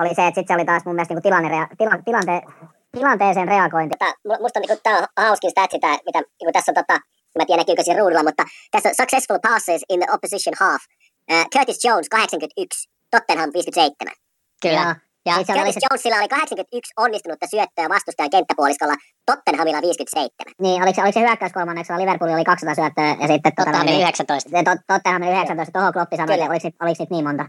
[0.00, 2.42] oli se, että sitten se oli taas mun mielestä niinku tilanne, rea, tila, tilante,
[2.92, 3.94] tilanteeseen reagointi.
[3.98, 7.00] Tää, mu- musta on niinku, tää on hauskin statsi tää, mitä niinku tässä on tota,
[7.38, 10.82] mä tiedän näkyykö siinä ruudulla, mutta tässä on successful passes in the opposition half.
[11.32, 14.12] Uh, Curtis Jones 81, Tottenham 57.
[14.68, 14.94] Joo.
[15.26, 18.94] Ja oli Curtis se- Jonesilla oli 81 onnistunutta syöttöä vastustajan kenttäpuoliskolla,
[19.26, 20.54] Tottenhamilla 57.
[20.64, 24.08] Niin, oliko se, oliko se hyökkäyskolmanneksella Liverpoolilla oli 200 syöttöä ja sitten tota, Tottenhamilla niin,
[24.08, 24.50] 19.
[24.58, 26.44] ja tot, Tottenhamilla 19, tuohon Kloppi sanoi, Kyllä.
[26.44, 27.44] että oliko, oliko niitä niin monta.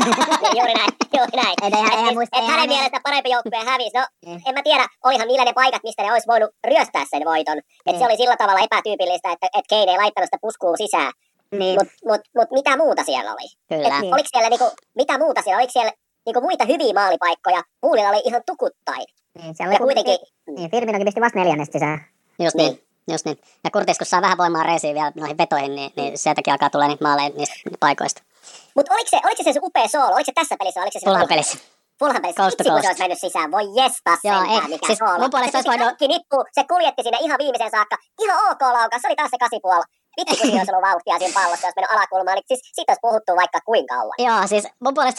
[0.58, 1.54] juuri näin, juuri näin.
[1.66, 3.94] Et eihän- eihän muista- et eihän hänen ne- mielestä parempi joukkue hävisi.
[3.98, 4.40] No, Niin.
[4.48, 7.58] en mä tiedä, olihan niillä ne paikat, mistä ne olisi voinut ryöstää sen voiton.
[7.58, 7.98] Et Niin.
[7.98, 11.12] se oli sillä tavalla epätyypillistä, että et Kane ei laittanut sitä puskua sisään.
[11.60, 13.48] Niin, Mutta mut, mut mitä muuta siellä oli?
[13.72, 13.88] Kyllä.
[13.96, 14.14] Et Niin.
[14.14, 14.68] Oliko siellä niinku,
[15.00, 15.58] mitä muuta siellä?
[15.60, 15.92] Oliko siellä
[16.26, 17.62] niinku muita hyviä maalipaikkoja?
[17.80, 19.06] Puulilla oli ihan tukuttain.
[19.42, 20.18] niin, siellä Ja oli kuitenkin,
[20.56, 22.04] Niin, Firminokin pisti vasta neljännestä sisään.
[22.38, 22.82] just niin.
[23.12, 23.38] Just niin.
[23.64, 26.86] Ja Kurtis, kun saa vähän voimaa reisiin vielä noihin vetoihin, niin, niin sieltäkin alkaa tulla
[26.88, 28.22] niitä maaleja niistä paikoista.
[28.74, 30.06] Mutta oliko se, oliko se se upea soolo?
[30.14, 31.58] Oliko se tässä pelissä oliko se Fulham pelissä?
[31.98, 32.42] Fulham pelissä.
[32.42, 33.50] Coast Vitsi, kun se olisi mennyt sisään.
[33.50, 35.18] Voi jestas Joo, sentään, ei, mikä siis soolo.
[35.18, 37.96] mun puolesta se olisi voinut- kaikki nippu, se kuljetti sinne ihan viimeiseen saakka.
[38.22, 39.02] Ihan ok laukaus.
[39.02, 39.86] Se oli taas se kasipuoli.
[40.16, 42.34] Vitsi, kun siinä olisi ollut vauhtia siinä pallossa, jos mennyt alakulmaan.
[42.36, 44.16] Niin siis siitä olisi puhuttu vaikka kuinka kauan.
[44.28, 45.14] Joo, siis mun puolesta